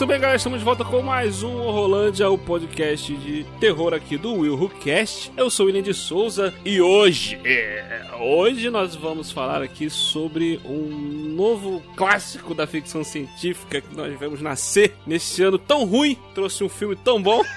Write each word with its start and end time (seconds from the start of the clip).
Muito 0.00 0.08
bem, 0.08 0.18
galera, 0.18 0.38
estamos 0.38 0.60
de 0.60 0.64
volta 0.64 0.82
com 0.82 1.02
mais 1.02 1.42
um 1.42 1.58
Horrolândia, 1.58 2.30
o 2.30 2.38
podcast 2.38 3.14
de 3.14 3.44
terror 3.60 3.92
aqui 3.92 4.16
do 4.16 4.32
Will 4.32 4.54
Who 4.54 4.70
Cast. 4.70 5.30
Eu 5.36 5.50
sou 5.50 5.64
o 5.64 5.66
William 5.66 5.82
de 5.82 5.92
Souza 5.92 6.54
e 6.64 6.80
hoje, 6.80 7.38
é, 7.44 8.06
hoje 8.18 8.70
nós 8.70 8.94
vamos 8.94 9.30
falar 9.30 9.60
aqui 9.60 9.90
sobre 9.90 10.58
um 10.64 10.88
novo 11.36 11.82
clássico 11.96 12.54
da 12.54 12.66
ficção 12.66 13.04
científica 13.04 13.82
que 13.82 13.94
nós 13.94 14.18
vemos 14.18 14.40
nascer 14.40 14.94
nesse 15.06 15.42
ano 15.42 15.58
tão 15.58 15.84
ruim, 15.84 16.16
trouxe 16.34 16.64
um 16.64 16.68
filme 16.70 16.96
tão 16.96 17.20
bom. 17.20 17.42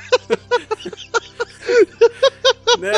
né? 2.78 2.92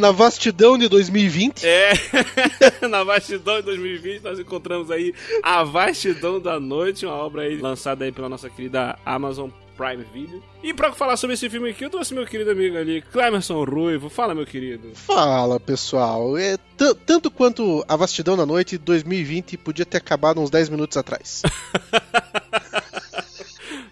Na 0.00 0.12
vastidão 0.12 0.78
de 0.78 0.88
2020. 0.88 1.62
É, 1.62 1.92
na 2.88 3.04
vastidão 3.04 3.56
de 3.56 3.62
2020 3.64 4.22
nós 4.22 4.38
encontramos 4.38 4.90
aí 4.90 5.14
A 5.42 5.62
Vastidão 5.62 6.40
da 6.40 6.58
Noite, 6.58 7.04
uma 7.04 7.16
obra 7.16 7.42
aí 7.42 7.58
lançada 7.58 8.06
aí 8.06 8.10
pela 8.10 8.26
nossa 8.26 8.48
querida 8.48 8.98
Amazon 9.04 9.50
Prime 9.76 10.02
Video. 10.10 10.42
E 10.62 10.72
pra 10.72 10.90
falar 10.92 11.18
sobre 11.18 11.34
esse 11.34 11.50
filme 11.50 11.68
aqui, 11.68 11.84
eu 11.84 11.90
trouxe 11.90 12.14
meu 12.14 12.24
querido 12.26 12.50
amigo 12.50 12.78
ali, 12.78 13.02
Clemerson 13.12 13.62
Ruivo. 13.62 14.08
Fala, 14.08 14.34
meu 14.34 14.46
querido. 14.46 14.90
Fala, 14.94 15.60
pessoal. 15.60 16.38
É, 16.38 16.56
tanto 17.04 17.30
quanto 17.30 17.84
A 17.86 17.94
Vastidão 17.94 18.38
da 18.38 18.46
Noite 18.46 18.78
2020 18.78 19.58
podia 19.58 19.84
ter 19.84 19.98
acabado 19.98 20.40
uns 20.40 20.48
10 20.48 20.70
minutos 20.70 20.96
atrás. 20.96 21.42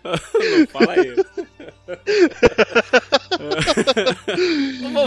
Não 0.03 0.67
fala 0.73 1.07
isso. 1.07 1.49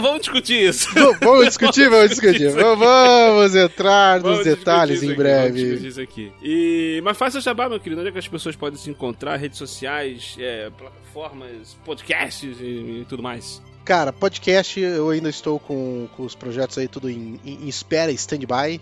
Vamos 0.00 0.20
discutir 0.20 0.68
isso. 0.68 0.88
Vamos 1.22 1.46
discutir, 1.46 1.88
vamos 1.88 2.10
discutir. 2.10 2.50
Vamos 2.50 3.54
entrar 3.54 4.20
nos 4.20 4.30
vamos 4.30 4.44
detalhes 4.44 5.02
em 5.02 5.14
breve. 5.14 5.64
Vamos 5.64 5.82
discutir 5.82 5.88
isso 5.88 6.00
aqui. 6.00 6.32
E, 6.42 7.00
mas 7.04 7.16
faça 7.16 7.40
jabá, 7.40 7.68
meu 7.68 7.78
querido. 7.78 8.00
Onde 8.00 8.10
é 8.10 8.12
que 8.12 8.18
as 8.18 8.28
pessoas 8.28 8.56
podem 8.56 8.78
se 8.78 8.90
encontrar? 8.90 9.36
Redes 9.36 9.58
sociais, 9.58 10.36
é, 10.38 10.70
plataformas, 10.70 11.76
podcasts 11.84 12.56
e, 12.60 13.00
e, 13.00 13.06
tudo 13.08 13.22
mais. 13.22 13.62
Cara, 13.84 14.12
podcast, 14.12 14.80
eu 14.80 15.10
ainda 15.10 15.28
estou 15.28 15.58
com, 15.58 16.08
com 16.16 16.24
os 16.24 16.34
projetos 16.34 16.78
aí 16.78 16.88
tudo 16.88 17.10
em, 17.10 17.40
em, 17.44 17.64
em 17.64 17.68
espera, 17.68 18.12
stand-by, 18.12 18.80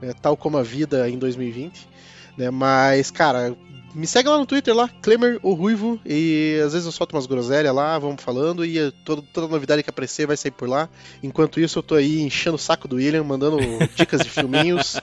né, 0.00 0.12
tal 0.20 0.36
como 0.36 0.58
a 0.58 0.62
vida 0.62 1.08
em 1.08 1.18
2020. 1.18 1.88
Né, 2.36 2.50
mas, 2.50 3.10
cara, 3.10 3.54
me 3.94 4.06
segue 4.06 4.28
lá 4.28 4.38
no 4.38 4.46
Twitter 4.46 4.74
lá, 4.74 4.88
Klemer 5.00 5.38
o 5.42 5.54
Ruivo, 5.54 6.00
e 6.04 6.60
às 6.64 6.72
vezes 6.72 6.86
eu 6.86 6.92
solto 6.92 7.14
umas 7.14 7.26
groselhas 7.26 7.74
lá, 7.74 7.98
vamos 7.98 8.22
falando, 8.22 8.64
e 8.64 8.90
toda, 9.04 9.22
toda 9.32 9.48
novidade 9.48 9.82
que 9.82 9.90
aparecer 9.90 10.26
vai 10.26 10.36
sair 10.36 10.50
por 10.50 10.68
lá. 10.68 10.88
Enquanto 11.22 11.60
isso, 11.60 11.78
eu 11.78 11.82
tô 11.82 11.94
aí 11.94 12.20
enchendo 12.20 12.56
o 12.56 12.58
saco 12.58 12.88
do 12.88 12.96
William, 12.96 13.24
mandando 13.24 13.58
dicas 13.94 14.22
de 14.22 14.30
filminhos 14.30 15.00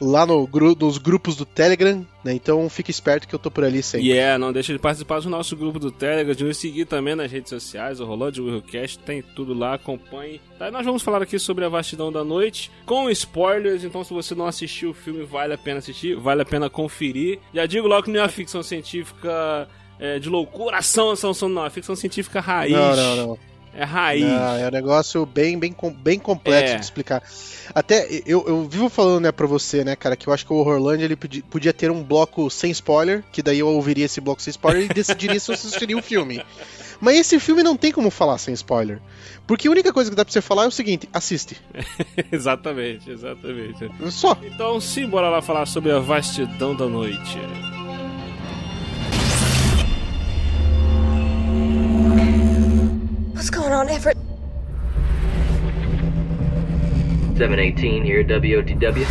lá 0.00 0.26
no, 0.26 0.48
nos 0.78 0.98
grupos 0.98 1.36
do 1.36 1.44
Telegram, 1.44 2.04
né? 2.24 2.32
Então 2.34 2.68
fique 2.68 2.90
esperto 2.90 3.26
que 3.26 3.34
eu 3.34 3.38
tô 3.38 3.50
por 3.50 3.64
ali 3.64 3.82
sempre. 3.82 4.06
E 4.06 4.10
yeah, 4.12 4.34
é, 4.34 4.38
não 4.38 4.52
deixa 4.52 4.72
de 4.72 4.78
participar 4.78 5.20
do 5.20 5.28
nosso 5.28 5.56
grupo 5.56 5.78
do 5.78 5.90
Telegram, 5.90 6.34
de 6.34 6.44
nos 6.44 6.56
seguir 6.56 6.84
também 6.84 7.14
nas 7.14 7.30
redes 7.30 7.50
sociais, 7.50 8.00
o 8.00 8.04
Rolô 8.04 8.30
de 8.30 8.40
Willcast, 8.40 8.98
tem 9.00 9.22
tudo 9.22 9.54
lá, 9.54 9.74
acompanhe. 9.74 10.40
Tá, 10.58 10.70
nós 10.70 10.84
vamos 10.84 11.02
falar 11.02 11.22
aqui 11.22 11.38
sobre 11.38 11.64
a 11.64 11.68
vastidão 11.68 12.12
da 12.12 12.24
noite, 12.24 12.70
com 12.86 13.10
spoilers, 13.10 13.84
então 13.84 14.04
se 14.04 14.12
você 14.12 14.34
não 14.34 14.46
assistiu 14.46 14.90
o 14.90 14.94
filme, 14.94 15.24
vale 15.24 15.54
a 15.54 15.58
pena 15.58 15.78
assistir, 15.78 16.16
vale 16.16 16.42
a 16.42 16.46
pena 16.46 16.70
conferir. 16.70 17.38
Já 17.52 17.66
digo 17.66 17.88
logo 17.88 18.04
que 18.04 18.10
não 18.10 18.22
é 18.22 18.28
ficção 18.28 18.62
científica 18.62 19.68
é, 19.98 20.18
de 20.18 20.28
loucura, 20.28 20.78
ação, 20.78 21.10
ação, 21.10 21.30
ação, 21.30 21.48
não. 21.48 21.64
É 21.64 21.70
ficção 21.70 21.94
científica 21.94 22.40
raiz. 22.40 22.72
Não, 22.72 22.96
não, 22.96 23.16
não. 23.16 23.51
É 23.74 23.84
raiz. 23.84 24.24
Não, 24.24 24.56
é 24.56 24.68
um 24.68 24.70
negócio 24.70 25.24
bem, 25.24 25.58
bem, 25.58 25.74
bem 26.02 26.18
complexo 26.18 26.74
é. 26.74 26.76
de 26.76 26.84
explicar. 26.84 27.22
Até 27.74 28.06
eu, 28.26 28.44
eu 28.46 28.68
vivo 28.68 28.88
falando, 28.88 29.22
né, 29.22 29.32
pra 29.32 29.46
você, 29.46 29.82
né, 29.82 29.96
cara, 29.96 30.14
que 30.14 30.26
eu 30.26 30.32
acho 30.32 30.44
que 30.44 30.52
o 30.52 30.56
Horrorland 30.56 31.02
ele 31.02 31.16
podia, 31.16 31.42
podia 31.48 31.72
ter 31.72 31.90
um 31.90 32.02
bloco 32.02 32.50
sem 32.50 32.70
spoiler, 32.70 33.24
que 33.32 33.42
daí 33.42 33.60
eu 33.60 33.68
ouviria 33.68 34.04
esse 34.04 34.20
bloco 34.20 34.42
sem 34.42 34.50
spoiler 34.50 34.84
e 34.84 34.88
decidiria 34.88 35.40
se 35.40 35.50
eu 35.50 35.54
assistiria 35.54 35.96
o 35.96 36.02
filme. 36.02 36.44
Mas 37.00 37.16
esse 37.16 37.40
filme 37.40 37.62
não 37.64 37.76
tem 37.76 37.90
como 37.90 38.10
falar 38.10 38.38
sem 38.38 38.54
spoiler. 38.54 39.00
Porque 39.46 39.66
a 39.66 39.70
única 39.70 39.92
coisa 39.92 40.08
que 40.08 40.16
dá 40.16 40.24
pra 40.24 40.32
você 40.32 40.40
falar 40.40 40.64
é 40.64 40.68
o 40.68 40.70
seguinte: 40.70 41.08
assiste. 41.12 41.60
exatamente, 42.30 43.10
exatamente. 43.10 43.90
Só. 44.10 44.38
Então, 44.42 44.80
sim, 44.80 45.08
bora 45.08 45.28
lá 45.28 45.42
falar 45.42 45.66
sobre 45.66 45.90
a 45.90 45.98
vastidão 45.98 46.76
da 46.76 46.86
noite. 46.86 47.38
What's 53.42 53.50
going 53.50 53.72
on, 53.72 53.88
Everett? 53.88 54.16
718 57.36 58.04
here, 58.04 58.22
WOTW. 58.22 59.04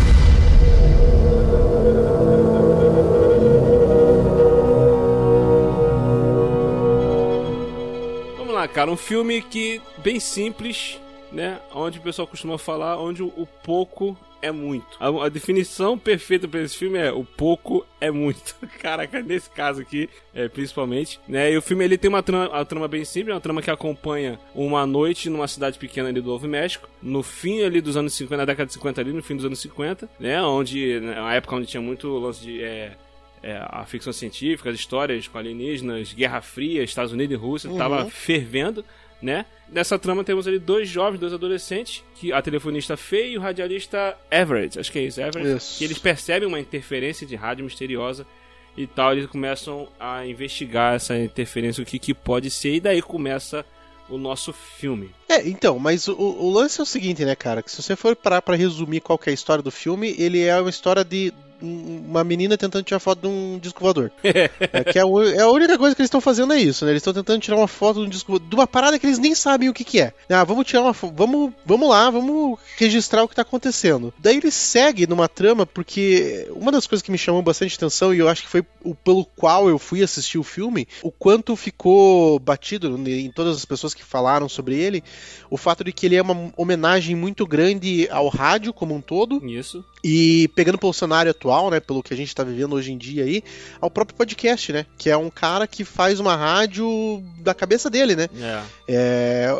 Vamos 8.38 8.54
lá, 8.54 8.70
cara, 8.70 8.90
um 8.90 8.96
filme 8.96 9.42
que 9.42 9.82
bem 9.98 10.18
simples, 10.22 10.98
né? 11.30 11.60
Onde 11.76 12.00
o 12.00 12.02
pessoal 12.02 12.26
costuma 12.26 12.58
falar, 12.58 12.98
onde 12.98 13.22
o 13.22 13.46
pouco 13.62 14.18
é 14.42 14.52
muito. 14.52 14.98
A, 15.00 15.26
a, 15.26 15.30
definição 15.30 15.98
perfeita 15.98 16.48
para 16.48 16.62
esse 16.62 16.76
filme 16.76 16.98
é 16.98 17.12
o 17.12 17.24
pouco 17.24 17.86
é 18.00 18.10
muito. 18.10 18.56
Caraca, 18.80 19.22
nesse 19.22 19.50
caso 19.50 19.82
aqui, 19.82 20.10
é, 20.34 20.48
principalmente. 20.48 21.20
Né? 21.28 21.52
E 21.52 21.58
o 21.58 21.62
filme 21.62 21.84
ele 21.84 21.98
tem 21.98 22.10
uma 22.10 22.24
trama, 22.24 22.50
uma 22.50 22.66
trama 22.66 22.88
bem 22.88 23.06
simples, 23.06 23.34
uma 23.34 23.42
trama 23.42 23.62
que 23.62 23.72
acompanha 23.72 24.40
uma 24.56 24.86
noite 24.86 25.30
numa 25.30 25.48
cidade 25.48 25.78
pequena 25.78 26.10
ali 26.10 26.22
do 26.22 26.28
Novo 26.28 26.48
México, 26.48 26.90
no 27.02 27.22
fim 27.24 27.64
ali 27.64 27.82
dos 27.82 27.96
anos 27.96 28.14
50, 28.14 28.38
na 28.38 28.46
década 28.46 28.68
de 28.68 28.74
50 28.74 29.02
ali, 29.02 29.14
no 29.14 29.24
fim 29.24 29.36
dos 29.36 29.46
anos 29.46 29.60
50, 29.60 30.10
né? 30.20 30.42
Onde, 30.42 31.00
na 31.00 31.30
né, 31.30 31.38
época 31.38 31.56
onde 31.56 31.68
tinha 31.68 31.82
muito 31.82 32.08
lance 32.18 32.42
de... 32.42 32.64
É, 32.64 32.98
é, 33.44 33.58
a 33.72 33.84
ficção 33.86 34.14
científica, 34.14 34.70
as 34.70 34.76
histórias 34.76 35.28
com 35.28 35.36
alienígenas, 35.36 36.14
Guerra 36.14 36.42
Fria, 36.42 36.84
Estados 36.84 37.12
Unidos 37.12 37.34
e 37.34 37.40
Rússia, 37.40 37.72
uhum. 37.72 37.78
tava 37.78 38.06
fervendo 38.08 38.86
né? 39.22 39.46
Nessa 39.72 39.98
trama 39.98 40.24
temos 40.24 40.48
ali 40.48 40.60
dois 40.60 40.90
jovens, 40.90 41.20
dois 41.20 41.34
adolescentes, 41.34 42.04
que 42.16 42.34
a 42.34 42.42
telefonista 42.42 42.98
Faye 42.98 43.32
e 43.32 43.38
o 43.38 43.42
radialista 43.42 44.18
Everett, 44.30 44.78
acho 44.78 44.92
que 44.92 45.00
é 45.00 45.04
isso, 45.04 45.22
Everett, 45.22 45.58
isso. 45.58 45.78
que 45.78 45.86
eles 45.86 45.98
percebem 45.98 46.48
uma 46.48 46.60
interferência 46.60 47.26
de 47.26 47.36
rádio 47.38 47.64
misteriosa 47.64 48.28
e 48.76 48.86
tal, 48.86 49.14
eles 49.14 49.28
começam 49.28 49.88
a 49.98 50.26
investigar 50.26 50.96
essa 50.96 51.18
interferência, 51.18 51.82
o 51.82 51.86
que, 51.86 51.98
que 52.00 52.14
pode 52.14 52.50
ser, 52.50 52.76
e 52.76 52.80
daí 52.82 53.02
começa 53.02 53.66
o 54.10 54.18
nosso 54.18 54.52
filme. 54.52 55.10
É, 55.30 55.48
então, 55.48 55.80
mas 55.80 56.10
o, 56.10 56.16
o 56.18 56.52
lance 56.52 56.82
é 56.82 56.84
o 56.84 56.86
seguinte, 56.86 57.24
né, 57.24 57.34
cara, 57.34 57.64
que 57.64 57.72
se 57.72 57.82
você 57.82 57.96
for 57.96 58.14
parar 58.14 58.42
pra 58.42 58.56
resumir 58.56 59.00
qual 59.00 59.20
é 59.26 59.30
a 59.30 59.34
história 59.34 59.64
do 59.64 59.72
filme, 59.72 60.14
ele 60.18 60.42
é 60.44 60.60
uma 60.60 60.70
história 60.70 61.06
de 61.06 61.34
uma 61.62 62.24
menina 62.24 62.58
tentando 62.58 62.84
tirar 62.84 63.00
foto 63.00 63.22
de 63.22 63.28
um 63.28 63.60
disco 63.60 63.80
voador. 63.80 64.12
é, 64.24 64.84
que 64.84 64.98
é 64.98 65.02
a, 65.02 65.06
é 65.36 65.42
a, 65.42 65.50
única 65.50 65.78
coisa 65.78 65.96
que 65.96 66.02
eles 66.02 66.08
estão 66.08 66.22
fazendo 66.22 66.54
é 66.54 66.60
isso, 66.60 66.86
né? 66.86 66.92
Eles 66.92 67.02
estão 67.02 67.14
tentando 67.14 67.42
tirar 67.42 67.58
uma 67.58 67.68
foto 67.68 68.00
de 68.02 68.06
um 68.08 68.10
disco 68.10 68.40
de 68.40 68.56
uma 68.56 68.68
parada 68.68 68.98
que 68.98 69.06
eles 69.06 69.20
nem 69.20 69.36
sabem 69.36 69.70
o 69.70 69.74
que, 69.74 69.84
que 69.84 70.02
é. 70.02 70.14
Ah, 70.30 70.44
vamos 70.44 70.66
tirar 70.66 70.82
uma 70.82 70.94
vamos, 70.94 71.54
vamos 71.66 71.90
lá, 71.90 72.10
vamos 72.10 72.60
registrar 72.78 73.24
o 73.24 73.28
que 73.28 73.34
está 73.34 73.42
acontecendo. 73.42 74.14
Daí 74.18 74.38
ele 74.38 74.52
segue 74.52 75.08
numa 75.08 75.28
trama 75.28 75.66
porque 75.66 76.48
uma 76.52 76.72
das 76.72 76.88
coisas 76.88 77.04
que 77.04 77.12
me 77.12 77.18
chamou 77.18 77.42
bastante 77.42 77.76
atenção 77.76 78.14
e 78.14 78.20
eu 78.20 78.28
acho 78.28 78.44
que 78.44 78.50
foi 78.50 78.64
o 78.84 78.96
pelo 78.96 79.26
qual 79.26 79.70
eu 79.70 79.78
fui 79.78 80.02
assistir 80.02 80.38
o 80.38 80.44
filme, 80.44 80.88
o 81.02 81.12
quanto 81.12 81.56
ficou 81.56 82.40
batido 82.40 82.98
em 83.08 83.32
todas 83.32 83.58
as 83.58 83.66
pessoas 83.66 83.94
que 83.94 84.04
falaram 84.04 84.50
sobre 84.50 84.76
ele, 84.76 85.04
o 85.50 85.58
fato 85.58 85.84
de 85.84 85.92
que 85.92 86.06
ele 86.06 86.16
é 86.16 86.22
uma 86.22 86.52
homenagem 86.58 87.16
muito 87.16 87.46
grande 87.46 88.08
ao 88.10 88.28
rádio 88.28 88.74
como 88.74 88.96
um 88.96 89.02
todo. 89.02 89.46
Isso. 89.46 89.84
E 90.04 90.48
pegando 90.56 90.78
pelo 90.78 90.94
cenário 90.94 91.32
atual, 91.32 91.70
né, 91.70 91.80
pelo 91.80 92.02
que 92.02 92.14
a 92.14 92.18
gente 92.18 92.30
está 92.30 92.44
vivendo 92.44 92.74
hoje 92.74 92.92
em 92.92 92.98
dia 92.98 93.24
aí, 93.24 93.44
ao 93.80 93.90
próprio 93.90 94.18
podcast, 94.18 94.74
né, 94.74 94.86
que 94.98 95.10
é 95.10 95.18
um 95.18 95.30
cara 95.30 95.68
que 95.68 95.84
faz 95.84 96.20
uma 96.20 96.36
rádio 96.36 97.24
da 97.40 97.54
cabeça 97.54 97.90
dele, 97.90 98.16
né. 98.16 98.28
É. 98.40 98.64
é 98.88 99.54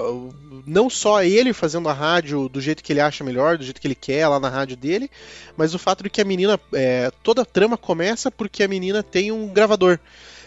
não 0.66 0.90
só 0.90 1.24
ele 1.24 1.54
fazendo 1.54 1.90
a 1.90 1.94
rádio 1.94 2.48
do 2.48 2.62
jeito 2.62 2.84
que 2.84 2.94
ele 2.94 3.00
acha 3.00 3.24
melhor, 3.24 3.58
do 3.58 3.64
jeito 3.64 3.80
que 3.80 3.88
ele 3.88 3.96
quer 3.96 4.28
lá 4.28 4.40
na 4.40 4.50
rádio 4.50 4.78
dele, 4.78 5.10
mas 5.58 5.74
o 5.74 5.80
fato 5.80 6.04
de 6.04 6.10
que 6.10 6.22
a 6.22 6.26
menina, 6.26 6.60
é, 6.74 7.12
toda 7.24 7.42
a 7.42 7.46
trama 7.46 7.78
começa 7.78 8.32
porque 8.32 8.64
a 8.64 8.68
menina 8.68 9.04
tem 9.04 9.32
um 9.32 9.48
gravador. 9.48 10.00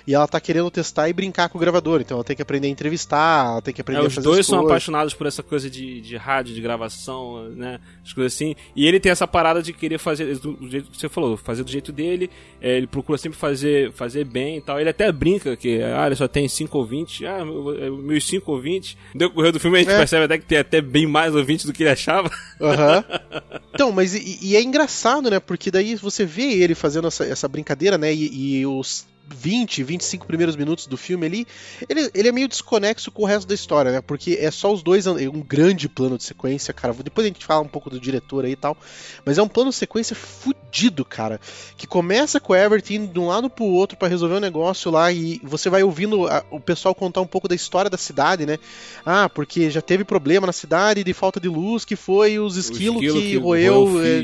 E 0.07 0.15
ela 0.15 0.29
tá 0.29 0.41
querendo 0.41 0.71
testar 0.71 1.09
e 1.09 1.13
brincar 1.13 1.49
com 1.49 1.59
o 1.59 1.61
gravador. 1.61 2.01
Então 2.01 2.17
ela 2.17 2.25
tem 2.25 2.37
que 2.37 2.43
aprender 2.43 2.67
a 2.67 2.71
entrevistar, 2.71 3.47
ela 3.47 3.63
tem 3.63 3.73
que 3.73 3.81
aprender 3.81 4.03
é, 4.03 4.07
a 4.07 4.11
fazer 4.11 4.29
Os 4.29 4.35
dois 4.35 4.47
são 4.47 4.61
apaixonados 4.61 5.15
por 5.15 5.27
essa 5.27 5.43
coisa 5.43 5.71
de, 5.71 6.01
de 6.01 6.17
rádio, 6.17 6.55
de 6.55 6.61
gravação, 6.61 7.49
né? 7.51 7.81
As 8.05 8.13
coisas 8.13 8.35
assim. 8.35 8.55
E 8.77 8.87
ele 8.87 9.01
tem 9.01 9.11
essa 9.11 9.27
parada 9.27 9.63
de 9.63 9.73
querer 9.73 9.99
fazer 9.99 10.39
do, 10.39 10.53
do 10.53 10.71
jeito 10.71 10.91
que 10.91 10.99
você 10.99 11.09
falou, 11.09 11.37
fazer 11.37 11.65
do 11.65 11.71
jeito 11.71 11.93
dele. 11.93 12.31
É, 12.61 12.77
ele 12.77 12.87
procura 12.87 13.19
sempre 13.19 13.39
fazer, 13.39 13.93
fazer 13.93 14.25
bem 14.25 14.59
e 14.59 14.61
tal. 14.61 14.79
Ele 14.79 14.91
até 14.91 15.11
brinca 15.11 15.57
que 15.57 15.83
ah, 15.83 16.07
ele 16.07 16.17
só 16.17 16.29
tem 16.29 16.47
5 16.47 16.77
ouvintes. 16.77 17.27
Ah, 17.27 17.45
meus 17.45 18.27
5 18.27 18.51
ouvintes. 18.51 18.97
No 19.15 19.21
decorrer 19.21 19.53
do 19.53 19.61
filme 19.61 19.79
a 19.79 19.81
gente 19.81 19.93
é. 19.93 19.99
percebe 19.99 20.25
até 20.25 20.39
que 20.39 20.47
tem 20.47 20.59
até 20.59 20.81
bem 20.81 21.07
mais 21.07 21.35
ouvintes 21.35 21.65
do 21.65 21.73
que 21.73 21.83
ele 21.83 21.91
achava. 21.91 22.31
Uhum. 22.61 23.45
Então, 23.75 23.91
mas 23.91 24.15
e, 24.15 24.39
e, 24.41 24.55
é 24.55 24.63
engraçado, 24.63 25.29
né? 25.29 25.41
Porque 25.41 25.69
daí 25.69 25.97
você 25.97 26.25
vê 26.25 26.63
ele 26.63 26.77
fazendo 26.77 27.09
essa, 27.09 27.25
essa 27.25 27.49
brincadeira, 27.49 27.99
né? 27.99 28.15
E, 28.15 28.61
e 28.61 28.67
os 28.67 29.05
20, 29.29 29.83
25 29.83 30.27
primeiros 30.27 30.57
minutos 30.57 30.87
do 30.87 30.97
filme 30.97 31.27
ali, 31.27 31.47
ele, 31.89 32.11
ele 32.15 32.29
é 32.29 32.33
meio 32.33 32.49
desconexo 32.49 33.11
com 33.11 33.23
o 33.23 33.27
resto 33.27 33.47
da 33.47 33.55
história, 33.55 33.93
né? 33.93 34.01
Porque 34.01 34.39
é 34.41 34.51
só 34.51 34.73
os 34.73 34.83
dois, 34.83 35.07
um 35.07 35.41
grande 35.41 35.89
plano 35.89 36.17
de 36.17 36.25
sequência, 36.25 36.73
cara. 36.75 36.95
Depois 36.95 37.25
a 37.25 37.29
gente 37.29 37.45
fala 37.45 37.63
um 37.63 37.69
pouco 37.69 37.91
do 37.91 38.01
diretor 38.01 38.45
aí 38.45 38.53
e 38.53 38.57
tal. 38.57 38.77
Mas 39.25 39.39
é 39.39 39.43
um 39.43 39.49
plano 39.49 39.71
de 39.71 39.77
sequência 39.77 40.15
fudido, 40.15 41.05
cara. 41.05 41.41
Que 41.77 41.87
começa 41.87 42.41
com 42.41 42.53
o 42.53 42.57
Everett 42.57 42.95
indo 42.95 43.13
de 43.13 43.19
um 43.19 43.27
lado 43.27 43.51
pro 43.51 43.65
outro 43.65 43.97
para 43.97 44.09
resolver 44.09 44.37
um 44.37 44.41
negócio 44.41 44.91
lá 44.91 45.13
e 45.13 45.41
você 45.43 45.69
vai 45.69 45.83
ouvindo 45.83 46.27
a, 46.27 46.45
o 46.51 46.61
pessoal 46.61 46.95
contar 46.95 47.21
um 47.21 47.27
pouco 47.27 47.49
da 47.49 47.55
história 47.55 47.91
da 47.91 47.99
cidade, 47.99 48.47
né? 48.47 48.59
Ah, 49.05 49.29
porque 49.29 49.71
já 49.71 49.81
teve 49.81 50.05
problema 50.05 50.47
na 50.47 50.53
cidade 50.53 51.05
de 51.05 51.13
falta 51.13 51.41
de 51.41 51.49
luz, 51.49 51.85
que 51.85 51.97
foi 51.97 52.39
os 52.39 52.57
esquilos 52.57 52.85
esquilo 53.03 53.21
que, 53.21 53.31
que 53.31 53.37
roeu. 53.37 54.03
É, 54.03 54.23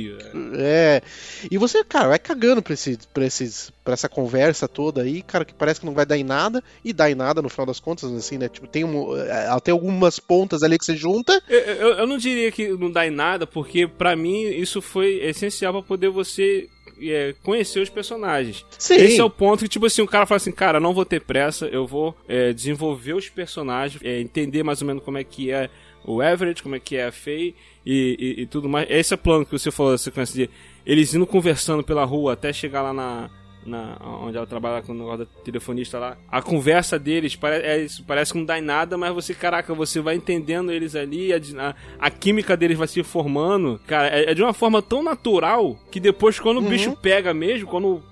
é, 0.55 1.03
E 1.51 1.59
você, 1.59 1.85
cara, 1.85 2.09
vai 2.09 2.19
cagando 2.19 2.63
pra, 2.63 2.75
esse, 2.75 2.99
pra, 3.13 3.25
esses, 3.25 3.73
pra 3.91 3.95
essa 3.95 4.09
conversa 4.09 4.69
toda 4.69 5.03
aí, 5.03 5.21
cara, 5.21 5.45
que 5.45 5.53
parece 5.53 5.81
que 5.81 5.87
não 5.87 5.93
vai 5.93 6.07
dar 6.07 6.17
em 6.17 6.23
nada, 6.23 6.63
e 6.85 6.93
dá 6.93 7.11
em 7.11 7.15
nada 7.17 7.43
no 7.43 7.49
final 7.49 7.67
das 7.67 7.81
contas, 7.81 8.13
assim, 8.13 8.39
né? 8.39 8.49
Tipo, 8.49 8.69
tem 8.69 8.85
um, 8.85 9.13
até 9.51 9.73
algumas 9.73 10.21
pontas 10.21 10.63
ali 10.63 10.79
que 10.79 10.85
você 10.85 10.97
junta. 10.97 11.43
Eu, 11.49 11.59
eu, 11.59 11.89
eu 11.95 12.07
não 12.07 12.17
diria 12.17 12.53
que 12.53 12.69
não 12.69 12.89
dá 12.89 13.05
em 13.05 13.11
nada, 13.11 13.49
porque 13.49 13.89
para 13.89 14.15
mim 14.15 14.43
isso 14.45 14.81
foi 14.81 15.17
essencial 15.25 15.73
para 15.73 15.83
poder 15.83 16.09
você 16.09 16.69
é, 17.03 17.35
conhecer 17.43 17.81
os 17.81 17.89
personagens. 17.89 18.65
Sim. 18.79 18.95
Esse 18.95 19.21
é 19.21 19.25
o 19.25 19.31
ponto 19.31 19.65
que, 19.65 19.69
tipo 19.69 19.87
assim, 19.87 20.03
o 20.03 20.07
cara 20.07 20.25
fala 20.25 20.37
assim, 20.37 20.53
cara, 20.53 20.79
não 20.79 20.95
vou 20.95 21.05
ter 21.05 21.21
pressa, 21.21 21.67
eu 21.67 21.85
vou 21.85 22.17
é, 22.29 22.53
desenvolver 22.53 23.15
os 23.15 23.29
personagens, 23.29 24.01
é, 24.05 24.21
entender 24.21 24.63
mais 24.63 24.81
ou 24.81 24.87
menos 24.87 25.03
como 25.03 25.19
é 25.19 25.25
que 25.25 25.51
é 25.51 25.69
o 26.05 26.23
Everett, 26.23 26.63
como 26.63 26.77
é 26.77 26.81
que 26.81 26.97
é 26.97 27.07
a 27.07 27.13
Faye 27.13 27.57
e, 27.85 28.37
e, 28.39 28.43
e, 28.43 28.47
tudo 28.47 28.69
mais. 28.69 28.87
Esse 28.89 29.15
é 29.15 29.17
o 29.17 29.19
plano 29.19 29.45
que 29.45 29.53
você 29.53 29.73
falou, 29.73 29.95
a 29.95 29.99
sequência 29.99 30.47
de 30.47 30.51
eles 30.87 31.13
indo 31.13 31.27
conversando 31.27 31.83
pela 31.83 32.05
rua 32.05 32.33
até 32.33 32.53
chegar 32.53 32.83
lá 32.83 32.93
na, 32.93 33.31
na, 33.65 33.97
onde 34.23 34.37
ela 34.37 34.47
trabalha 34.47 34.83
com 34.83 34.93
o 34.93 34.95
negócio 34.95 35.19
da 35.19 35.27
telefonista 35.43 35.99
lá. 35.99 36.17
A 36.31 36.41
conversa 36.41 36.99
deles 36.99 37.37
parece, 37.37 37.67
é 37.67 37.79
isso, 37.83 38.05
parece 38.05 38.33
que 38.33 38.39
não 38.39 38.45
dá 38.45 38.59
em 38.59 38.63
nada, 38.63 38.97
mas 38.97 39.13
você, 39.15 39.35
caraca, 39.35 39.75
você 39.75 40.01
vai 40.01 40.15
entendendo 40.15 40.73
eles 40.73 40.95
ali, 40.97 41.33
a, 41.33 41.75
a, 41.99 42.11
química 42.11 42.57
deles 42.57 42.79
vai 42.79 42.89
se 42.89 43.03
formando. 43.03 43.81
Cara, 43.87 44.09
é, 44.09 44.31
é, 44.31 44.35
de 44.35 44.43
uma 44.43 44.53
forma 44.53 44.81
tão 44.81 45.03
natural 45.03 45.79
que 45.91 46.01
depois, 46.01 46.39
quando 46.39 46.59
uhum. 46.59 46.67
o 46.67 46.71
bicho 46.71 46.97
pega 46.97 47.35
mesmo, 47.35 47.69
quando 47.69 48.03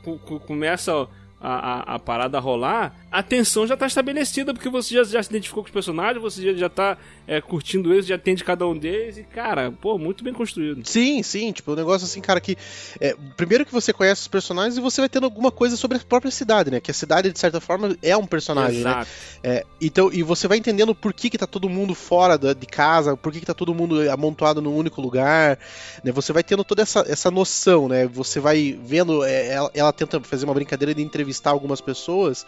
começa 0.47 1.09
a, 1.41 1.49
a, 1.91 1.95
a, 1.95 1.99
parada 1.99 2.39
rolar, 2.39 2.97
a 3.11 3.23
tensão 3.23 3.67
já 3.67 3.75
está 3.75 3.87
estabelecida, 3.87 4.53
porque 4.53 4.69
você 4.69 4.95
já, 4.95 5.05
já 5.05 5.23
se 5.23 5.31
identificou 5.31 5.63
com 5.63 5.69
os 5.69 5.73
personagens, 5.73 6.21
você 6.21 6.43
já, 6.43 6.53
já 6.53 6.69
tá 6.69 6.99
é, 7.29 7.43
curtindo 7.43 7.93
eles, 7.93 8.07
já 8.07 8.15
atende 8.15 8.43
cada 8.43 8.67
um 8.67 8.77
deles, 8.77 9.19
e, 9.19 9.23
cara, 9.23 9.71
pô, 9.71 9.99
muito 9.99 10.25
bem 10.25 10.33
construído. 10.33 10.81
Sim, 10.89 11.23
sim, 11.23 11.53
tipo, 11.53 11.71
o 11.71 11.75
um 11.75 11.77
negócio 11.77 12.07
assim, 12.07 12.23
cara, 12.23 12.41
que. 12.41 12.57
É, 12.99 13.15
primeiro 13.37 13.67
que 13.67 13.73
você 13.73 13.93
conhece 13.93 14.23
os 14.23 14.29
personagens 14.29 14.79
e 14.79 14.81
você 14.81 15.03
vai 15.03 15.11
tendo 15.11 15.25
alguma 15.25 15.51
coisa 15.51 15.77
sobre 15.77 15.99
a 15.99 16.01
própria 16.01 16.31
cidade, 16.31 16.71
né? 16.71 16.81
Que 16.81 16.91
a 16.91 16.95
cidade, 16.95 17.31
de 17.31 17.39
certa 17.39 17.61
forma, 17.61 17.95
é 18.03 18.17
um 18.17 18.27
personagem, 18.27 18.81
né? 18.81 18.91
Exato. 18.91 19.11
né? 19.45 19.57
É, 19.59 19.67
então, 19.79 20.11
e 20.11 20.23
você 20.23 20.49
vai 20.49 20.57
entendendo 20.57 20.95
por 20.95 21.13
que, 21.13 21.29
que 21.29 21.37
tá 21.37 21.47
todo 21.47 21.69
mundo 21.69 21.95
fora 21.95 22.39
da, 22.39 22.55
de 22.55 22.67
casa, 22.67 23.15
por 23.15 23.31
que, 23.31 23.41
que 23.41 23.47
tá 23.47 23.55
todo 23.55 23.75
mundo 23.75 24.11
amontoado 24.11 24.63
num 24.63 24.75
único 24.75 25.03
lugar, 25.03 25.59
né? 26.03 26.11
Você 26.13 26.33
vai 26.33 26.43
tendo 26.43 26.65
toda 26.65 26.81
essa, 26.81 27.05
essa 27.07 27.31
noção, 27.31 27.89
né? 27.89 28.07
Você 28.07 28.41
vai 28.41 28.79
vendo, 28.83 29.23
é, 29.23 29.49
ela, 29.49 29.71
ela 29.75 29.93
tenta 29.93 30.19
fazer 30.23 30.47
uma 30.47 30.55
brincadeira 30.55 30.95
de 30.95 31.03
entrevistar 31.03 31.51
algumas 31.51 31.83
pessoas 31.83 32.47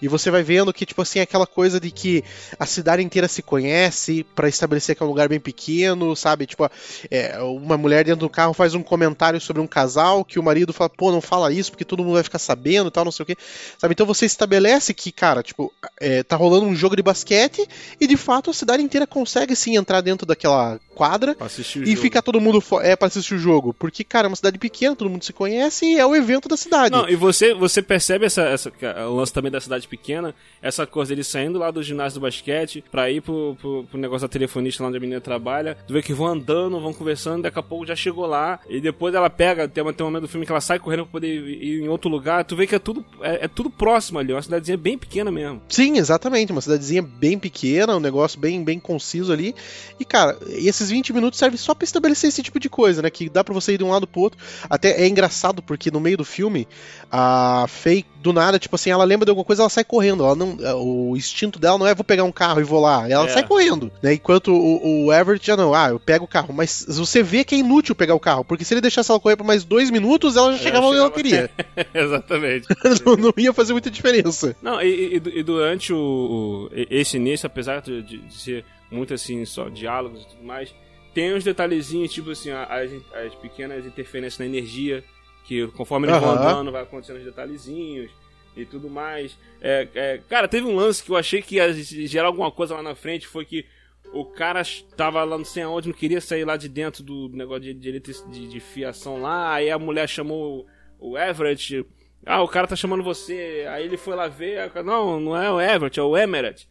e 0.00 0.06
você 0.06 0.30
vai 0.30 0.44
vendo 0.44 0.72
que, 0.72 0.86
tipo 0.86 1.02
assim, 1.02 1.18
aquela 1.18 1.48
coisa 1.48 1.80
de 1.80 1.90
que 1.90 2.22
a 2.58 2.64
cidade 2.64 3.02
inteira 3.02 3.26
se 3.26 3.42
conhece 3.42 4.19
para 4.22 4.48
estabelecer 4.48 4.96
que 4.96 5.02
é 5.02 5.06
um 5.06 5.08
lugar 5.08 5.28
bem 5.28 5.40
pequeno, 5.40 6.14
sabe? 6.14 6.46
Tipo, 6.46 6.70
é, 7.10 7.38
uma 7.40 7.76
mulher 7.76 8.04
dentro 8.04 8.20
do 8.20 8.28
carro 8.28 8.52
faz 8.52 8.74
um 8.74 8.82
comentário 8.82 9.40
sobre 9.40 9.62
um 9.62 9.66
casal 9.66 10.24
que 10.24 10.38
o 10.38 10.42
marido 10.42 10.72
fala, 10.72 10.90
pô, 10.90 11.10
não 11.10 11.20
fala 11.20 11.52
isso 11.52 11.70
porque 11.70 11.84
todo 11.84 12.02
mundo 12.04 12.14
vai 12.14 12.22
ficar 12.22 12.38
sabendo 12.38 12.88
e 12.88 12.90
tal, 12.90 13.04
não 13.04 13.12
sei 13.12 13.22
o 13.22 13.26
que, 13.26 13.36
sabe? 13.78 13.92
Então 13.92 14.06
você 14.06 14.26
estabelece 14.26 14.92
que, 14.94 15.12
cara, 15.12 15.42
tipo, 15.42 15.72
é, 16.00 16.22
tá 16.22 16.36
rolando 16.36 16.66
um 16.66 16.74
jogo 16.74 16.96
de 16.96 17.02
basquete 17.02 17.66
e 18.00 18.06
de 18.06 18.16
fato 18.16 18.50
a 18.50 18.54
cidade 18.54 18.82
inteira 18.82 19.06
consegue 19.06 19.54
sim 19.56 19.76
entrar 19.76 20.00
dentro 20.00 20.26
daquela 20.26 20.78
quadra 20.94 21.36
e 21.84 21.96
fica 21.96 22.22
todo 22.22 22.40
mundo 22.40 22.62
é 22.82 22.94
para 22.94 23.08
assistir 23.08 23.34
o 23.34 23.38
jogo, 23.38 23.74
porque 23.74 24.04
cara, 24.04 24.26
é 24.26 24.28
uma 24.28 24.36
cidade 24.36 24.58
pequena, 24.58 24.94
todo 24.94 25.10
mundo 25.10 25.24
se 25.24 25.32
conhece 25.32 25.86
e 25.86 25.98
é 25.98 26.06
o 26.06 26.14
evento 26.14 26.48
da 26.48 26.56
cidade. 26.56 26.90
Não, 26.90 27.08
e 27.08 27.16
você 27.16 27.54
você 27.54 27.82
percebe 27.82 28.26
essa, 28.26 28.42
essa 28.42 28.72
o 29.08 29.16
lance 29.16 29.32
também 29.32 29.50
da 29.50 29.60
cidade 29.60 29.88
pequena, 29.88 30.34
essa 30.60 30.86
coisa 30.86 31.10
dele 31.10 31.24
saindo 31.24 31.58
lá 31.58 31.70
do 31.70 31.82
ginásio 31.82 32.20
do 32.20 32.22
basquete 32.22 32.84
pra 32.90 33.10
ir 33.10 33.20
pro, 33.20 33.56
pro, 33.60 33.84
pro 33.84 33.98
negócio 34.10 34.26
da 34.26 34.32
telefonista 34.32 34.82
lá 34.82 34.88
onde 34.88 34.98
a 34.98 35.00
menina 35.00 35.20
trabalha. 35.20 35.76
Tu 35.86 35.92
vê 35.92 36.02
que 36.02 36.12
vão 36.12 36.26
andando, 36.26 36.80
vão 36.80 36.92
conversando, 36.92 37.42
daqui 37.42 37.58
a 37.58 37.62
pouco 37.62 37.86
já 37.86 37.94
chegou 37.94 38.26
lá. 38.26 38.58
E 38.68 38.80
depois 38.80 39.14
ela 39.14 39.30
pega, 39.30 39.68
tem, 39.68 39.82
uma, 39.82 39.92
tem 39.92 40.04
um 40.04 40.08
momento 40.08 40.22
do 40.22 40.28
filme 40.28 40.44
que 40.44 40.52
ela 40.52 40.60
sai 40.60 40.78
correndo 40.78 41.04
pra 41.04 41.12
poder 41.12 41.28
ir 41.28 41.82
em 41.82 41.88
outro 41.88 42.10
lugar. 42.10 42.44
Tu 42.44 42.56
vê 42.56 42.66
que 42.66 42.74
é 42.74 42.78
tudo, 42.78 43.04
é, 43.22 43.44
é 43.44 43.48
tudo 43.48 43.70
próximo 43.70 44.18
ali, 44.18 44.32
uma 44.32 44.42
cidadezinha 44.42 44.76
bem 44.76 44.98
pequena 44.98 45.30
mesmo. 45.30 45.62
Sim, 45.68 45.96
exatamente, 45.96 46.52
uma 46.52 46.60
cidadezinha 46.60 47.02
bem 47.02 47.38
pequena, 47.38 47.96
um 47.96 48.00
negócio 48.00 48.38
bem, 48.38 48.62
bem 48.64 48.80
conciso 48.80 49.32
ali. 49.32 49.54
E 49.98 50.04
cara, 50.04 50.36
esses 50.48 50.90
20 50.90 51.12
minutos 51.12 51.38
servem 51.38 51.58
só 51.58 51.74
pra 51.74 51.84
estabelecer 51.84 52.28
esse 52.28 52.42
tipo 52.42 52.58
de 52.58 52.68
coisa, 52.68 53.02
né? 53.02 53.10
Que 53.10 53.28
dá 53.28 53.44
pra 53.44 53.54
você 53.54 53.74
ir 53.74 53.78
de 53.78 53.84
um 53.84 53.90
lado 53.90 54.06
pro 54.06 54.20
outro. 54.20 54.38
Até 54.68 55.02
é 55.02 55.08
engraçado 55.08 55.62
porque 55.62 55.90
no 55.90 56.00
meio 56.00 56.16
do 56.16 56.24
filme, 56.24 56.66
a 57.10 57.66
Faye, 57.68 58.04
do 58.20 58.32
nada, 58.32 58.58
tipo 58.58 58.74
assim, 58.76 58.90
ela 58.90 59.04
lembra 59.04 59.24
de 59.24 59.30
alguma 59.30 59.44
coisa, 59.44 59.62
ela 59.62 59.70
sai 59.70 59.84
correndo. 59.84 60.24
Ela 60.24 60.34
não, 60.34 60.56
é, 60.60 60.74
o 60.74 61.16
instinto 61.16 61.58
dela 61.58 61.78
não 61.78 61.86
é 61.86 61.94
vou 61.94 62.04
pegar 62.04 62.24
um 62.24 62.32
carro 62.32 62.60
e 62.60 62.64
vou 62.64 62.80
lá. 62.80 63.08
Ela 63.08 63.26
é. 63.26 63.28
sai 63.28 63.46
correndo. 63.46 63.90
Né? 64.02 64.14
Enquanto 64.14 64.52
o, 64.52 65.06
o 65.06 65.12
Everett 65.12 65.46
já 65.46 65.56
não, 65.56 65.74
ah, 65.74 65.90
eu 65.90 66.00
pego 66.00 66.24
o 66.24 66.28
carro. 66.28 66.52
Mas 66.54 66.86
você 66.88 67.22
vê 67.22 67.44
que 67.44 67.54
é 67.54 67.58
inútil 67.58 67.94
pegar 67.94 68.14
o 68.14 68.20
carro, 68.20 68.44
porque 68.44 68.64
se 68.64 68.72
ele 68.72 68.80
deixasse 68.80 69.10
ela 69.10 69.20
correr 69.20 69.36
por 69.36 69.46
mais 69.46 69.64
dois 69.64 69.90
minutos, 69.90 70.36
ela 70.36 70.52
já 70.52 70.58
chegava 70.58 70.86
onde 70.86 70.98
ela 70.98 71.10
queria. 71.10 71.50
Exatamente. 71.92 72.66
não, 73.04 73.16
não, 73.16 73.32
ia 73.36 73.52
fazer 73.52 73.72
muita 73.72 73.90
diferença. 73.90 74.56
Não, 74.62 74.80
e, 74.80 75.16
e, 75.16 75.38
e 75.38 75.42
durante 75.42 75.92
o, 75.92 75.98
o, 75.98 76.70
esse 76.72 77.16
início, 77.16 77.46
apesar 77.46 77.80
de, 77.82 78.02
de, 78.02 78.34
ser 78.34 78.64
muito 78.90 79.12
assim, 79.12 79.44
só 79.44 79.68
diálogos 79.68 80.22
e 80.22 80.28
tudo 80.28 80.44
mais, 80.44 80.74
tem 81.14 81.34
uns 81.34 81.44
detalhezinhos, 81.44 82.12
tipo 82.12 82.30
assim, 82.30 82.50
as, 82.50 82.90
as 83.26 83.34
pequenas 83.34 83.84
interferências 83.84 84.38
na 84.38 84.46
energia, 84.46 85.04
que 85.44 85.66
conforme 85.68 86.06
eles 86.06 86.16
uhum. 86.16 86.26
vão 86.26 86.30
andando, 86.32 86.72
vai 86.72 86.82
acontecendo 86.82 87.18
os 87.18 87.24
detalhezinhos 87.24 88.10
e 88.56 88.64
tudo 88.64 88.88
mais. 88.88 89.36
É, 89.60 89.88
é, 89.94 90.20
cara, 90.28 90.48
teve 90.48 90.66
um 90.66 90.74
lance 90.74 91.02
que 91.02 91.10
eu 91.10 91.16
achei 91.16 91.42
que 91.42 91.56
ia 91.56 91.72
gerar 91.72 92.28
alguma 92.28 92.50
coisa 92.50 92.74
lá 92.74 92.82
na 92.82 92.94
frente, 92.94 93.26
foi 93.26 93.44
que 93.44 93.66
o 94.12 94.24
cara 94.24 94.60
estava 94.60 95.22
lá 95.24 95.38
não 95.38 95.44
sei 95.44 95.62
aonde, 95.62 95.88
não 95.88 95.94
queria 95.94 96.20
sair 96.20 96.44
lá 96.44 96.56
de 96.56 96.68
dentro 96.68 97.02
do 97.02 97.28
negócio 97.28 97.62
de, 97.62 97.74
de, 97.74 98.00
de, 98.00 98.48
de 98.48 98.60
fiação 98.60 99.20
lá, 99.20 99.54
aí 99.54 99.70
a 99.70 99.78
mulher 99.78 100.08
chamou 100.08 100.66
o 100.98 101.16
Everett, 101.16 101.86
ah, 102.26 102.42
o 102.42 102.48
cara 102.48 102.66
tá 102.66 102.76
chamando 102.76 103.02
você, 103.02 103.66
aí 103.70 103.84
ele 103.84 103.96
foi 103.96 104.14
lá 104.14 104.28
ver, 104.28 104.70
não, 104.84 105.18
não 105.20 105.36
é 105.36 105.50
o 105.50 105.60
Everett, 105.60 105.98
é 105.98 106.02
o 106.02 106.16
Emeret. 106.16 106.68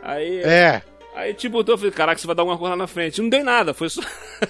Aí... 0.00 0.40
É... 0.42 0.82
Aí 1.16 1.32
tipo, 1.32 1.64
eu 1.66 1.78
falei, 1.78 1.90
caraca, 1.90 2.20
você 2.20 2.26
vai 2.26 2.36
dar 2.36 2.42
alguma 2.42 2.58
coisa 2.58 2.72
lá 2.72 2.76
na 2.76 2.86
frente. 2.86 3.22
Não 3.22 3.30
dei 3.30 3.42
nada, 3.42 3.72
foi 3.72 3.88
só. 3.88 4.02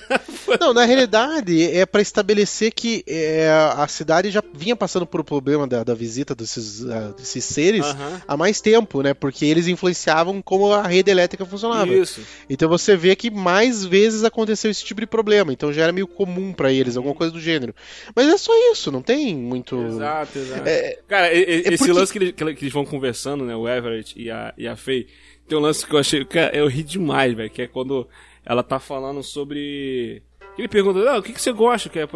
não, 0.60 0.74
na 0.74 0.84
realidade, 0.84 1.62
é 1.62 1.86
para 1.86 2.02
estabelecer 2.02 2.72
que 2.72 3.04
é, 3.06 3.48
a 3.76 3.86
cidade 3.86 4.32
já 4.32 4.42
vinha 4.52 4.74
passando 4.74 5.06
por 5.06 5.20
o 5.20 5.24
problema 5.24 5.64
da, 5.64 5.84
da 5.84 5.94
visita 5.94 6.34
desses, 6.34 6.80
uh, 6.80 7.14
desses 7.16 7.44
seres 7.44 7.86
há 8.26 8.36
mais 8.36 8.60
tempo, 8.60 9.00
né? 9.00 9.14
Porque 9.14 9.44
eles 9.44 9.68
influenciavam 9.68 10.42
como 10.42 10.72
a 10.72 10.82
rede 10.82 11.08
elétrica 11.08 11.46
funcionava. 11.46 11.94
Isso. 11.94 12.20
Então 12.50 12.68
você 12.68 12.96
vê 12.96 13.14
que 13.14 13.30
mais 13.30 13.84
vezes 13.84 14.24
aconteceu 14.24 14.68
esse 14.68 14.84
tipo 14.84 15.00
de 15.00 15.06
problema. 15.06 15.52
Então 15.52 15.72
já 15.72 15.84
era 15.84 15.92
meio 15.92 16.08
comum 16.08 16.52
para 16.52 16.72
eles, 16.72 16.96
alguma 16.96 17.14
coisa 17.14 17.32
do 17.32 17.40
gênero. 17.40 17.76
Mas 18.12 18.26
é 18.26 18.36
só 18.36 18.52
isso, 18.72 18.90
não 18.90 19.02
tem 19.02 19.36
muito. 19.36 19.80
Exato, 19.86 20.36
exato. 20.36 20.68
É, 20.68 20.98
Cara, 21.06 21.28
é 21.28 21.38
esse 21.38 21.78
porque... 21.78 21.92
lance 21.92 22.12
que 22.12 22.18
eles, 22.18 22.32
que 22.34 22.42
eles 22.42 22.72
vão 22.72 22.84
conversando, 22.84 23.44
né? 23.44 23.54
O 23.54 23.68
Everett 23.68 24.20
e 24.20 24.28
a, 24.32 24.52
e 24.58 24.66
a 24.66 24.74
Faye 24.74 25.06
tem 25.46 25.56
um 25.56 25.60
lance 25.60 25.86
que 25.86 25.94
eu 25.94 25.98
achei. 25.98 26.24
Cara, 26.24 26.56
eu 26.56 26.66
ri 26.66 26.82
demais, 26.82 27.34
velho. 27.34 27.50
Que 27.50 27.62
é 27.62 27.66
quando 27.66 28.08
ela 28.44 28.62
tá 28.62 28.78
falando 28.78 29.22
sobre. 29.22 30.22
Ele 30.58 30.68
pergunta, 30.68 30.98
ah, 31.10 31.18
o 31.18 31.22
que, 31.22 31.34
que 31.34 31.42
você 31.42 31.52
gosta? 31.52 31.90
Que 31.90 31.98
é, 31.98 32.08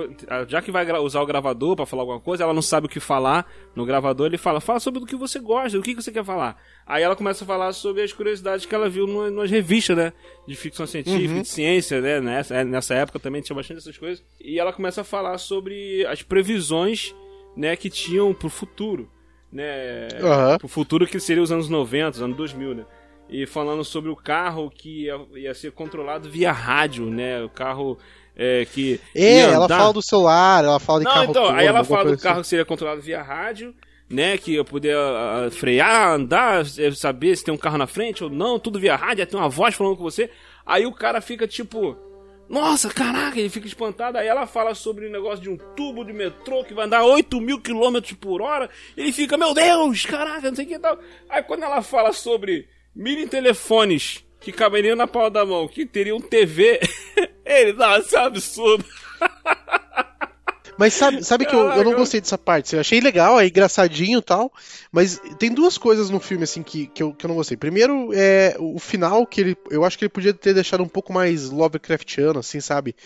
já 0.49 0.63
que 0.63 0.71
vai 0.71 0.91
usar 0.99 1.21
o 1.21 1.27
gravador 1.27 1.77
para 1.77 1.85
falar 1.85 2.05
alguma 2.05 2.21
coisa, 2.21 2.43
ela 2.43 2.55
não 2.55 2.63
sabe 2.63 2.87
o 2.87 2.89
que 2.89 2.99
falar 2.99 3.47
no 3.77 3.85
gravador, 3.85 4.29
ele 4.29 4.39
fala, 4.39 4.63
fala 4.63 4.81
sobre 4.81 5.03
o 5.03 5.05
que 5.05 5.15
você 5.15 5.39
gosta, 5.39 5.79
o 5.79 5.83
que, 5.83 5.95
que 5.95 6.03
você 6.03 6.11
quer 6.11 6.25
falar. 6.25 6.57
Aí 6.87 7.03
ela 7.03 7.15
começa 7.15 7.45
a 7.45 7.47
falar 7.47 7.71
sobre 7.75 8.03
as 8.03 8.15
curiosidades 8.15 8.65
que 8.65 8.75
ela 8.75 8.89
viu 8.89 9.07
no, 9.07 9.31
nas 9.31 9.51
revistas, 9.51 9.95
né? 9.95 10.15
De 10.49 10.57
ficção 10.57 10.87
científica, 10.87 11.35
uhum. 11.35 11.43
de 11.43 11.49
ciência, 11.49 12.01
né? 12.01 12.19
Nessa, 12.19 12.55
é, 12.55 12.65
nessa 12.65 12.95
época 12.95 13.19
também 13.19 13.43
tinha 13.43 13.55
bastante 13.55 13.77
essas 13.77 13.99
coisas. 13.99 14.25
E 14.41 14.59
ela 14.59 14.73
começa 14.73 15.03
a 15.03 15.05
falar 15.05 15.37
sobre 15.37 16.07
as 16.07 16.23
previsões, 16.23 17.15
né, 17.55 17.77
que 17.77 17.91
tinham 17.91 18.33
pro 18.33 18.49
futuro 18.49 19.07
né? 19.53 20.09
Uhum. 20.21 20.59
Pro 20.59 20.69
futuro 20.69 21.07
que 21.07 21.19
seria 21.19 21.43
os 21.43 21.51
anos 21.51 21.69
90, 21.69 22.17
os 22.17 22.23
anos 22.23 22.37
2000, 22.37 22.75
né? 22.75 22.87
E 23.31 23.47
falando 23.47 23.85
sobre 23.85 24.11
o 24.11 24.17
carro 24.17 24.69
que 24.69 25.05
ia, 25.05 25.21
ia 25.37 25.55
ser 25.55 25.71
controlado 25.71 26.29
via 26.29 26.51
rádio, 26.51 27.07
né? 27.07 27.43
O 27.43 27.49
carro 27.49 27.97
é, 28.37 28.65
que. 28.65 29.01
É, 29.15 29.41
ela 29.41 29.69
fala 29.69 29.93
do 29.93 30.03
celular, 30.03 30.65
ela 30.65 30.81
fala 30.81 30.99
de 31.01 31.05
Não, 31.05 31.13
carro. 31.13 31.31
Então, 31.31 31.43
todo, 31.45 31.55
aí 31.55 31.67
ela 31.67 31.85
fala 31.85 32.05
do 32.07 32.15
assim. 32.15 32.23
carro 32.23 32.41
que 32.41 32.47
seria 32.47 32.65
controlado 32.65 33.01
via 33.01 33.23
rádio, 33.23 33.75
né? 34.09 34.37
Que 34.37 34.55
eu 34.55 34.65
poder 34.65 34.97
uh, 34.97 35.51
frear, 35.51 36.15
andar, 36.15 36.65
é, 36.79 36.91
saber 36.93 37.37
se 37.37 37.45
tem 37.45 37.55
um 37.55 37.59
carro 37.59 37.79
na 37.79 37.87
frente 37.87 38.25
ou 38.25 38.31
não, 38.31 38.59
tudo 38.59 38.81
via 38.81 38.97
rádio, 38.97 39.27
tem 39.27 39.39
uma 39.39 39.49
voz 39.49 39.75
falando 39.75 39.97
com 39.97 40.03
você. 40.03 40.31
Aí 40.65 40.87
o 40.87 40.93
cara 40.93 41.21
fica 41.21 41.47
tipo. 41.47 41.97
Nossa, 42.49 42.89
caraca, 42.89 43.39
ele 43.39 43.49
fica 43.49 43.69
espantado. 43.69 44.19
Aí 44.19 44.27
ela 44.27 44.45
fala 44.45 44.75
sobre 44.75 45.07
o 45.07 45.13
negócio 45.13 45.41
de 45.41 45.49
um 45.49 45.57
tubo 45.77 46.03
de 46.03 46.13
metrô 46.13 46.65
que 46.65 46.75
vai 46.75 46.87
andar 46.87 47.05
8 47.05 47.41
mil 47.41 47.61
quilômetros 47.61 48.15
por 48.15 48.43
hora. 48.43 48.69
Ele 48.97 49.13
fica, 49.13 49.37
meu 49.37 49.55
Deus, 49.55 50.05
caraca, 50.05 50.49
não 50.49 50.57
sei 50.57 50.65
o 50.65 50.69
que 50.69 50.79
tal. 50.81 50.99
Aí 51.29 51.45
quando 51.45 51.63
ela 51.63 51.81
fala 51.81 52.13
sobre 52.13 52.67
mini 52.95 53.27
telefones 53.27 54.25
que 54.41 54.53
caberiam 54.53 54.97
na 54.97 55.07
palma 55.07 55.31
da 55.31 55.45
mão, 55.45 55.69
que 55.69 55.85
teriam 55.85 56.21
TV, 56.21 56.81
ele, 57.45 57.73
dá 57.75 57.99
isso 57.99 58.17
é 58.17 58.21
um 58.21 58.25
absurdo. 58.25 58.85
Mas 60.81 60.95
sabe, 60.95 61.23
sabe 61.23 61.45
que 61.45 61.55
eu, 61.55 61.61
eu 61.73 61.85
não 61.85 61.95
gostei 61.95 62.23
dessa 62.23 62.39
parte. 62.39 62.75
Eu 62.75 62.81
achei 62.81 63.03
legal, 63.03 63.39
é 63.39 63.47
engraçadinho 63.47 64.21
e 64.21 64.23
tal. 64.23 64.51
Mas 64.91 65.21
tem 65.39 65.53
duas 65.53 65.77
coisas 65.77 66.09
no 66.09 66.19
filme, 66.19 66.45
assim, 66.45 66.63
que, 66.63 66.87
que, 66.87 67.03
eu, 67.03 67.13
que 67.13 67.27
eu 67.27 67.29
não 67.29 67.35
gostei. 67.35 67.55
Primeiro, 67.55 68.09
é 68.15 68.57
o 68.59 68.79
final, 68.79 69.27
que 69.27 69.43
ele. 69.43 69.57
Eu 69.71 69.85
acho 69.85 69.99
que 69.99 70.07
ele 70.07 70.09
podia 70.09 70.33
ter 70.33 70.55
deixado 70.55 70.83
um 70.83 70.89
pouco 70.89 71.13
mais 71.13 71.51
Lovecraftiano, 71.51 72.39
assim, 72.39 72.61
sabe? 72.61 72.97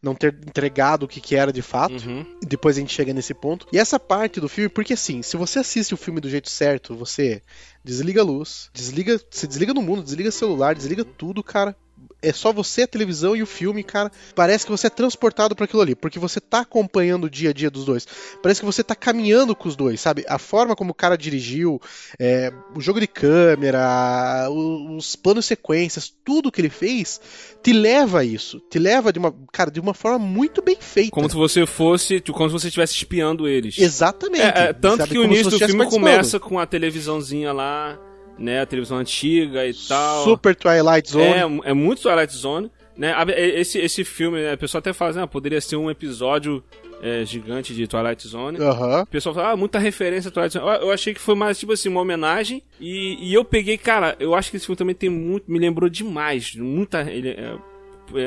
Não 0.00 0.14
ter 0.14 0.32
entregado 0.46 1.02
o 1.02 1.08
que, 1.08 1.20
que 1.20 1.34
era 1.34 1.52
de 1.52 1.60
fato. 1.60 2.06
Uhum. 2.06 2.24
Depois 2.40 2.76
a 2.76 2.80
gente 2.80 2.94
chega 2.94 3.12
nesse 3.12 3.34
ponto. 3.34 3.66
E 3.72 3.78
essa 3.80 3.98
parte 3.98 4.40
do 4.40 4.48
filme, 4.48 4.68
porque 4.68 4.92
assim, 4.92 5.20
se 5.20 5.36
você 5.36 5.58
assiste 5.58 5.92
o 5.92 5.96
filme 5.96 6.20
do 6.20 6.30
jeito 6.30 6.48
certo, 6.48 6.94
você 6.94 7.42
desliga 7.82 8.20
a 8.20 8.24
luz, 8.24 8.70
desliga. 8.72 9.20
Você 9.28 9.48
desliga 9.48 9.74
no 9.74 9.82
mundo, 9.82 10.04
desliga 10.04 10.30
celular, 10.30 10.76
desliga 10.76 11.04
tudo, 11.04 11.42
cara 11.42 11.74
é 12.24 12.32
só 12.32 12.52
você, 12.52 12.82
a 12.82 12.86
televisão 12.86 13.36
e 13.36 13.42
o 13.42 13.46
filme, 13.46 13.82
cara. 13.82 14.10
Parece 14.34 14.64
que 14.64 14.70
você 14.70 14.86
é 14.86 14.90
transportado 14.90 15.54
para 15.54 15.64
aquilo 15.64 15.82
ali, 15.82 15.94
porque 15.94 16.18
você 16.18 16.40
tá 16.40 16.60
acompanhando 16.60 17.24
o 17.24 17.30
dia 17.30 17.50
a 17.50 17.52
dia 17.52 17.70
dos 17.70 17.84
dois. 17.84 18.06
Parece 18.42 18.60
que 18.60 18.66
você 18.66 18.82
tá 18.82 18.94
caminhando 18.94 19.54
com 19.54 19.68
os 19.68 19.76
dois, 19.76 20.00
sabe? 20.00 20.24
A 20.28 20.38
forma 20.38 20.74
como 20.74 20.92
o 20.92 20.94
cara 20.94 21.16
dirigiu, 21.16 21.80
é, 22.18 22.52
o 22.74 22.80
jogo 22.80 23.00
de 23.00 23.06
câmera, 23.06 24.48
os 24.50 25.16
planos 25.16 25.46
sequências, 25.46 26.12
tudo 26.24 26.50
que 26.50 26.60
ele 26.60 26.70
fez, 26.70 27.20
te 27.62 27.72
leva 27.72 28.20
a 28.20 28.24
isso. 28.24 28.60
Te 28.70 28.78
leva 28.78 29.12
de 29.12 29.18
uma, 29.18 29.34
cara, 29.52 29.70
de 29.70 29.80
uma 29.80 29.94
forma 29.94 30.18
muito 30.18 30.62
bem 30.62 30.76
feita. 30.80 31.10
Como 31.10 31.28
se 31.28 31.36
você 31.36 31.66
fosse, 31.66 32.20
como 32.20 32.48
se 32.48 32.52
você 32.52 32.68
estivesse 32.68 32.94
espiando 32.94 33.46
eles. 33.46 33.78
Exatamente. 33.78 34.42
É, 34.42 34.68
é, 34.68 34.72
tanto 34.72 34.98
sabe? 34.98 35.10
que 35.10 35.18
o 35.18 35.24
início 35.24 35.50
do 35.50 35.58
filme 35.58 35.86
começa 35.86 36.40
com 36.40 36.58
a 36.58 36.66
televisãozinha 36.66 37.52
lá 37.52 37.98
né? 38.38 38.60
A 38.60 38.66
televisão 38.66 38.98
antiga 38.98 39.66
e 39.66 39.74
tal. 39.74 40.24
Super 40.24 40.54
Twilight 40.54 41.10
Zone. 41.10 41.24
É, 41.24 41.70
é 41.70 41.72
muito 41.74 42.02
Twilight 42.02 42.34
Zone. 42.34 42.70
Né? 42.96 43.12
Esse, 43.36 43.78
esse 43.78 44.04
filme, 44.04 44.40
né, 44.40 44.52
a 44.52 44.56
pessoa 44.56 44.78
até 44.78 44.92
fala 44.92 45.10
assim, 45.10 45.20
ah, 45.20 45.26
poderia 45.26 45.60
ser 45.60 45.76
um 45.76 45.90
episódio 45.90 46.62
é, 47.02 47.24
gigante 47.24 47.74
de 47.74 47.86
Twilight 47.86 48.26
Zone. 48.26 48.58
Uhum. 48.58 49.00
O 49.00 49.06
pessoal 49.06 49.34
fala, 49.34 49.50
ah, 49.50 49.56
muita 49.56 49.78
referência 49.78 50.28
a 50.28 50.32
Twilight 50.32 50.54
Zone. 50.54 50.66
Eu 50.80 50.90
achei 50.90 51.12
que 51.12 51.20
foi 51.20 51.34
mais, 51.34 51.58
tipo 51.58 51.72
assim, 51.72 51.88
uma 51.88 52.00
homenagem. 52.00 52.62
E, 52.80 53.18
e 53.20 53.34
eu 53.34 53.44
peguei, 53.44 53.76
cara, 53.76 54.16
eu 54.20 54.34
acho 54.34 54.50
que 54.50 54.56
esse 54.56 54.66
filme 54.66 54.76
também 54.76 54.94
tem 54.94 55.10
muito, 55.10 55.50
me 55.50 55.58
lembrou 55.58 55.90
demais. 55.90 56.54
Muita. 56.54 57.02
Ele, 57.02 57.30
é, 57.30 57.32
é 57.32 57.56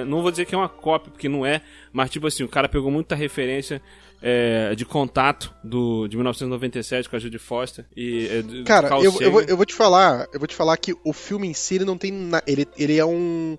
não 0.05 0.21
vou 0.21 0.31
dizer 0.31 0.45
que 0.45 0.55
é 0.55 0.57
uma 0.57 0.69
cópia, 0.69 1.11
porque 1.11 1.29
não 1.29 1.45
é, 1.45 1.61
mas 1.91 2.09
tipo 2.09 2.27
assim, 2.27 2.43
o 2.43 2.49
cara 2.49 2.67
pegou 2.69 2.91
muita 2.91 3.15
referência 3.15 3.81
é, 4.21 4.73
de 4.75 4.85
contato 4.85 5.53
do, 5.63 6.07
de 6.07 6.15
1997 6.15 7.09
com 7.09 7.15
a 7.15 7.19
Judy 7.19 7.37
Foster 7.37 7.85
e 7.95 8.27
é, 8.27 8.63
cara 8.63 8.89
eu, 8.97 9.15
eu, 9.21 9.31
vou, 9.31 9.41
eu 9.41 9.55
vou 9.55 9.65
te 9.65 9.75
falar 9.75 10.27
eu 10.33 10.39
vou 10.39 10.47
te 10.47 10.55
falar 10.55 10.75
que 10.77 10.95
o 11.03 11.13
filme 11.13 11.47
em 11.47 11.53
si 11.53 11.75
ele 11.75 11.85
não 11.85 11.97
tem 11.97 12.11
na, 12.11 12.41
ele, 12.47 12.67
ele 12.77 12.97
é 12.97 13.05
um 13.05 13.57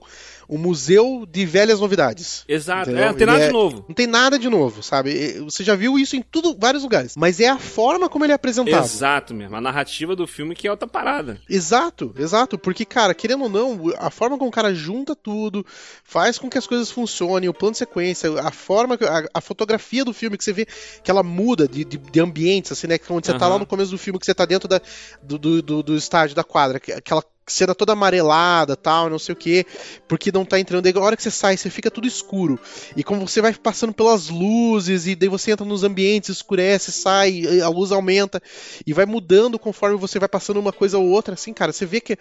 um 0.49 0.59
museu 0.59 1.26
de 1.31 1.45
velhas 1.45 1.81
novidades. 1.81 2.45
Exato, 2.49 2.90
é, 2.90 3.07
não 3.07 3.14
tem 3.14 3.26
nada 3.26 3.43
é, 3.43 3.47
de 3.47 3.52
novo. 3.52 3.85
Não 3.88 3.95
tem 3.95 4.07
nada 4.07 4.38
de 4.38 4.49
novo, 4.49 4.83
sabe? 4.83 5.40
Você 5.40 5.62
já 5.62 5.75
viu 5.75 5.99
isso 5.99 6.17
em 6.17 6.23
tudo, 6.23 6.57
vários 6.59 6.83
lugares. 6.83 7.14
Mas 7.17 7.38
é 7.38 7.49
a 7.49 7.59
forma 7.59 8.09
como 8.09 8.25
ele 8.25 8.33
é 8.33 8.35
apresentado. 8.35 8.85
Exato 8.85 9.35
mesmo, 9.35 9.57
a 9.57 9.61
narrativa 9.61 10.17
do 10.17 10.26
filme 10.26 10.55
que 10.55 10.67
é 10.67 10.71
outra 10.71 10.88
parada. 10.88 11.40
Exato, 11.49 12.14
exato. 12.19 12.59
Porque, 12.59 12.85
cara, 12.85 13.14
querendo 13.14 13.45
ou 13.45 13.49
não, 13.49 13.93
a 13.99 14.11
forma 14.11 14.38
como 14.38 14.49
o 14.49 14.52
cara 14.52 14.75
junta 14.75 15.14
tudo, 15.14 15.64
faz 16.02 16.38
com 16.38 16.49
que 16.49 16.57
as 16.57 16.67
coisas 16.67 16.90
funcionem, 16.90 17.49
o 17.49 17.55
plano 17.55 17.73
de 17.73 17.78
sequência, 17.78 18.40
a 18.40 18.50
forma, 18.50 18.95
a, 18.95 19.38
a 19.38 19.40
fotografia 19.40 20.05
do 20.05 20.14
filme, 20.14 20.38
que 20.38 20.45
você 20.45 20.52
vê 20.52 20.67
que 21.02 21.11
ela 21.11 21.23
muda 21.23 21.69
de, 21.69 21.85
de, 21.85 21.99
de 21.99 22.21
ambientes, 22.21 22.73
assim, 22.73 22.87
né? 22.87 22.99
Quando 22.99 23.25
você 23.25 23.33
uhum. 23.33 23.38
tá 23.38 23.49
lá 23.49 23.59
no 23.59 23.67
começo 23.67 23.90
do 23.90 23.99
filme, 23.99 24.19
que 24.19 24.26
você 24.26 24.35
tá 24.35 24.45
dentro 24.45 24.69
da, 24.69 24.81
do, 25.23 25.38
do, 25.38 25.62
do, 25.62 25.83
do 25.83 25.97
estádio 25.97 26.35
da 26.35 26.45
quadra, 26.45 26.81
aquela 26.97 27.23
cena 27.49 27.75
toda 27.75 27.93
amarelada, 27.93 28.76
tal, 28.76 29.09
não 29.11 29.19
sei 29.19 29.33
o 29.33 29.37
que, 29.37 29.67
porque 30.07 30.31
não 30.33 30.45
tá 30.45 30.59
entrando. 30.59 30.87
Aí, 30.87 30.93
a 30.95 31.00
hora 31.00 31.17
que 31.17 31.23
você 31.23 31.31
sai, 31.31 31.57
você 31.57 31.71
fica 31.71 31.90
tudo 31.90 32.07
escuro. 32.07 32.59
E 32.97 33.02
como 33.02 33.26
você 33.26 33.40
vai 33.40 33.55
passando 33.55 33.93
pelas 33.93 34.28
luzes, 34.28 35.07
e 35.07 35.14
daí 35.14 35.28
você 35.28 35.52
entra 35.52 35.67
nos 35.67 35.85
ambientes, 35.85 36.31
escurece, 36.31 36.93
sai, 36.93 37.61
a 37.61 37.69
luz 37.69 37.93
aumenta, 37.93 38.40
e 38.87 38.93
vai 38.93 39.07
mudando 39.07 39.59
conforme 39.59 39.97
você 39.97 40.19
vai 40.19 40.28
passando 40.28 40.59
uma 40.59 40.73
coisa 40.73 40.99
ou 40.99 41.09
outra, 41.09 41.35
assim, 41.35 41.52
cara, 41.52 41.73
você 41.73 41.87
vê 41.87 42.00
que 42.00 42.17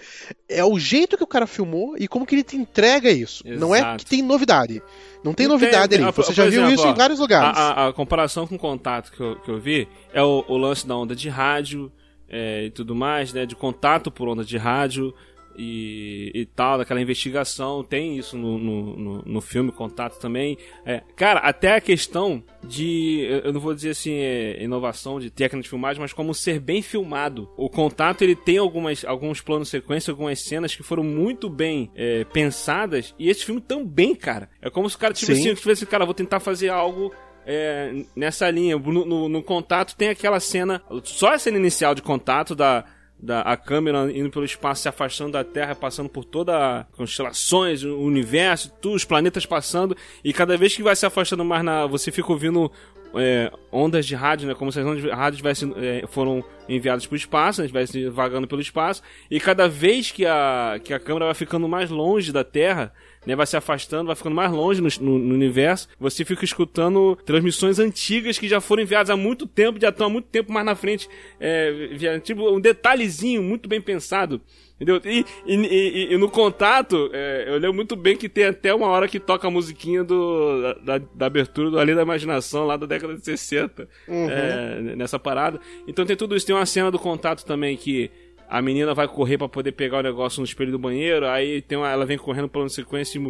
é 0.50 0.64
o 0.64 0.78
jeito 0.80 1.18
que 1.18 1.24
o 1.24 1.28
cara 1.28 1.48
filmou 1.48 1.96
e 1.98 2.08
como 2.08 2.26
que 2.26 2.36
ele 2.36 2.44
te 2.44 2.56
entrega 2.56 3.10
isso. 3.10 3.44
Exato. 3.46 3.60
Não 3.60 3.76
é 3.76 3.98
que 3.98 4.06
tem 4.06 4.22
novidade. 4.22 4.82
Não 5.24 5.34
tem 5.34 5.48
novidade 5.48 5.96
tem, 5.96 6.04
ali. 6.04 6.14
Você 6.14 6.34
já 6.34 6.46
exemplo, 6.46 6.68
viu 6.68 6.76
isso 6.76 6.88
ó, 6.88 6.92
em 6.92 6.94
vários 6.94 7.20
lugares. 7.20 7.58
A, 7.58 7.62
a, 7.62 7.88
a, 7.88 7.94
comparação 7.94 8.48
com 8.48 8.56
o 8.56 8.60
contato 8.60 9.12
que 9.12 9.20
eu, 9.20 9.36
que 9.38 9.52
eu 9.52 9.60
vi 9.60 9.88
é 10.14 10.22
o, 10.22 10.44
o 10.48 10.58
lance 10.58 10.88
da 10.88 10.96
onda 10.96 11.16
de 11.16 11.30
rádio 11.30 11.92
é, 12.30 12.66
e 12.66 12.70
tudo 12.72 12.96
mais, 12.96 13.34
né? 13.34 13.46
De 13.46 13.56
contato 13.56 14.12
por 14.12 14.28
onda 14.28 14.44
de 14.44 14.58
rádio 14.58 15.14
e, 15.58 16.32
e 16.34 16.46
tal, 16.46 16.78
daquela 16.78 17.02
investigação. 17.02 17.84
Tem 17.84 18.18
isso 18.18 18.38
no, 18.38 18.58
no, 18.58 18.96
no, 18.96 19.22
no 19.26 19.42
filme, 19.42 19.72
contato 19.72 20.20
também. 20.20 20.58
É, 20.86 21.02
cara, 21.16 21.40
até 21.40 21.76
a 21.76 21.82
questão 21.82 22.44
de, 22.64 23.28
eu 23.44 23.52
não 23.52 23.60
vou 23.60 23.74
dizer 23.74 23.90
assim, 23.92 24.14
é, 24.14 24.64
inovação 24.64 25.20
de 25.20 25.30
técnica 25.30 25.64
de 25.64 25.70
filmagem, 25.70 26.00
mas 26.00 26.14
como 26.14 26.34
ser 26.34 26.60
bem 26.60 26.82
filmado. 26.82 27.50
O 27.58 27.70
contato, 27.70 28.22
ele 28.22 28.36
tem 28.36 28.58
algumas, 28.58 29.04
alguns 29.04 29.42
planos 29.42 29.70
sequência, 29.70 30.12
algumas 30.12 30.40
cenas 30.40 30.76
que 30.76 30.84
foram 30.84 31.04
muito 31.04 31.50
bem 31.50 31.90
é, 31.96 32.24
pensadas. 32.26 33.16
E 33.18 33.30
esse 33.30 33.44
filme 33.44 33.60
também, 33.60 34.14
cara. 34.14 34.50
É 34.62 34.70
como 34.70 34.90
se 34.90 34.96
o 34.96 35.00
cara 35.00 35.14
tivesse 35.14 35.50
assim, 35.50 35.56
tivesse, 35.56 35.86
cara, 35.86 36.06
vou 36.06 36.14
tentar 36.14 36.40
fazer 36.40 36.70
algo 36.70 37.12
é, 37.48 38.04
nessa 38.14 38.50
linha. 38.52 38.78
No, 38.78 39.06
no, 39.06 39.30
no, 39.30 39.42
contato 39.42 39.96
tem 39.96 40.10
aquela 40.10 40.40
cena, 40.40 40.84
só 41.04 41.34
a 41.34 41.40
cena 41.40 41.58
inicial 41.58 41.96
de 41.96 42.02
contato 42.02 42.54
da, 42.54 42.84
da 43.18 43.40
a 43.42 43.56
câmera 43.56 44.12
indo 44.12 44.30
pelo 44.30 44.44
espaço, 44.44 44.82
se 44.82 44.90
afastando 44.90 45.32
da 45.32 45.46
Terra, 45.46 45.74
passando 45.74 46.10
por 46.10 46.26
toda 46.26 46.86
constelações, 46.98 47.84
o 47.84 47.98
universo, 48.00 48.70
tudo, 48.82 48.96
os 48.96 49.06
planetas 49.06 49.46
passando, 49.46 49.96
e 50.22 50.34
cada 50.34 50.58
vez 50.58 50.76
que 50.76 50.84
vai 50.84 50.96
se 50.96 51.06
afastando 51.06 51.46
mais 51.46 51.64
na, 51.64 51.86
você 51.86 52.12
fica 52.12 52.30
ouvindo 52.30 52.70
é, 53.16 53.50
ondas 53.72 54.06
de 54.06 54.14
rádio, 54.14 54.46
né? 54.46 54.54
Como 54.54 54.70
se 54.70 54.82
as 54.82 54.86
ondas 54.86 55.02
de 55.02 55.10
rádio 55.10 55.38
tivessem, 55.38 55.74
é, 55.78 56.06
foram 56.08 56.44
enviadas 56.68 57.06
para 57.06 57.14
o 57.14 57.18
espaço, 57.18 57.62
né? 57.62 57.66
estivessem 57.66 58.10
vagando 58.10 58.46
pelo 58.46 58.60
espaço, 58.60 59.02
e 59.32 59.40
cada 59.40 59.70
vez 59.70 60.12
que 60.12 60.26
a, 60.26 60.82
que 60.84 60.94
a 60.94 61.00
câmera 61.00 61.26
vai 61.28 61.34
ficando 61.34 61.66
mais 61.66 61.90
longe 61.90 62.34
da 62.34 62.44
Terra, 62.44 62.92
né, 63.28 63.36
vai 63.36 63.46
se 63.46 63.58
afastando, 63.58 64.08
vai 64.08 64.16
ficando 64.16 64.36
mais 64.36 64.50
longe 64.50 64.82
no, 64.82 64.88
no, 65.02 65.20
no, 65.20 65.34
universo, 65.34 65.90
você 66.00 66.24
fica 66.24 66.46
escutando 66.46 67.18
transmissões 67.26 67.78
antigas 67.78 68.40
que 68.40 68.48
já 68.48 68.62
foram 68.62 68.84
enviadas 68.84 69.10
há 69.10 69.18
muito 69.18 69.46
tempo, 69.46 69.82
já 69.82 69.90
estão 69.90 70.08
há 70.08 70.10
muito 70.10 70.30
tempo 70.30 70.50
mais 70.54 70.66
na 70.66 70.76
frente, 70.76 71.10
é, 71.38 72.20
tipo 72.20 72.50
um 72.50 72.62
detalhezinho 72.62 73.44
muito 73.44 73.68
bem 73.68 73.82
pensado. 73.82 74.42
Entendeu? 74.80 75.02
E, 75.04 75.26
e, 75.46 75.56
e, 75.56 76.14
e 76.14 76.18
no 76.18 76.30
contato, 76.30 77.10
é, 77.12 77.46
eu 77.48 77.54
lembro 77.54 77.74
muito 77.74 77.96
bem 77.96 78.16
que 78.16 78.30
tem 78.30 78.46
até 78.46 78.72
uma 78.74 78.88
hora 78.88 79.08
que 79.08 79.20
toca 79.20 79.48
a 79.48 79.52
musiquinha 79.52 80.04
do, 80.04 80.74
da, 80.84 81.00
da 81.00 81.26
abertura 81.26 81.72
do 81.72 81.80
Além 81.80 81.96
da 81.96 82.04
Imaginação, 82.04 82.64
lá 82.64 82.78
da 82.78 82.86
década 82.86 83.16
de 83.16 83.26
60, 83.26 83.90
uhum. 84.08 84.30
é, 84.30 84.80
nessa 84.96 85.18
parada. 85.18 85.60
Então 85.88 86.06
tem 86.06 86.16
tudo 86.16 86.36
isso. 86.36 86.46
Tem 86.46 86.56
uma 86.56 86.66
cena 86.68 86.92
do 86.92 87.00
contato 87.00 87.44
também 87.44 87.76
que 87.76 88.12
a 88.50 88.62
menina 88.62 88.94
vai 88.94 89.08
correr 89.08 89.38
para 89.38 89.50
poder 89.50 89.74
pegar 89.74 90.00
o 90.00 90.04
negócio 90.04 90.40
no 90.40 90.46
espelho 90.46 90.72
do 90.72 90.80
banheiro, 90.80 91.28
aí 91.28 91.62
tem 91.62 91.78
uma, 91.78 91.90
ela 91.90 92.06
vem 92.06 92.18
correndo 92.18 92.48
plano 92.48 92.70
sequência 92.70 93.22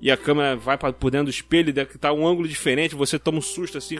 e 0.00 0.10
a 0.10 0.16
câmera 0.16 0.54
vai 0.54 0.76
pra, 0.76 0.92
por 0.92 1.10
dentro 1.10 1.26
do 1.26 1.30
espelho, 1.30 1.72
deve 1.72 1.96
tá 1.98 2.12
um 2.12 2.26
ângulo 2.26 2.46
diferente, 2.46 2.94
você 2.94 3.18
toma 3.18 3.38
um 3.38 3.42
susto 3.42 3.78
assim. 3.78 3.96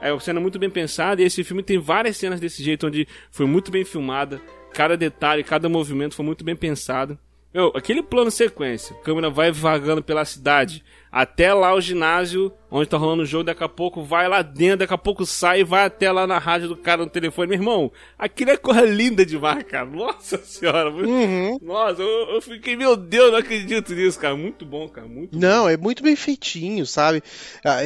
É 0.00 0.12
uma 0.12 0.20
cena 0.20 0.40
muito 0.40 0.58
bem 0.58 0.68
pensada 0.68 1.22
e 1.22 1.24
esse 1.24 1.42
filme 1.42 1.62
tem 1.62 1.78
várias 1.78 2.16
cenas 2.16 2.38
desse 2.38 2.62
jeito 2.62 2.86
onde 2.86 3.06
foi 3.30 3.46
muito 3.46 3.70
bem 3.70 3.84
filmada, 3.84 4.40
cada 4.74 4.96
detalhe, 4.96 5.42
cada 5.42 5.68
movimento 5.68 6.14
foi 6.14 6.24
muito 6.24 6.44
bem 6.44 6.56
pensado. 6.56 7.18
Meu, 7.52 7.72
aquele 7.74 8.02
plano 8.02 8.30
sequência, 8.30 8.94
a 8.94 9.02
câmera 9.02 9.28
vai 9.28 9.50
vagando 9.50 10.02
pela 10.02 10.24
cidade, 10.24 10.84
até 11.10 11.52
lá 11.52 11.74
o 11.74 11.80
ginásio 11.80 12.52
onde 12.70 12.88
tá 12.88 12.96
rolando 12.96 13.24
o 13.24 13.26
jogo, 13.26 13.42
daqui 13.42 13.64
a 13.64 13.68
pouco 13.68 14.04
vai 14.04 14.28
lá 14.28 14.42
dentro, 14.42 14.78
daqui 14.78 14.94
a 14.94 14.98
pouco 14.98 15.26
sai 15.26 15.60
e 15.60 15.64
vai 15.64 15.86
até 15.86 16.12
lá 16.12 16.24
na 16.26 16.38
rádio 16.38 16.68
do 16.68 16.76
cara 16.76 17.02
no 17.04 17.10
telefone. 17.10 17.48
Meu 17.48 17.58
irmão, 17.58 17.92
aquilo 18.16 18.52
é 18.52 18.56
coisa 18.56 18.82
linda 18.82 19.26
demais, 19.26 19.64
cara. 19.64 19.86
Nossa 19.86 20.38
senhora. 20.38 20.90
Uhum. 20.90 21.58
Nossa, 21.60 22.00
eu, 22.00 22.34
eu, 22.34 22.40
fiquei, 22.40 22.76
meu 22.76 22.96
Deus, 22.96 23.32
não 23.32 23.38
acredito 23.38 23.92
nisso, 23.92 24.20
cara. 24.20 24.36
Muito 24.36 24.64
bom, 24.64 24.88
cara. 24.88 25.08
Muito 25.08 25.36
não, 25.36 25.64
bom. 25.64 25.68
é 25.68 25.76
muito 25.76 26.04
bem 26.04 26.14
feitinho, 26.14 26.86
sabe? 26.86 27.20
Ah, 27.64 27.78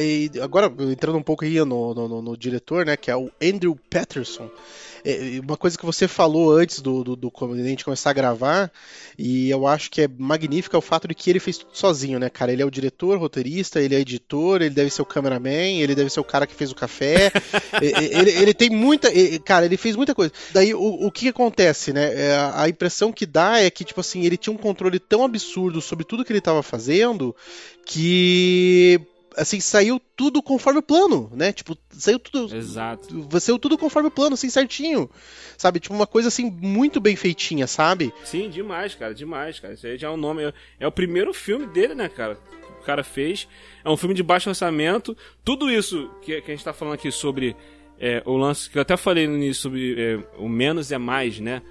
agora, 0.43 0.71
entrando 0.91 1.17
um 1.17 1.23
pouco 1.23 1.43
aí 1.43 1.57
no, 1.65 1.95
no, 1.95 2.07
no, 2.07 2.21
no 2.21 2.37
diretor, 2.37 2.85
né, 2.85 2.95
que 2.95 3.09
é 3.09 3.15
o 3.15 3.31
Andrew 3.41 3.75
Patterson. 3.89 4.51
É, 5.05 5.39
uma 5.39 5.55
coisa 5.55 5.77
que 5.77 5.85
você 5.85 6.07
falou 6.07 6.51
antes 6.51 6.81
do, 6.81 7.03
do, 7.03 7.15
do 7.15 7.31
a 7.39 7.67
gente 7.67 7.85
começar 7.85 8.09
a 8.09 8.13
gravar, 8.13 8.71
e 9.17 9.51
eu 9.51 9.67
acho 9.67 9.91
que 9.91 10.01
é 10.01 10.07
magnífico, 10.07 10.75
é 10.75 10.79
o 10.79 10.81
fato 10.81 11.07
de 11.07 11.13
que 11.13 11.29
ele 11.29 11.39
fez 11.39 11.59
tudo 11.59 11.69
sozinho, 11.73 12.17
né, 12.17 12.27
cara? 12.27 12.51
Ele 12.51 12.63
é 12.63 12.65
o 12.65 12.71
diretor, 12.71 13.19
roteirista, 13.19 13.79
ele 13.79 13.93
é 13.93 13.99
editor, 13.99 14.63
ele 14.63 14.73
deve 14.73 14.89
ser 14.89 15.03
o 15.03 15.05
cameraman, 15.05 15.79
ele 15.79 15.93
deve 15.93 16.09
ser 16.09 16.19
o 16.19 16.23
cara 16.23 16.47
que 16.47 16.55
fez 16.55 16.71
o 16.71 16.75
café. 16.75 17.31
ele, 17.79 18.31
ele, 18.31 18.53
tem 18.53 18.71
muita. 18.71 19.09
Cara, 19.45 19.65
ele 19.65 19.77
fez 19.77 19.95
muita 19.95 20.15
coisa. 20.15 20.33
Daí 20.51 20.73
o, 20.73 21.05
o 21.05 21.11
que 21.11 21.27
acontece, 21.27 21.93
né? 21.93 22.11
É, 22.13 22.51
a 22.53 22.67
impressão 22.67 23.13
que 23.13 23.25
dá 23.25 23.59
é 23.59 23.69
que, 23.69 23.83
tipo 23.83 23.99
assim, 23.99 24.25
ele 24.25 24.37
tinha 24.37 24.53
um 24.53 24.57
controle 24.57 24.99
tão 24.99 25.23
absurdo 25.23 25.81
sobre 25.81 26.03
tudo 26.03 26.25
que 26.25 26.31
ele 26.31 26.39
estava 26.39 26.63
fazendo 26.63 27.35
que 27.85 28.99
assim, 29.35 29.59
saiu 29.59 30.01
tudo 30.15 30.41
conforme 30.41 30.79
o 30.79 30.83
plano, 30.83 31.31
né? 31.33 31.51
Tipo, 31.51 31.77
saiu 31.89 32.19
tudo. 32.19 32.55
Exato. 32.55 33.27
Saiu 33.39 33.59
tudo 33.59 33.77
conforme 33.77 34.09
o 34.09 34.11
plano, 34.11 34.33
assim, 34.33 34.49
certinho. 34.49 35.09
Sabe? 35.57 35.79
Tipo, 35.79 35.93
uma 35.93 36.07
coisa 36.07 36.27
assim, 36.27 36.49
muito 36.49 36.99
bem 36.99 37.15
feitinha, 37.15 37.67
sabe? 37.67 38.13
Sim, 38.23 38.49
demais, 38.49 38.95
cara, 38.95 39.13
demais, 39.13 39.59
cara. 39.59 39.73
Isso 39.73 39.85
aí 39.85 39.97
já 39.97 40.07
é 40.07 40.09
o 40.09 40.13
um 40.13 40.17
nome. 40.17 40.43
É, 40.43 40.53
é 40.81 40.87
o 40.87 40.91
primeiro 40.91 41.33
filme 41.33 41.67
dele, 41.67 41.95
né, 41.95 42.09
cara? 42.09 42.37
O 42.79 42.83
cara 42.85 43.03
fez. 43.03 43.47
É 43.83 43.89
um 43.89 43.97
filme 43.97 44.15
de 44.15 44.23
baixo 44.23 44.49
orçamento. 44.49 45.15
Tudo 45.43 45.69
isso 45.69 46.09
que, 46.21 46.41
que 46.41 46.51
a 46.51 46.55
gente 46.55 46.63
tá 46.63 46.73
falando 46.73 46.95
aqui 46.95 47.11
sobre 47.11 47.55
é, 47.99 48.21
o 48.25 48.35
lance, 48.35 48.69
que 48.69 48.77
eu 48.77 48.81
até 48.81 48.97
falei 48.97 49.27
no 49.27 49.35
início 49.35 49.63
sobre 49.63 49.95
é, 49.97 50.19
o 50.37 50.49
menos 50.49 50.91
é 50.91 50.97
mais, 50.97 51.39
né? 51.39 51.61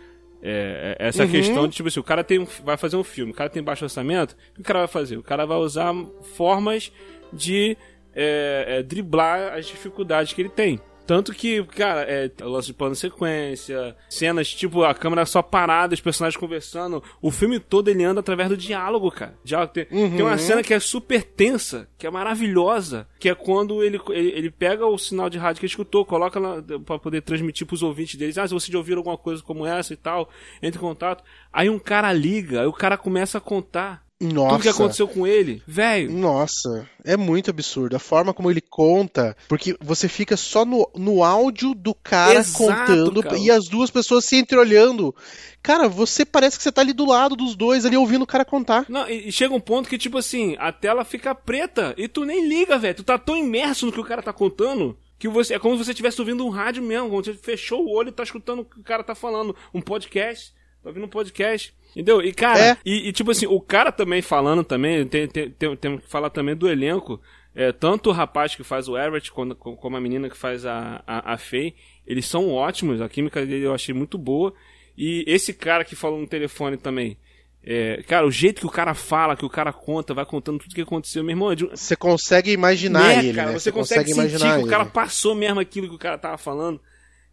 É, 0.46 0.96
é 0.98 1.08
essa 1.08 1.24
uhum. 1.24 1.30
questão 1.30 1.66
de, 1.66 1.74
tipo 1.74 1.88
assim, 1.88 2.00
o 2.00 2.04
cara 2.04 2.22
tem 2.22 2.38
um, 2.38 2.46
vai 2.62 2.76
fazer 2.76 2.96
um 2.96 3.02
filme, 3.02 3.32
o 3.32 3.34
cara 3.34 3.48
tem 3.48 3.62
baixo 3.62 3.82
orçamento, 3.82 4.36
o 4.50 4.56
que 4.56 4.60
o 4.60 4.64
cara 4.64 4.80
vai 4.80 4.88
fazer? 4.88 5.16
O 5.16 5.22
cara 5.22 5.46
vai 5.46 5.56
usar 5.56 5.94
formas 6.36 6.92
de 7.34 7.76
é, 8.14 8.64
é, 8.78 8.82
driblar 8.82 9.54
as 9.54 9.66
dificuldades 9.66 10.32
que 10.32 10.42
ele 10.42 10.48
tem. 10.48 10.80
Tanto 11.06 11.34
que, 11.34 11.62
cara, 11.64 12.00
é, 12.02 12.30
o 12.42 12.48
lance 12.48 12.68
de 12.68 12.72
plano 12.72 12.94
sequência, 12.94 13.94
cenas 14.08 14.48
tipo 14.54 14.84
a 14.84 14.94
câmera 14.94 15.26
só 15.26 15.42
parada, 15.42 15.92
os 15.92 16.00
personagens 16.00 16.38
conversando. 16.38 17.02
O 17.20 17.30
filme 17.30 17.60
todo 17.60 17.88
ele 17.88 18.02
anda 18.02 18.20
através 18.20 18.48
do 18.48 18.56
diálogo, 18.56 19.10
cara. 19.10 19.34
Diálogo, 19.44 19.72
tem, 19.74 19.86
uhum. 19.90 20.16
tem 20.16 20.22
uma 20.22 20.38
cena 20.38 20.62
que 20.62 20.72
é 20.72 20.80
super 20.80 21.22
tensa, 21.22 21.88
que 21.98 22.06
é 22.06 22.10
maravilhosa, 22.10 23.06
que 23.20 23.28
é 23.28 23.34
quando 23.34 23.82
ele, 23.82 24.00
ele, 24.08 24.28
ele 24.30 24.50
pega 24.50 24.86
o 24.86 24.96
sinal 24.96 25.28
de 25.28 25.36
rádio 25.36 25.60
que 25.60 25.66
ele 25.66 25.72
escutou, 25.72 26.06
coloca 26.06 26.40
lá 26.40 26.62
pra 26.86 26.98
poder 26.98 27.20
transmitir 27.20 27.66
pros 27.66 27.82
ouvintes 27.82 28.16
deles. 28.16 28.38
Ah, 28.38 28.48
se 28.48 28.54
você 28.54 28.72
já 28.72 28.78
ouviram 28.78 29.00
alguma 29.00 29.18
coisa 29.18 29.42
como 29.42 29.66
essa 29.66 29.92
e 29.92 29.96
tal, 29.96 30.30
entre 30.62 30.78
em 30.78 30.82
contato. 30.82 31.22
Aí 31.52 31.68
um 31.68 31.78
cara 31.78 32.10
liga, 32.14 32.62
aí 32.62 32.66
o 32.66 32.72
cara 32.72 32.96
começa 32.96 33.36
a 33.36 33.42
contar 33.42 34.04
nossa. 34.24 34.50
Tudo 34.50 34.62
que 34.62 34.68
aconteceu 34.68 35.08
com 35.08 35.26
ele, 35.26 35.62
velho. 35.66 36.10
Nossa, 36.10 36.88
é 37.04 37.16
muito 37.16 37.50
absurdo. 37.50 37.96
A 37.96 37.98
forma 37.98 38.34
como 38.34 38.50
ele 38.50 38.60
conta, 38.60 39.36
porque 39.48 39.76
você 39.80 40.08
fica 40.08 40.36
só 40.36 40.64
no, 40.64 40.88
no 40.94 41.22
áudio 41.22 41.74
do 41.74 41.94
cara 41.94 42.40
Exato, 42.40 42.58
contando 42.58 43.22
cara. 43.22 43.38
e 43.38 43.50
as 43.50 43.68
duas 43.68 43.90
pessoas 43.90 44.24
se 44.24 44.36
entreolhando. 44.36 45.14
Cara, 45.62 45.88
você 45.88 46.24
parece 46.24 46.56
que 46.56 46.62
você 46.62 46.70
tá 46.70 46.82
ali 46.82 46.92
do 46.92 47.06
lado 47.06 47.34
dos 47.34 47.56
dois, 47.56 47.86
ali 47.86 47.96
ouvindo 47.96 48.22
o 48.22 48.26
cara 48.26 48.44
contar. 48.44 48.84
Não, 48.88 49.08
e, 49.08 49.32
chega 49.32 49.54
um 49.54 49.60
ponto 49.60 49.88
que, 49.88 49.96
tipo 49.96 50.18
assim, 50.18 50.56
a 50.58 50.70
tela 50.70 51.04
fica 51.04 51.34
preta 51.34 51.94
e 51.96 52.06
tu 52.06 52.24
nem 52.24 52.46
liga, 52.46 52.78
velho. 52.78 52.96
Tu 52.96 53.02
tá 53.02 53.18
tão 53.18 53.36
imerso 53.36 53.86
no 53.86 53.92
que 53.92 54.00
o 54.00 54.04
cara 54.04 54.22
tá 54.22 54.32
contando 54.32 54.96
que 55.18 55.28
você 55.28 55.54
é 55.54 55.58
como 55.58 55.76
se 55.76 55.84
você 55.84 55.92
estivesse 55.92 56.20
ouvindo 56.20 56.44
um 56.44 56.50
rádio 56.50 56.82
mesmo, 56.82 57.08
como 57.08 57.24
você 57.24 57.32
fechou 57.32 57.82
o 57.82 57.90
olho 57.90 58.10
e 58.10 58.12
tá 58.12 58.22
escutando 58.22 58.60
o 58.60 58.64
que 58.64 58.80
o 58.80 58.84
cara 58.84 59.02
tá 59.02 59.14
falando, 59.14 59.56
um 59.72 59.80
podcast. 59.80 60.52
Tá 60.82 60.90
ouvindo 60.90 61.06
um 61.06 61.08
podcast. 61.08 61.74
Entendeu? 61.94 62.20
E, 62.20 62.32
cara, 62.32 62.58
é. 62.58 62.76
e, 62.84 63.08
e, 63.08 63.12
tipo 63.12 63.30
assim, 63.30 63.46
o 63.46 63.60
cara 63.60 63.92
também 63.92 64.20
falando 64.20 64.64
também, 64.64 65.06
tem, 65.06 65.28
tem, 65.28 65.50
tem, 65.50 65.76
tem 65.76 65.98
que 65.98 66.08
falar 66.08 66.28
também 66.28 66.56
do 66.56 66.68
elenco. 66.68 67.20
É, 67.54 67.70
tanto 67.70 68.10
o 68.10 68.12
rapaz 68.12 68.56
que 68.56 68.64
faz 68.64 68.88
o 68.88 68.98
Everett 68.98 69.30
como, 69.30 69.54
como 69.54 69.96
a 69.96 70.00
menina 70.00 70.28
que 70.28 70.36
faz 70.36 70.66
a, 70.66 71.04
a, 71.06 71.34
a 71.34 71.38
Faye, 71.38 71.74
eles 72.04 72.26
são 72.26 72.50
ótimos, 72.50 73.00
a 73.00 73.08
química 73.08 73.46
dele 73.46 73.64
eu 73.64 73.72
achei 73.72 73.94
muito 73.94 74.18
boa. 74.18 74.52
E 74.98 75.24
esse 75.26 75.52
cara 75.54 75.84
que 75.84 75.94
falou 75.94 76.18
no 76.18 76.26
telefone 76.26 76.76
também, 76.76 77.16
é, 77.62 78.02
cara, 78.06 78.26
o 78.26 78.30
jeito 78.30 78.60
que 78.60 78.66
o 78.66 78.70
cara 78.70 78.92
fala, 78.92 79.36
que 79.36 79.44
o 79.44 79.50
cara 79.50 79.72
conta, 79.72 80.12
vai 80.12 80.26
contando 80.26 80.58
tudo 80.58 80.74
que 80.74 80.80
aconteceu, 80.82 81.22
meu 81.22 81.32
irmão. 81.32 81.52
É 81.52 81.54
de... 81.54 81.64
Você 81.64 81.96
consegue 81.96 82.50
imaginar 82.50 83.12
é, 83.12 83.18
ele, 83.20 83.34
cara, 83.34 83.52
né? 83.52 83.58
Você, 83.58 83.70
você 83.70 83.72
consegue, 83.72 84.10
consegue 84.10 84.20
imaginar 84.20 84.52
que 84.54 84.58
ele. 84.58 84.66
o 84.66 84.70
cara 84.70 84.84
passou 84.84 85.34
mesmo 85.34 85.60
aquilo 85.60 85.88
que 85.88 85.94
o 85.94 85.98
cara 85.98 86.18
tava 86.18 86.36
falando. 86.36 86.80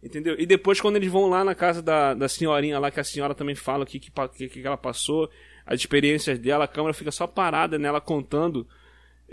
Entendeu? 0.02 0.34
E 0.38 0.44
depois, 0.44 0.80
quando 0.80 0.96
eles 0.96 1.10
vão 1.10 1.28
lá 1.28 1.44
na 1.44 1.54
casa 1.54 1.80
da, 1.80 2.12
da 2.12 2.28
senhorinha 2.28 2.78
lá, 2.78 2.90
que 2.90 2.98
a 2.98 3.04
senhora 3.04 3.34
também 3.34 3.54
fala 3.54 3.84
o 3.84 3.86
que, 3.86 4.00
que, 4.00 4.10
que, 4.10 4.48
que 4.48 4.66
ela 4.66 4.76
passou, 4.76 5.30
as 5.64 5.78
experiências 5.78 6.38
dela, 6.38 6.64
a 6.64 6.68
câmera 6.68 6.92
fica 6.92 7.12
só 7.12 7.26
parada 7.26 7.78
nela 7.78 8.00
contando 8.00 8.66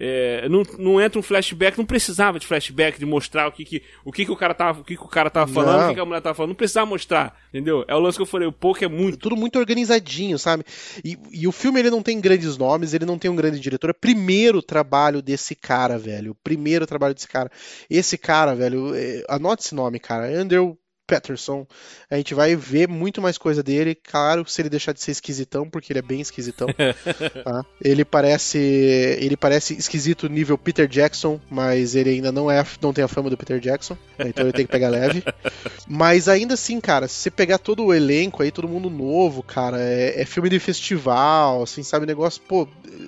é, 0.01 0.47
não, 0.47 0.63
não 0.77 1.01
entra 1.01 1.19
um 1.19 1.21
flashback, 1.21 1.77
não 1.77 1.85
precisava 1.85 2.39
de 2.39 2.47
flashback 2.47 2.97
de 2.97 3.05
mostrar 3.05 3.49
o 3.49 3.51
que, 3.51 3.65
que, 3.65 3.83
o, 4.05 4.13
que, 4.13 4.23
que 4.23 4.31
o 4.31 4.35
cara 4.37 4.53
tava, 4.53 4.79
o 4.79 4.83
que, 4.85 4.95
que 4.95 5.03
o 5.03 5.09
cara 5.09 5.29
tava 5.29 5.51
falando, 5.51 5.77
não. 5.77 5.85
o 5.85 5.89
que, 5.89 5.95
que 5.95 5.99
a 5.99 6.05
mulher 6.05 6.21
tava 6.21 6.35
falando, 6.35 6.51
não 6.51 6.55
precisava 6.55 6.85
mostrar, 6.85 7.37
entendeu? 7.49 7.83
É 7.85 7.93
o 7.93 7.99
lance 7.99 8.17
que 8.17 8.21
eu 8.21 8.25
falei, 8.25 8.47
o 8.47 8.51
pouco 8.51 8.81
é 8.81 8.87
muito. 8.87 9.17
Tudo 9.17 9.35
muito 9.35 9.59
organizadinho, 9.59 10.39
sabe? 10.39 10.63
E, 11.03 11.17
e 11.33 11.45
o 11.45 11.51
filme 11.51 11.81
ele 11.81 11.89
não 11.89 12.01
tem 12.01 12.21
grandes 12.21 12.57
nomes, 12.57 12.93
ele 12.93 13.05
não 13.05 13.19
tem 13.19 13.29
um 13.29 13.35
grande 13.35 13.59
diretor, 13.59 13.89
é 13.89 13.91
o 13.91 13.93
primeiro 13.93 14.61
trabalho 14.61 15.21
desse 15.21 15.53
cara, 15.53 15.97
velho. 15.97 16.31
O 16.31 16.35
primeiro 16.35 16.87
trabalho 16.87 17.13
desse 17.13 17.27
cara. 17.27 17.51
Esse 17.89 18.17
cara, 18.17 18.55
velho, 18.55 18.95
é, 18.95 19.25
anote 19.27 19.63
esse 19.65 19.75
nome, 19.75 19.99
cara. 19.99 20.27
Andrew 20.27 20.77
Patterson. 21.09 21.65
A 22.09 22.15
gente 22.17 22.35
vai 22.35 22.55
ver 22.55 22.87
muito 22.87 23.21
mais 23.21 23.37
coisa 23.37 23.63
dele, 23.63 23.95
claro, 23.95 24.47
se 24.47 24.61
ele 24.61 24.69
deixar 24.69 24.93
de 24.93 25.01
ser 25.01 25.11
esquisitão, 25.11 25.67
porque 25.67 25.91
ele 25.91 25.99
é 25.99 26.03
bem 26.03 26.21
esquisitão. 26.21 26.67
tá? 27.43 27.65
Ele 27.81 28.05
parece 28.05 28.59
ele 28.59 29.35
parece 29.35 29.73
esquisito 29.73 30.29
nível 30.29 30.57
Peter 30.57 30.87
Jackson, 30.87 31.41
mas 31.49 31.95
ele 31.95 32.11
ainda 32.11 32.31
não 32.31 32.51
é 32.51 32.63
não 32.81 32.93
tem 32.93 33.03
a 33.03 33.07
fama 33.07 33.29
do 33.29 33.37
Peter 33.37 33.59
Jackson, 33.59 33.97
então 34.19 34.45
ele 34.45 34.53
tem 34.53 34.65
que 34.65 34.71
pegar 34.71 34.89
leve. 34.89 35.23
Mas 35.87 36.27
ainda 36.27 36.53
assim, 36.53 36.79
cara, 36.79 37.07
se 37.07 37.15
você 37.15 37.31
pegar 37.31 37.57
todo 37.57 37.83
o 37.85 37.93
elenco 37.93 38.43
aí, 38.43 38.51
todo 38.51 38.67
mundo 38.67 38.89
novo, 38.89 39.41
cara, 39.41 39.79
é, 39.79 40.21
é 40.21 40.25
filme 40.25 40.49
de 40.49 40.59
festival, 40.59 41.63
assim, 41.63 41.81
sabe, 41.81 42.05
negócio, 42.05 42.41
pô, 42.47 42.67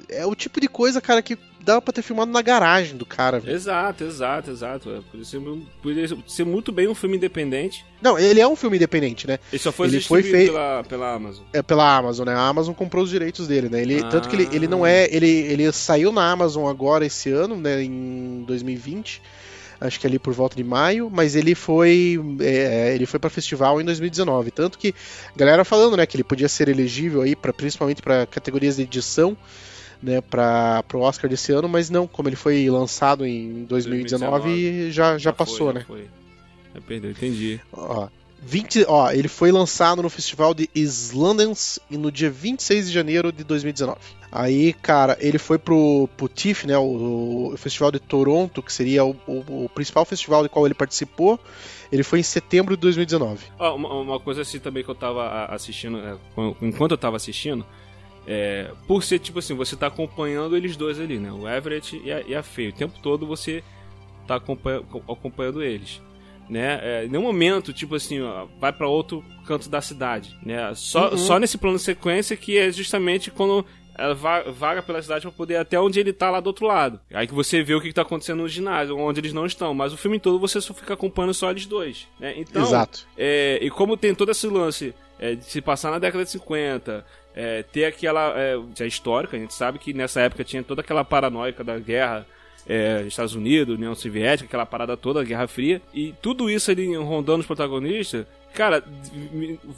é 0.10 0.26
o 0.26 0.34
tipo 0.34 0.60
de 0.60 0.68
coisa, 0.68 1.00
cara, 1.00 1.22
que 1.22 1.38
dava 1.64 1.82
pra 1.82 1.94
ter 1.94 2.02
filmado 2.02 2.32
na 2.32 2.42
garagem 2.42 2.98
do 2.98 3.06
cara. 3.06 3.40
Véio. 3.40 3.56
Exato, 3.56 4.04
exato, 4.04 4.52
exato. 4.52 4.90
É, 4.90 5.00
podia 5.12 5.26
ser, 5.26 5.40
podia 5.82 6.18
ser 6.28 6.46
muito 6.46 6.72
bem 6.72 6.88
um 6.88 6.96
filme 6.96 7.18
independente. 7.18 7.86
Não, 8.02 8.18
ele 8.18 8.40
é 8.40 8.48
um 8.48 8.56
filme 8.56 8.78
independente, 8.78 9.28
né? 9.28 9.40
Ele 9.52 9.62
só 9.62 9.72
foi 9.72 9.88
ele 9.88 10.02
foi 10.02 10.24
feito 10.24 10.52
pela, 10.52 10.84
pela 10.84 11.14
Amazon. 11.14 11.44
É, 11.54 11.62
pela 11.62 11.98
Amazon, 11.98 12.26
né? 12.26 12.34
A 12.34 12.48
Amazon 12.48 12.74
comprou 12.74 13.04
os 13.04 13.10
direitos 13.10 13.48
dele, 13.48 13.70
né? 13.70 13.82
Ele, 13.82 14.00
ah. 14.00 14.10
Tanto 14.10 14.28
que 14.28 14.36
ele, 14.36 14.50
ele 14.52 14.68
não 14.68 14.86
é. 14.86 15.08
Ele, 15.14 15.28
ele 15.28 15.72
saiu 15.72 16.12
na 16.12 16.32
Amazon 16.32 16.68
agora 16.68 17.06
esse 17.06 17.30
ano, 17.32 17.56
né? 17.56 17.84
Em 17.84 18.44
2020 18.48 19.22
acho 19.82 20.00
que 20.00 20.06
ali 20.06 20.20
por 20.20 20.32
volta 20.32 20.56
de 20.56 20.64
maio, 20.64 21.10
mas 21.12 21.36
ele 21.36 21.56
foi 21.56 22.20
é, 22.40 22.94
ele 22.94 23.08
foi 23.08 23.20
para 23.20 23.32
festival 23.32 23.82
em 23.82 23.84
2019, 23.84 24.52
tanto 24.52 24.78
que 24.78 24.94
galera 25.36 25.66
falando, 25.66 25.98
né, 25.98 26.06
que 26.06 26.16
ele 26.16 26.24
podia 26.24 26.48
ser 26.48 26.70
elegível 26.70 27.24
aí 27.24 27.36
para 27.36 27.52
principalmente 27.52 28.00
para 28.00 28.28
categorias 28.28 28.76
de 28.76 28.84
edição, 28.84 29.36
né, 30.02 30.22
para 30.22 30.84
o 30.94 31.00
Oscar 31.00 31.30
desse 31.30 31.52
ano, 31.52 31.70
mas 31.70 31.90
não, 31.90 32.08
como 32.08 32.30
ele 32.30 32.36
foi 32.36 32.70
lançado 32.70 33.26
em 33.26 33.66
2019, 33.66 34.32
2019 34.32 34.92
já, 34.92 35.12
já, 35.14 35.18
já 35.18 35.34
passou, 35.34 35.68
foi, 35.68 35.74
né? 35.74 35.84
Foi. 35.88 36.10
Já 36.74 36.82
perdeu, 36.82 37.12
entendi. 37.12 37.60
Ó, 37.72 38.08
20, 38.44 38.86
ó, 38.88 39.12
ele 39.12 39.28
foi 39.28 39.52
lançado 39.52 40.02
no 40.02 40.10
festival 40.10 40.54
de 40.54 40.68
Islandens 40.74 41.80
no 41.90 42.12
dia 42.12 42.30
26 42.30 42.88
de 42.88 42.94
janeiro 42.94 43.32
de 43.32 43.44
2019. 43.44 44.00
Aí, 44.32 44.74
cara, 44.74 45.16
ele 45.20 45.38
foi 45.38 45.60
pro, 45.60 46.10
pro 46.18 46.28
TIFF, 46.28 46.66
né, 46.66 46.78
o, 46.78 47.52
o, 47.54 47.58
festival 47.58 47.92
de 47.92 48.00
Toronto, 48.00 48.64
que 48.64 48.74
seria 48.74 49.06
o, 49.06 49.16
o, 49.28 49.66
o, 49.66 49.70
principal 49.70 50.06
festival 50.06 50.42
do 50.42 50.50
qual 50.50 50.66
ele 50.66 50.74
participou. 50.74 51.40
Ele 51.92 52.04
foi 52.04 52.20
em 52.20 52.24
setembro 52.24 52.76
de 52.76 52.82
2019. 52.82 53.46
Ó, 53.60 53.76
uma, 53.76 53.94
uma, 53.94 54.20
coisa 54.20 54.42
assim 54.42 54.58
também 54.58 54.84
que 54.84 54.90
eu 54.90 54.96
tava 54.96 55.46
assistindo, 55.46 56.00
é, 56.00 56.18
enquanto 56.62 56.92
eu 56.92 56.98
tava 56.98 57.18
assistindo, 57.18 57.66
é, 58.28 58.72
por 58.88 59.04
ser 59.04 59.20
tipo 59.20 59.40
assim, 59.40 59.56
você 59.56 59.76
tá 59.76 59.88
acompanhando 59.88 60.56
eles 60.56 60.76
dois 60.76 61.00
ali, 61.00 61.18
né? 61.18 61.32
O 61.32 61.48
Everett 61.50 62.00
e 62.04 62.12
a, 62.12 62.22
e 62.22 62.36
a 62.36 62.44
Faye. 62.44 62.70
O 62.70 62.74
tempo 62.74 63.00
todo 63.02 63.26
você 63.26 63.64
tá 64.28 64.36
acompanha, 64.36 64.82
acompanhando 65.10 65.64
eles. 65.64 66.02
Né? 66.50 66.80
É, 66.84 67.06
em 67.06 67.08
nenhum 67.08 67.24
momento, 67.24 67.72
tipo 67.72 67.96
assim, 67.96 68.22
ó, 68.22 68.46
vai 68.60 68.74
para 68.74 68.88
outro 68.88 69.24
canto 69.46 69.70
da 69.70 69.82
cidade, 69.82 70.38
né? 70.44 70.74
Só, 70.76 71.12
uhum. 71.12 71.18
só 71.18 71.40
nesse 71.40 71.58
plano 71.58 71.78
de 71.78 71.84
sequência 71.84 72.36
que 72.36 72.58
é 72.58 72.70
justamente 72.72 73.32
quando 73.32 73.66
ela 73.98 74.14
vaga 74.52 74.82
pela 74.82 75.02
cidade 75.02 75.22
para 75.22 75.32
poder 75.32 75.58
até 75.58 75.80
onde 75.80 76.00
ele 76.00 76.12
tá 76.12 76.30
lá 76.30 76.40
do 76.40 76.48
outro 76.48 76.66
lado. 76.66 77.00
Aí 77.14 77.28
que 77.28 77.34
você 77.34 77.62
vê 77.64 77.76
o 77.76 77.82
que, 77.82 77.94
tá 77.94 78.02
acontecendo 78.02 78.40
no 78.40 78.48
ginásio, 78.48 78.98
onde 78.98 79.20
eles 79.20 79.34
não 79.34 79.46
estão. 79.46 79.74
Mas 79.74 79.94
o 79.94 79.98
filme 79.98 80.20
todo 80.20 80.40
você 80.40 80.60
só 80.60 80.74
fica 80.74 80.94
acompanhando 80.94 81.34
só 81.34 81.52
eles 81.52 81.66
dois. 81.66 82.08
Né? 82.20 82.34
Então, 82.38 82.64
Exato. 82.64 83.06
É, 83.18 83.60
e 83.62 83.70
como 83.70 83.96
tem 83.96 84.16
todo 84.16 84.32
esse 84.32 84.48
lance 84.48 84.94
é, 85.20 85.36
de 85.36 85.46
se 85.46 85.62
passar 85.62 85.92
na 85.92 86.00
década 86.00 86.24
de 86.24 86.32
50, 86.32 87.06
é, 87.36 87.64
ter 87.64 87.86
aquela. 87.86 88.34
É, 88.38 88.56
é 88.80 88.88
histórica, 88.88 89.38
a 89.38 89.40
gente 89.40 89.54
sabe 89.54 89.80
que 89.80 89.94
nessa 89.94 90.22
época 90.22 90.44
tinha 90.44 90.64
toda 90.64 90.82
aquela 90.82 91.04
paranoica 91.04 91.64
da 91.64 91.80
guerra 91.80 92.26
é, 92.68 93.04
Estados 93.08 93.36
Unidos, 93.36 93.76
União 93.76 93.96
Soviética, 93.96 94.48
aquela 94.48 94.66
parada 94.66 94.96
toda, 94.96 95.24
Guerra 95.24 95.48
Fria. 95.48 95.82
E 95.94 96.14
tudo 96.22 96.50
isso 96.50 96.72
ali 96.72 96.96
rondando 96.96 97.42
os 97.42 97.48
protagonistas, 97.48 98.26
cara, 98.54 98.84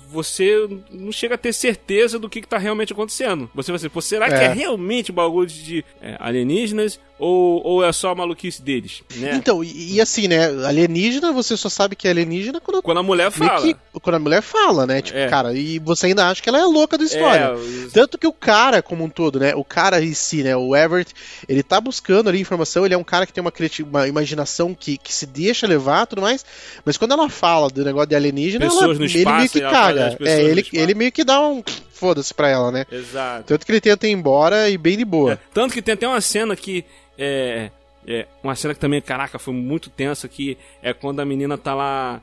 você 0.09 0.67
não 0.91 1.11
chega 1.11 1.35
a 1.35 1.37
ter 1.37 1.53
certeza 1.53 2.19
do 2.19 2.29
que, 2.29 2.39
está 2.39 2.57
realmente 2.57 2.93
acontecendo. 2.93 3.49
Você 3.53 3.71
vai 3.71 3.77
dizer, 3.77 3.89
pô, 3.89 4.01
será 4.01 4.27
é. 4.27 4.29
que 4.29 4.43
é 4.43 4.53
realmente 4.53 5.11
bagulho 5.11 5.47
de 5.47 5.85
é, 6.01 6.17
alienígenas 6.19 6.99
ou, 7.17 7.65
ou 7.65 7.83
é 7.85 7.91
só 7.93 8.09
a 8.09 8.15
maluquice 8.15 8.61
deles, 8.61 9.01
né? 9.15 9.35
Então, 9.35 9.63
e, 9.63 9.93
e, 9.93 10.01
assim, 10.01 10.27
né, 10.27 10.47
alienígena, 10.65 11.31
você 11.31 11.55
só 11.55 11.69
sabe 11.69 11.95
que 11.95 12.07
é 12.07 12.11
alienígena 12.11 12.59
quando, 12.59 12.81
quando 12.81 12.97
a 12.97 13.03
mulher 13.03 13.31
fala. 13.31 13.61
Que, 13.61 13.75
quando 14.01 14.15
a 14.15 14.19
mulher 14.19 14.41
fala, 14.41 14.85
né? 14.85 15.01
Tipo, 15.01 15.17
é. 15.17 15.29
cara, 15.29 15.53
e 15.53 15.79
você 15.79 16.07
ainda 16.07 16.27
acha 16.27 16.41
que 16.41 16.49
ela 16.49 16.57
é 16.57 16.61
a 16.61 16.67
louca 16.67 16.97
da 16.97 17.03
história. 17.05 17.53
É, 17.55 17.89
Tanto 17.93 18.17
que 18.17 18.27
o 18.27 18.33
cara, 18.33 18.81
como 18.81 19.03
um 19.03 19.09
todo, 19.09 19.39
né, 19.39 19.55
o 19.55 19.63
cara 19.63 20.03
em 20.03 20.13
si, 20.13 20.43
né, 20.43 20.55
o 20.55 20.75
Everett, 20.75 21.13
ele 21.47 21.63
tá 21.63 21.79
buscando 21.79 22.29
ali 22.29 22.41
informação, 22.41 22.85
ele 22.85 22.93
é 22.93 22.97
um 22.97 23.03
cara 23.03 23.25
que 23.25 23.31
tem 23.31 23.41
uma, 23.41 23.53
uma 23.89 24.07
imaginação 24.07 24.73
que, 24.73 24.97
que 24.97 25.13
se 25.13 25.25
deixa 25.25 25.67
levar 25.67 26.07
tudo 26.07 26.21
mais, 26.21 26.45
mas 26.83 26.97
quando 26.97 27.13
ela 27.13 27.29
fala 27.29 27.69
do 27.69 27.85
negócio 27.85 28.09
de 28.09 28.15
alienígena, 28.15 28.62
pessoas 28.63 28.83
ela, 28.83 28.99
no 28.99 29.05
espaço, 29.05 29.17
ele 29.17 29.37
meio 29.37 29.49
que 29.49 29.61
caga. 29.61 30.17
É, 30.21 30.43
ele, 30.43 30.65
ele 30.73 30.93
meio 30.93 31.11
que 31.11 31.23
dá 31.23 31.41
um 31.41 31.63
foda-se 31.91 32.33
pra 32.33 32.49
ela, 32.49 32.71
né? 32.71 32.85
Exato. 32.91 33.45
Tanto 33.45 33.65
que 33.65 33.71
ele 33.71 33.81
tenta 33.81 34.07
ir 34.07 34.11
embora 34.11 34.69
e 34.69 34.77
bem 34.77 34.97
de 34.97 35.05
boa. 35.05 35.33
É, 35.33 35.39
tanto 35.53 35.73
que 35.73 35.81
tem 35.81 35.93
até 35.93 36.07
uma 36.07 36.19
cena 36.19 36.55
que 36.55 36.83
é, 37.17 37.71
é, 38.05 38.27
uma 38.43 38.55
cena 38.55 38.73
que 38.73 38.79
também, 38.79 39.01
caraca, 39.01 39.39
foi 39.39 39.53
muito 39.53 39.89
tensa, 39.89 40.27
que 40.27 40.57
é 40.81 40.93
quando 40.93 41.19
a 41.19 41.25
menina 41.25 41.57
tá 41.57 41.73
lá 41.73 42.21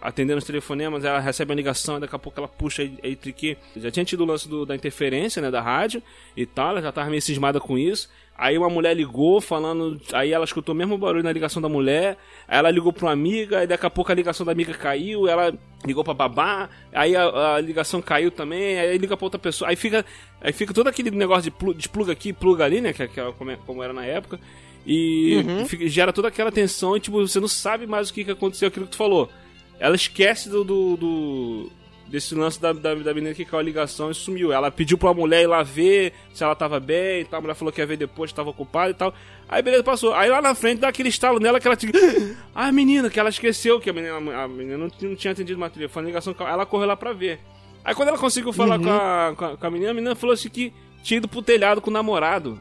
atendendo 0.00 0.38
os 0.38 0.44
telefonemas, 0.44 1.04
ela 1.04 1.20
recebe 1.20 1.52
a 1.52 1.56
ligação 1.56 1.96
e 1.96 2.00
daqui 2.00 2.14
a 2.14 2.18
pouco 2.18 2.38
ela 2.38 2.48
puxa 2.48 2.88
entre 3.02 3.32
que 3.32 3.56
já 3.76 3.90
tinha 3.90 4.04
tido 4.04 4.22
o 4.22 4.26
lance 4.26 4.48
do, 4.48 4.66
da 4.66 4.74
interferência, 4.74 5.40
né, 5.40 5.50
da 5.50 5.60
rádio 5.60 6.02
e 6.36 6.44
tal, 6.44 6.70
ela 6.70 6.82
já 6.82 6.92
tava 6.92 7.08
meio 7.08 7.22
cismada 7.22 7.60
com 7.60 7.78
isso. 7.78 8.08
Aí 8.36 8.56
uma 8.56 8.68
mulher 8.68 8.96
ligou 8.96 9.40
falando, 9.40 10.00
aí 10.12 10.32
ela 10.32 10.44
escutou 10.44 10.74
o 10.74 10.78
mesmo 10.78 10.96
barulho 10.96 11.22
na 11.22 11.30
ligação 11.30 11.60
da 11.60 11.68
mulher, 11.68 12.16
aí 12.48 12.58
ela 12.58 12.70
ligou 12.70 12.92
pra 12.92 13.06
uma 13.06 13.12
amiga, 13.12 13.62
e 13.62 13.66
daqui 13.66 13.86
a 13.86 13.90
pouco 13.90 14.10
a 14.10 14.14
ligação 14.14 14.44
da 14.44 14.52
amiga 14.52 14.72
caiu, 14.72 15.28
ela 15.28 15.54
ligou 15.84 16.02
pra 16.02 16.14
babá, 16.14 16.68
aí 16.92 17.14
a, 17.14 17.54
a 17.54 17.60
ligação 17.60 18.00
caiu 18.00 18.30
também, 18.30 18.78
aí 18.78 18.98
liga 18.98 19.16
pra 19.16 19.26
outra 19.26 19.38
pessoa, 19.38 19.70
aí 19.70 19.76
fica, 19.76 20.04
aí 20.40 20.52
fica 20.52 20.72
todo 20.72 20.88
aquele 20.88 21.10
negócio 21.10 21.44
de 21.44 21.50
plu, 21.50 21.74
despluga 21.74 22.12
aqui, 22.12 22.32
pluga 22.32 22.64
ali, 22.64 22.80
né, 22.80 22.92
que, 22.92 23.06
que 23.06 23.20
como, 23.32 23.50
é, 23.50 23.56
como 23.66 23.82
era 23.82 23.92
na 23.92 24.04
época, 24.04 24.40
e 24.84 25.36
uhum. 25.46 25.66
fica, 25.66 25.86
gera 25.86 26.12
toda 26.12 26.28
aquela 26.28 26.50
tensão 26.50 26.96
e 26.96 27.00
tipo, 27.00 27.20
você 27.24 27.38
não 27.38 27.48
sabe 27.48 27.86
mais 27.86 28.10
o 28.10 28.14
que, 28.14 28.24
que 28.24 28.30
aconteceu, 28.30 28.68
aquilo 28.68 28.86
que 28.86 28.92
tu 28.92 28.96
falou. 28.96 29.30
Ela 29.78 29.94
esquece 29.94 30.48
do, 30.48 30.64
do, 30.64 30.96
do 30.96 31.72
desse 32.12 32.34
lance 32.34 32.60
da, 32.60 32.74
da, 32.74 32.94
da 32.94 33.14
menina 33.14 33.34
que 33.34 33.42
caiu 33.42 33.60
a 33.60 33.62
ligação 33.62 34.10
e 34.10 34.14
sumiu. 34.14 34.52
Ela 34.52 34.70
pediu 34.70 34.98
pra 34.98 35.14
mulher 35.14 35.44
ir 35.44 35.46
lá 35.46 35.62
ver 35.62 36.12
se 36.34 36.44
ela 36.44 36.54
tava 36.54 36.78
bem 36.78 37.22
e 37.22 37.24
tal. 37.24 37.38
A 37.38 37.40
mulher 37.40 37.54
falou 37.54 37.72
que 37.72 37.80
ia 37.80 37.86
ver 37.86 37.96
depois, 37.96 38.30
estava 38.30 38.50
ocupada 38.50 38.90
e 38.90 38.94
tal. 38.94 39.14
Aí 39.48 39.62
beleza, 39.62 39.82
passou. 39.82 40.12
Aí 40.12 40.28
lá 40.28 40.42
na 40.42 40.54
frente 40.54 40.80
dá 40.80 40.88
aquele 40.88 41.08
estalo 41.08 41.40
nela 41.40 41.58
que 41.58 41.66
ela 41.66 41.74
tinha. 41.74 41.90
Ah, 42.54 42.70
menina, 42.70 43.08
que 43.08 43.18
ela 43.18 43.30
esqueceu 43.30 43.80
que 43.80 43.88
a 43.88 43.94
menina, 43.94 44.16
a 44.16 44.46
menina 44.46 44.76
não, 44.76 44.90
não 45.00 45.16
tinha 45.16 45.32
atendido 45.32 45.56
uma 45.56 45.70
telefone, 45.70 46.04
a 46.04 46.08
ligação. 46.08 46.34
Ela 46.38 46.66
correu 46.66 46.86
lá 46.86 46.96
pra 46.96 47.14
ver. 47.14 47.40
Aí 47.82 47.94
quando 47.94 48.08
ela 48.08 48.18
conseguiu 48.18 48.52
falar 48.52 48.78
uhum. 48.78 48.84
com, 48.84 48.90
a, 48.90 49.34
com, 49.34 49.44
a, 49.46 49.56
com, 49.56 49.66
a, 49.66 49.70
menina, 49.70 49.90
a 49.90 49.94
menina 49.94 50.14
falou 50.14 50.34
assim 50.34 50.50
que 50.50 50.70
tinha 51.02 51.16
ido 51.16 51.26
pro 51.26 51.40
telhado 51.40 51.80
com 51.80 51.88
o 51.88 51.92
namorado. 51.92 52.60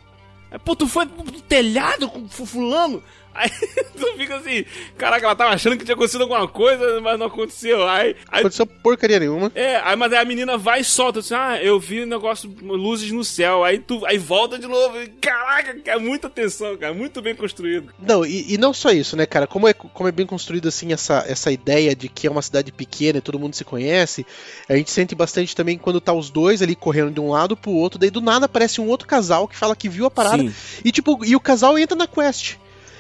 Aí, 0.49 0.57
pô, 0.59 0.77
tu 0.77 0.87
foi 0.87 1.05
pro 1.05 1.41
telhado 1.41 2.07
com 2.07 2.25
fulano? 2.29 3.03
Aí 3.33 3.49
tu 3.97 4.17
fica 4.17 4.37
assim, 4.37 4.65
caraca, 4.97 5.25
ela 5.25 5.35
tava 5.35 5.51
achando 5.51 5.77
que 5.77 5.85
tinha 5.85 5.95
acontecido 5.95 6.21
alguma 6.21 6.47
coisa, 6.47 6.99
mas 7.01 7.17
não 7.17 7.27
aconteceu. 7.27 7.87
Aí, 7.87 8.15
aí 8.29 8.39
aconteceu 8.39 8.65
porcaria 8.65 9.19
nenhuma. 9.19 9.51
É, 9.55 9.77
aí, 9.77 9.95
mas 9.95 10.11
aí 10.11 10.19
a 10.19 10.25
menina 10.25 10.57
vai 10.57 10.81
e 10.81 10.83
solta 10.83 11.19
assim, 11.19 11.33
ah, 11.33 11.61
eu 11.61 11.79
vi 11.79 12.03
um 12.03 12.07
negócio, 12.07 12.53
luzes 12.61 13.11
no 13.11 13.23
céu. 13.23 13.63
Aí 13.63 13.79
tu 13.79 14.05
aí 14.05 14.17
volta 14.17 14.57
de 14.59 14.67
novo. 14.67 14.97
Caraca, 15.19 15.75
é 15.85 15.97
muita 15.97 16.27
atenção, 16.27 16.75
cara, 16.77 16.93
muito 16.93 17.21
bem 17.21 17.35
construído. 17.35 17.93
Não, 17.99 18.25
e, 18.25 18.53
e, 18.53 18.57
não 18.57 18.73
só 18.73 18.91
isso, 18.91 19.15
né, 19.15 19.25
cara? 19.25 19.47
Como 19.47 19.67
é, 19.67 19.73
como 19.73 20.09
é 20.09 20.11
bem 20.11 20.25
construído 20.25 20.67
assim 20.67 20.91
essa, 20.91 21.23
essa 21.27 21.51
ideia 21.51 21.95
de 21.95 22.09
que 22.09 22.27
é 22.27 22.31
uma 22.31 22.41
cidade 22.41 22.71
pequena 22.71 23.19
e 23.19 23.21
todo 23.21 23.39
mundo 23.39 23.55
se 23.55 23.63
conhece, 23.63 24.25
a 24.67 24.75
gente 24.75 24.91
sente 24.91 25.15
bastante 25.15 25.55
também 25.55 25.77
quando 25.77 26.01
tá 26.01 26.13
os 26.13 26.29
dois 26.29 26.61
ali 26.61 26.75
correndo 26.75 27.11
de 27.11 27.19
um 27.19 27.29
lado 27.29 27.55
pro 27.55 27.71
outro, 27.71 27.99
daí 27.99 28.09
do 28.09 28.21
nada 28.21 28.45
aparece 28.45 28.81
um 28.81 28.87
outro 28.87 29.07
casal 29.07 29.47
que 29.47 29.55
fala 29.55 29.75
que 29.75 29.89
viu 29.89 30.05
a 30.05 30.11
parada. 30.11 30.43
Sim. 30.43 30.53
E 30.83 30.91
tipo, 30.91 31.23
e 31.25 31.35
o 31.35 31.39
casal 31.39 31.77
entra 31.77 31.95
na 31.95 32.07
quest. 32.07 32.55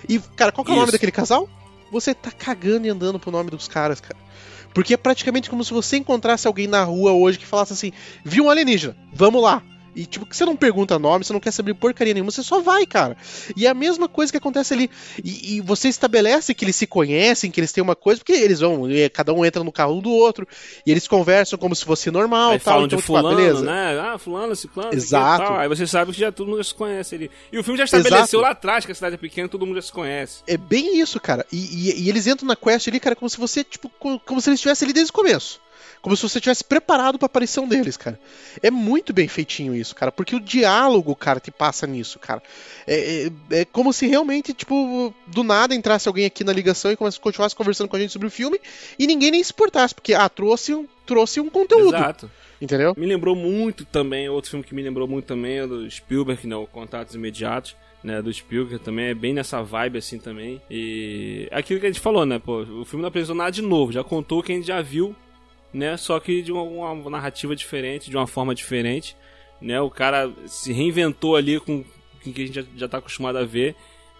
E, 0.07 0.19
cara, 0.35 0.51
qual 0.51 0.65
que 0.65 0.71
é 0.71 0.73
o 0.73 0.77
nome 0.77 0.91
daquele 0.91 1.11
casal? 1.11 1.49
Você 1.91 2.13
tá 2.13 2.31
cagando 2.31 2.87
e 2.87 2.89
andando 2.89 3.19
pro 3.19 3.31
nome 3.31 3.49
dos 3.49 3.67
caras, 3.67 3.99
cara. 3.99 4.17
Porque 4.73 4.93
é 4.93 4.97
praticamente 4.97 5.49
como 5.49 5.63
se 5.63 5.73
você 5.73 5.97
encontrasse 5.97 6.47
alguém 6.47 6.67
na 6.67 6.83
rua 6.83 7.11
hoje 7.11 7.37
que 7.37 7.45
falasse 7.45 7.73
assim: 7.73 7.91
viu 8.23 8.45
um 8.45 8.49
alienígena, 8.49 8.95
vamos 9.13 9.41
lá. 9.41 9.61
E, 9.95 10.05
tipo, 10.05 10.25
você 10.29 10.45
não 10.45 10.55
pergunta 10.55 10.97
nome, 10.97 11.25
você 11.25 11.33
não 11.33 11.39
quer 11.39 11.51
saber 11.51 11.73
porcaria 11.73 12.13
nenhuma, 12.13 12.31
você 12.31 12.43
só 12.43 12.61
vai, 12.61 12.85
cara. 12.85 13.17
E 13.55 13.65
é 13.65 13.69
a 13.69 13.73
mesma 13.73 14.07
coisa 14.07 14.31
que 14.31 14.37
acontece 14.37 14.73
ali. 14.73 14.89
E, 15.23 15.57
e 15.57 15.61
você 15.61 15.89
estabelece 15.89 16.53
que 16.53 16.63
eles 16.63 16.75
se 16.75 16.87
conhecem, 16.87 17.51
que 17.51 17.59
eles 17.59 17.71
têm 17.71 17.83
uma 17.83 17.95
coisa, 17.95 18.19
porque 18.19 18.33
eles 18.33 18.59
vão, 18.59 18.83
cada 19.13 19.33
um 19.33 19.45
entra 19.45 19.63
no 19.63 19.71
carro 19.71 20.01
do 20.01 20.09
outro, 20.09 20.47
e 20.85 20.91
eles 20.91 21.07
conversam 21.07 21.59
como 21.59 21.75
se 21.75 21.83
fosse 21.83 22.09
normal 22.09 22.51
Aí 22.51 22.59
tal. 22.59 22.73
Falam 22.73 22.85
então, 22.87 22.97
de 22.97 23.03
tipo, 23.03 23.15
ah, 23.15 23.21
fulano, 23.21 23.37
beleza. 23.37 23.65
né? 23.65 23.99
Ah, 23.99 24.17
fulano, 24.17 24.55
ciclano, 24.55 24.93
Exato. 24.93 25.45
Tal. 25.45 25.59
Aí 25.59 25.67
você 25.67 25.85
sabe 25.85 26.11
que 26.13 26.19
já 26.19 26.31
todo 26.31 26.47
mundo 26.47 26.57
já 26.57 26.63
se 26.63 26.73
conhece 26.73 27.15
ali. 27.15 27.31
E 27.51 27.57
o 27.57 27.63
filme 27.63 27.77
já 27.77 27.85
estabeleceu 27.85 28.19
Exato. 28.21 28.41
lá 28.41 28.49
atrás 28.51 28.85
que 28.85 28.91
a 28.91 28.95
cidade 28.95 29.15
é 29.15 29.17
pequena, 29.17 29.49
todo 29.49 29.65
mundo 29.65 29.75
já 29.75 29.81
se 29.81 29.91
conhece. 29.91 30.43
É 30.47 30.57
bem 30.57 30.99
isso, 30.99 31.19
cara. 31.19 31.45
E, 31.51 31.57
e, 31.57 32.03
e 32.03 32.09
eles 32.09 32.27
entram 32.27 32.47
na 32.47 32.55
quest 32.55 32.87
ali, 32.87 32.99
cara, 32.99 33.15
como 33.15 33.29
se 33.29 33.37
você, 33.37 33.63
tipo, 33.63 33.89
como 33.99 34.41
se 34.41 34.49
eles 34.49 34.59
estivessem 34.59 34.85
ali 34.85 34.93
desde 34.93 35.11
o 35.11 35.13
começo. 35.13 35.59
Como 36.01 36.17
se 36.17 36.23
você 36.23 36.41
tivesse 36.41 36.63
preparado 36.63 37.19
para 37.19 37.25
a 37.25 37.27
aparição 37.27 37.67
deles, 37.67 37.95
cara. 37.95 38.19
É 38.61 38.71
muito 38.71 39.13
bem 39.13 39.27
feitinho 39.27 39.75
isso, 39.75 39.95
cara, 39.95 40.11
porque 40.11 40.35
o 40.35 40.39
diálogo, 40.39 41.15
cara, 41.15 41.39
te 41.39 41.51
passa 41.51 41.85
nisso, 41.85 42.17
cara. 42.17 42.41
É, 42.87 43.29
é, 43.51 43.59
é 43.59 43.65
como 43.65 43.93
se 43.93 44.07
realmente, 44.07 44.51
tipo, 44.51 45.13
do 45.27 45.43
nada 45.43 45.75
entrasse 45.75 46.07
alguém 46.07 46.25
aqui 46.25 46.43
na 46.43 46.51
ligação 46.51 46.91
e 46.91 46.97
continuasse 46.97 47.55
conversando 47.55 47.87
com 47.87 47.95
a 47.95 47.99
gente 47.99 48.11
sobre 48.11 48.27
o 48.27 48.31
filme 48.31 48.59
e 48.97 49.05
ninguém 49.05 49.29
nem 49.29 49.43
se 49.43 49.51
importasse, 49.51 49.93
porque, 49.93 50.13
ah, 50.13 50.27
trouxe 50.27 50.73
um, 50.73 50.87
trouxe 51.05 51.39
um 51.39 51.49
conteúdo. 51.49 51.95
Exato. 51.95 52.31
Entendeu? 52.59 52.93
Me 52.97 53.05
lembrou 53.05 53.35
muito 53.35 53.85
também, 53.85 54.27
outro 54.29 54.49
filme 54.51 54.65
que 54.65 54.73
me 54.73 54.81
lembrou 54.81 55.07
muito 55.07 55.25
também 55.25 55.59
é 55.59 55.67
do 55.67 55.89
Spielberg, 55.89 56.47
né, 56.47 56.55
o 56.55 56.65
Contatos 56.65 57.15
Imediatos. 57.15 57.75
Né, 58.03 58.19
do 58.19 58.33
Spielberg 58.33 58.83
também 58.83 59.05
é 59.09 59.13
bem 59.13 59.31
nessa 59.31 59.61
vibe 59.61 59.99
assim 59.99 60.17
também. 60.17 60.59
E 60.71 61.47
aquilo 61.51 61.79
que 61.79 61.85
a 61.85 61.89
gente 61.89 62.01
falou, 62.01 62.25
né, 62.25 62.39
pô, 62.39 62.61
o 62.61 62.83
filme 62.83 63.03
não 63.03 63.09
apresentou 63.09 63.35
nada 63.35 63.51
de 63.51 63.61
novo, 63.61 63.91
já 63.91 64.03
contou 64.03 64.39
o 64.39 64.43
que 64.43 64.51
a 64.51 64.55
gente 64.55 64.65
já 64.65 64.81
viu 64.81 65.15
né? 65.73 65.97
Só 65.97 66.19
que 66.19 66.41
de 66.41 66.51
uma, 66.51 66.63
uma, 66.63 67.09
narrativa 67.09 67.55
diferente, 67.55 68.09
de 68.09 68.17
uma 68.17 68.27
forma 68.27 68.53
diferente, 68.53 69.15
né? 69.61 69.79
O 69.81 69.89
cara 69.89 70.31
se 70.45 70.71
reinventou 70.71 71.35
ali 71.35 71.59
com 71.59 71.77
o 71.77 71.85
que 72.19 72.41
a 72.41 72.45
gente 72.45 72.55
já, 72.55 72.63
já 72.75 72.87
tá 72.87 72.97
acostumado 72.97 73.37
a 73.37 73.45
ver 73.45 73.75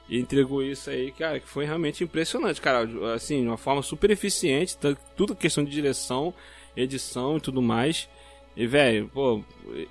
e 0.10 0.20
entregou 0.20 0.62
isso 0.62 0.90
aí, 0.90 1.12
cara, 1.12 1.40
que 1.40 1.48
foi 1.48 1.66
realmente 1.66 2.04
impressionante, 2.04 2.60
cara. 2.60 2.88
Assim, 3.14 3.42
de 3.42 3.48
uma 3.48 3.58
forma 3.58 3.82
super 3.82 4.12
eficiente, 4.12 4.78
tudo 5.16 5.36
questão 5.36 5.64
de 5.64 5.72
direção, 5.72 6.34
edição 6.76 7.38
e 7.38 7.42
tudo 7.42 7.62
mais. 7.62 8.10
E, 8.56 8.68
velho, 8.68 9.10
pô, 9.14 9.42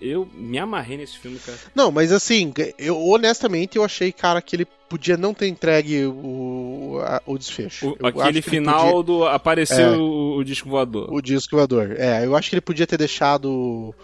eu 0.00 0.28
me 0.34 0.58
amarrei 0.58 0.98
nesse 0.98 1.18
filme, 1.18 1.38
cara. 1.38 1.58
Não, 1.74 1.90
mas 1.90 2.12
assim, 2.12 2.52
eu 2.78 3.00
honestamente 3.00 3.78
eu 3.78 3.84
achei, 3.84 4.12
cara, 4.12 4.42
que 4.42 4.54
ele 4.54 4.66
podia 4.88 5.16
não 5.16 5.32
ter 5.32 5.48
entregue 5.48 6.04
o, 6.04 6.69
a, 7.00 7.22
o 7.26 7.38
desfecho. 7.38 7.96
O, 8.00 8.06
aquele 8.06 8.42
final 8.42 8.90
podia... 8.90 9.02
do 9.02 9.26
apareceu 9.26 9.94
é, 9.94 9.96
o, 9.96 10.36
o, 10.38 10.44
disco 10.44 10.68
voador. 10.68 11.12
O 11.12 11.20
disco 11.20 11.56
voador. 11.56 11.94
É, 11.96 12.24
eu 12.24 12.36
acho 12.36 12.48
que 12.48 12.54
ele 12.54 12.60
podia 12.60 12.86
ter 12.86 12.96
deixado 12.96 13.94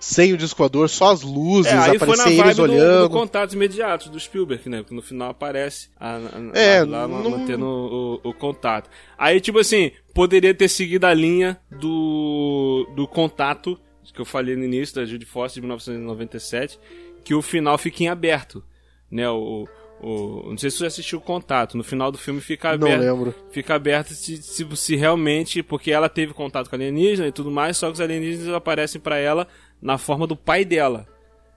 sem 0.00 0.32
o 0.32 0.36
disco 0.36 0.58
voador, 0.58 0.88
só 0.88 1.12
as 1.12 1.22
luzes, 1.22 1.72
é, 1.72 1.76
aí 1.76 1.96
aparecer 1.96 2.22
foi 2.22 2.34
na 2.34 2.44
eles 2.46 2.58
olhando. 2.58 3.08
Do, 3.08 3.10
contatos 3.10 3.54
imediatos 3.54 4.08
do 4.08 4.18
Spielberg, 4.18 4.68
né? 4.68 4.78
Porque 4.78 4.94
no 4.94 5.02
final 5.02 5.30
aparece 5.30 5.90
a, 5.98 6.16
a, 6.16 6.58
é, 6.58 6.82
lá 6.82 7.06
não... 7.06 7.30
mantendo 7.30 7.64
o, 7.64 8.20
o, 8.24 8.34
contato. 8.34 8.90
Aí, 9.16 9.40
tipo 9.40 9.60
assim, 9.60 9.92
poderia 10.12 10.52
ter 10.52 10.68
seguido 10.68 11.06
a 11.06 11.14
linha 11.14 11.58
do, 11.70 12.84
do 12.96 13.06
contato 13.06 13.78
que 14.12 14.20
eu 14.20 14.24
falei 14.24 14.54
no 14.54 14.64
início 14.64 14.94
da 14.94 15.04
Judy 15.04 15.24
Foster 15.24 15.60
de 15.60 15.66
1997, 15.66 16.78
que 17.24 17.34
o 17.34 17.40
final 17.40 17.78
fica 17.78 18.02
em 18.02 18.08
aberto, 18.08 18.62
né? 19.10 19.28
O, 19.28 19.64
o, 19.64 19.68
não 20.02 20.58
sei 20.58 20.70
se 20.70 20.78
você 20.78 20.86
assistiu 20.86 21.18
o 21.18 21.22
Contato. 21.22 21.76
No 21.76 21.84
final 21.84 22.10
do 22.10 22.18
filme 22.18 22.40
fica 22.40 22.70
aberto. 22.70 23.00
Não 23.00 23.14
lembro. 23.14 23.34
Fica 23.50 23.74
aberto 23.74 24.14
se, 24.14 24.42
se, 24.42 24.76
se, 24.76 24.96
realmente. 24.96 25.62
Porque 25.62 25.90
ela 25.90 26.08
teve 26.08 26.32
contato 26.32 26.68
com 26.68 26.76
alienígena 26.76 27.28
e 27.28 27.32
tudo 27.32 27.50
mais, 27.50 27.76
só 27.76 27.86
que 27.86 27.94
os 27.94 28.00
alienígenas 28.00 28.54
aparecem 28.54 29.00
para 29.00 29.16
ela 29.16 29.46
na 29.80 29.98
forma 29.98 30.26
do 30.26 30.36
pai 30.36 30.64
dela. 30.64 31.06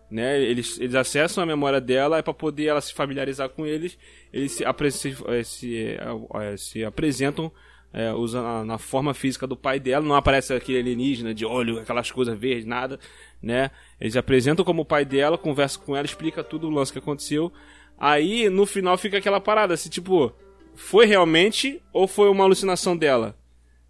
Né? 0.09 0.39
Eles, 0.41 0.79
eles 0.79 0.95
acessam 0.95 1.43
a 1.43 1.47
memória 1.47 1.81
dela 1.81 2.19
e 2.19 2.23
para 2.23 2.33
poder 2.33 2.65
ela 2.65 2.81
se 2.81 2.93
familiarizar 2.93 3.49
com 3.49 3.65
eles, 3.65 3.97
eles 4.31 4.51
se, 4.51 4.63
se, 4.91 5.17
eh, 5.27 5.43
se, 5.43 5.97
eh, 5.97 6.57
se 6.57 6.85
apresentam 6.85 7.51
é, 7.95 8.13
usa 8.13 8.65
na, 8.65 8.77
forma 8.77 9.13
física 9.13 9.47
do 9.47 9.55
pai 9.55 9.79
dela, 9.79 10.05
não 10.05 10.15
aparece 10.15 10.53
aquele 10.53 10.79
alienígena 10.79 11.33
de 11.33 11.45
olho, 11.45 11.79
aquelas 11.79 12.11
coisas 12.11 12.37
verdes, 12.37 12.65
nada, 12.65 12.99
né? 13.41 13.71
Eles 14.01 14.17
apresentam 14.17 14.65
como 14.65 14.81
o 14.81 14.85
pai 14.85 15.05
dela, 15.05 15.37
conversa 15.37 15.79
com 15.79 15.95
ela, 15.95 16.05
explica 16.05 16.43
tudo 16.43 16.67
o 16.67 16.69
lance 16.69 16.91
que 16.91 16.99
aconteceu. 16.99 17.53
Aí 17.97 18.49
no 18.49 18.65
final 18.65 18.97
fica 18.97 19.17
aquela 19.17 19.39
parada, 19.39 19.77
se 19.77 19.89
tipo, 19.89 20.31
foi 20.75 21.05
realmente 21.05 21.81
ou 21.93 22.07
foi 22.07 22.29
uma 22.29 22.43
alucinação 22.43 22.95
dela, 22.95 23.37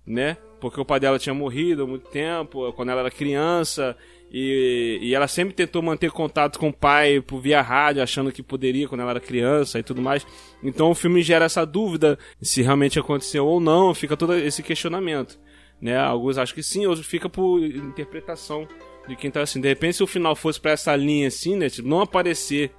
né? 0.06 0.38
Porque 0.62 0.80
o 0.80 0.86
pai 0.86 1.00
dela 1.00 1.20
tinha 1.20 1.34
morrido 1.34 1.84
há 1.84 1.88
muito 1.88 2.10
tempo, 2.10 2.72
quando 2.74 2.89
ela 2.89 3.02
era 3.02 3.12
criança, 3.12 3.96
E, 4.32 4.98
e 5.02 5.15
ela 5.15 5.28
sempre 5.28 5.54
tentou 5.54 5.82
manter 5.82 6.12
contato 6.12 6.58
com 6.60 6.70
o 6.70 6.74
pai 6.74 7.22
por 7.22 7.39
via 7.39 7.62
rádio, 7.62 8.02
achando 8.02 8.32
que 8.32 8.44
poderia 8.44 8.88
quando 8.88 9.02
ela 9.02 9.12
era 9.12 9.20
criança 9.20 9.80
e 9.80 9.84
tudo 9.84 10.02
mais. 10.02 10.26
Então 10.63 10.89
o 10.89 10.96
filme 10.96 11.22
gera 11.22 11.46
essa 11.46 11.63
dúvida 11.65 12.18
se 12.41 12.62
realmente 12.62 13.00
aconteceu 13.00 13.46
ou 13.46 13.60
não, 13.60 13.94
fica 13.94 14.18
todo 14.18 14.34
esse 14.34 14.63
questionamento. 14.63 15.39
Né? 15.80 15.98
Alguns 15.98 16.38
acham 16.38 16.56
que 16.56 16.63
sim, 16.63 16.86
outros 16.86 17.06
fica 17.06 17.30
por 17.30 17.63
interpretação 17.63 18.68
de 19.08 19.15
quem 19.15 19.30
tá 19.30 19.41
assim. 19.41 19.62
De 19.62 19.68
repente, 19.68 19.98
se 19.98 20.04
o 20.04 20.08
final 20.08 20.36
fosse 20.36 20.60
para 20.60 20.72
essa 20.72 20.96
linha 20.96 21.28
assim, 21.28 21.56
né? 21.56 21.70
Tipo, 21.70 21.88
não 21.88 22.02
aparecer 22.02 22.72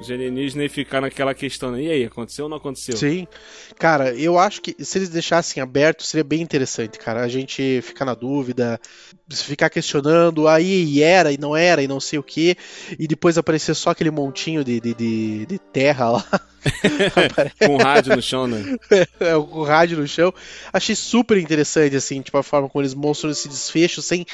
os 0.00 0.10
alienígenas 0.10 0.66
e 0.66 0.68
ficar 0.68 1.00
naquela 1.00 1.34
questão, 1.34 1.72
né? 1.72 1.82
E 1.82 1.90
aí, 1.90 2.04
aconteceu 2.04 2.44
ou 2.44 2.48
não 2.48 2.56
aconteceu? 2.56 2.96
Sim. 2.96 3.26
Cara, 3.78 4.14
eu 4.14 4.38
acho 4.38 4.60
que 4.60 4.76
se 4.84 4.98
eles 4.98 5.08
deixassem 5.08 5.62
aberto, 5.62 6.04
seria 6.04 6.24
bem 6.24 6.40
interessante, 6.40 6.98
cara. 6.98 7.22
A 7.22 7.28
gente 7.28 7.80
ficar 7.82 8.04
na 8.04 8.14
dúvida, 8.14 8.80
ficar 9.30 9.70
questionando, 9.70 10.46
aí 10.46 10.84
e 10.84 11.02
era, 11.02 11.32
e 11.32 11.38
não 11.38 11.56
era, 11.56 11.82
e 11.82 11.88
não 11.88 12.00
sei 12.00 12.18
o 12.18 12.22
que, 12.22 12.56
e 12.98 13.06
depois 13.06 13.38
aparecer 13.38 13.74
só 13.74 13.90
aquele 13.90 14.10
montinho 14.10 14.64
de, 14.64 14.80
de, 14.80 14.94
de, 14.94 15.46
de 15.46 15.58
terra 15.58 16.10
lá. 16.10 16.24
com 17.66 17.76
rádio 17.76 18.16
no 18.16 18.22
chão, 18.22 18.46
né? 18.46 18.76
É, 19.20 19.34
com 19.34 19.62
rádio 19.62 19.98
no 19.98 20.06
chão. 20.06 20.32
Achei 20.72 20.94
super 20.94 21.38
interessante, 21.38 21.96
assim, 21.96 22.20
tipo, 22.20 22.36
a 22.36 22.42
forma 22.42 22.68
como 22.68 22.82
eles 22.82 22.94
mostram 22.94 23.30
esse 23.30 23.48
desfecho 23.48 24.02
sem. 24.02 24.26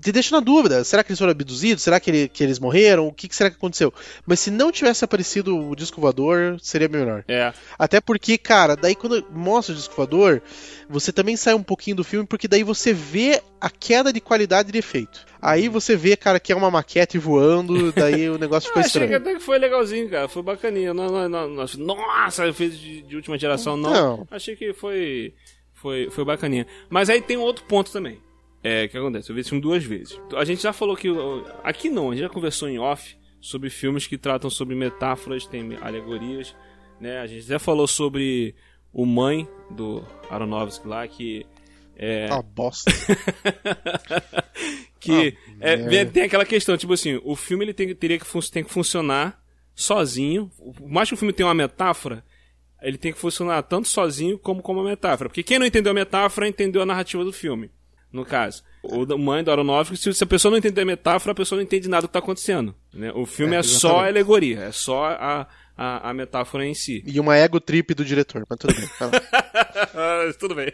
Te 0.00 0.12
deixa 0.12 0.34
na 0.34 0.40
dúvida. 0.40 0.82
Será 0.84 1.02
que 1.04 1.10
eles 1.10 1.18
foram 1.18 1.32
abduzidos? 1.32 1.82
Será 1.82 2.00
que, 2.00 2.10
ele, 2.10 2.28
que 2.28 2.42
eles 2.42 2.58
morreram? 2.58 3.06
O 3.06 3.12
que, 3.12 3.28
que 3.28 3.36
será 3.36 3.50
que 3.50 3.56
aconteceu? 3.56 3.92
Mas 4.26 4.40
se 4.40 4.50
não 4.50 4.72
tivesse 4.72 5.04
aparecido 5.04 5.56
o 5.56 5.74
disco 5.76 6.00
voador, 6.00 6.58
seria 6.60 6.88
melhor. 6.88 7.24
É. 7.28 7.52
Até 7.78 8.00
porque, 8.00 8.38
cara, 8.38 8.74
daí 8.76 8.94
quando 8.94 9.24
mostra 9.30 9.74
o 9.74 9.76
disco 9.76 9.94
voador, 9.94 10.42
você 10.88 11.12
também 11.12 11.36
sai 11.36 11.54
um 11.54 11.62
pouquinho 11.62 11.96
do 11.96 12.04
filme, 12.04 12.26
porque 12.26 12.48
daí 12.48 12.62
você 12.62 12.92
vê 12.92 13.42
a 13.60 13.70
queda 13.70 14.12
de 14.12 14.20
qualidade 14.20 14.70
de 14.70 14.78
efeito. 14.78 15.24
Aí 15.40 15.68
você 15.68 15.96
vê, 15.96 16.16
cara, 16.16 16.40
que 16.40 16.52
é 16.52 16.56
uma 16.56 16.70
maquete 16.70 17.18
voando, 17.18 17.92
daí 17.92 18.28
o 18.28 18.38
negócio 18.38 18.68
ficou 18.70 18.82
estranho. 18.82 19.06
Achei 19.06 19.20
que 19.20 19.28
até 19.28 19.38
que 19.38 19.44
foi 19.44 19.58
legalzinho, 19.58 20.08
cara. 20.08 20.28
Foi 20.28 20.42
bacaninha. 20.42 20.92
Não, 20.92 21.28
não. 21.28 21.48
Nossa, 21.48 22.52
fez 22.52 22.78
de, 22.78 23.02
de, 23.02 23.16
última 23.16 23.38
geração, 23.38 23.76
não. 23.76 23.92
não. 23.92 24.28
Achei 24.30 24.56
que 24.56 24.72
foi, 24.72 25.34
foi, 25.74 26.08
foi 26.10 26.24
bacaninha. 26.24 26.66
Mas 26.88 27.10
aí 27.10 27.20
tem 27.20 27.36
um 27.36 27.42
outro 27.42 27.64
ponto 27.64 27.90
também. 27.90 28.20
É, 28.68 28.88
que 28.88 28.98
acontece? 28.98 29.30
Eu 29.30 29.34
vi 29.36 29.42
esse 29.42 29.50
filme 29.50 29.62
duas 29.62 29.84
vezes. 29.84 30.20
A 30.34 30.44
gente 30.44 30.60
já 30.60 30.72
falou 30.72 30.96
que. 30.96 31.08
Aqui 31.62 31.88
não, 31.88 32.10
a 32.10 32.14
gente 32.16 32.24
já 32.24 32.28
conversou 32.28 32.68
em 32.68 32.80
off 32.80 33.16
sobre 33.40 33.70
filmes 33.70 34.08
que 34.08 34.18
tratam 34.18 34.50
sobre 34.50 34.74
metáforas, 34.74 35.46
tem 35.46 35.76
alegorias. 35.80 36.52
Né? 37.00 37.20
A 37.20 37.28
gente 37.28 37.42
já 37.42 37.60
falou 37.60 37.86
sobre 37.86 38.56
o 38.92 39.06
Mãe 39.06 39.48
do 39.70 40.02
Aronofsky 40.28 40.88
lá, 40.88 41.06
que 41.06 41.46
é. 41.96 42.26
Ah, 42.28 42.42
bosta. 42.42 42.90
que 44.98 45.38
ah, 45.60 45.66
é, 45.94 46.04
tem 46.04 46.24
aquela 46.24 46.44
questão, 46.44 46.76
tipo 46.76 46.92
assim, 46.92 47.20
o 47.22 47.36
filme 47.36 47.66
ele 47.66 47.72
tem, 47.72 47.94
teria 47.94 48.18
que, 48.18 48.50
tem 48.50 48.64
que 48.64 48.70
funcionar 48.72 49.40
sozinho. 49.76 50.50
Por 50.76 50.88
mais 50.88 51.08
que 51.08 51.14
o 51.14 51.16
filme 51.16 51.32
tenha 51.32 51.46
uma 51.46 51.54
metáfora, 51.54 52.24
ele 52.82 52.98
tem 52.98 53.12
que 53.12 53.18
funcionar 53.20 53.62
tanto 53.62 53.86
sozinho 53.86 54.36
como 54.36 54.60
como 54.60 54.80
uma 54.80 54.90
metáfora. 54.90 55.30
Porque 55.30 55.44
quem 55.44 55.56
não 55.56 55.66
entendeu 55.66 55.92
a 55.92 55.94
metáfora 55.94 56.48
entendeu 56.48 56.82
a 56.82 56.86
narrativa 56.86 57.22
do 57.22 57.32
filme. 57.32 57.70
No 58.16 58.24
caso, 58.24 58.64
o 58.82 59.18
mãe 59.18 59.44
do 59.44 59.50
Aronofsky, 59.50 60.14
se 60.14 60.24
a 60.24 60.26
pessoa 60.26 60.50
não 60.50 60.56
entender 60.56 60.80
a 60.80 60.86
metáfora, 60.86 61.32
a 61.32 61.34
pessoa 61.34 61.58
não 61.58 61.64
entende 61.64 61.86
nada 61.86 62.02
do 62.02 62.08
que 62.08 62.10
está 62.10 62.18
acontecendo. 62.18 62.74
Né? 62.94 63.12
O 63.14 63.26
filme 63.26 63.54
é, 63.54 63.58
é 63.58 63.62
só 63.62 64.06
alegoria, 64.06 64.60
é 64.60 64.72
só 64.72 65.04
a, 65.04 65.46
a, 65.76 66.10
a, 66.10 66.14
metáfora 66.14 66.64
em 66.64 66.72
si. 66.72 67.04
E 67.06 67.20
uma 67.20 67.36
ego 67.36 67.60
trip 67.60 67.92
do 67.92 68.06
diretor, 68.06 68.42
mas 68.48 68.58
tudo 68.58 68.74
bem. 68.74 68.88
tudo 70.40 70.54
bem. 70.54 70.72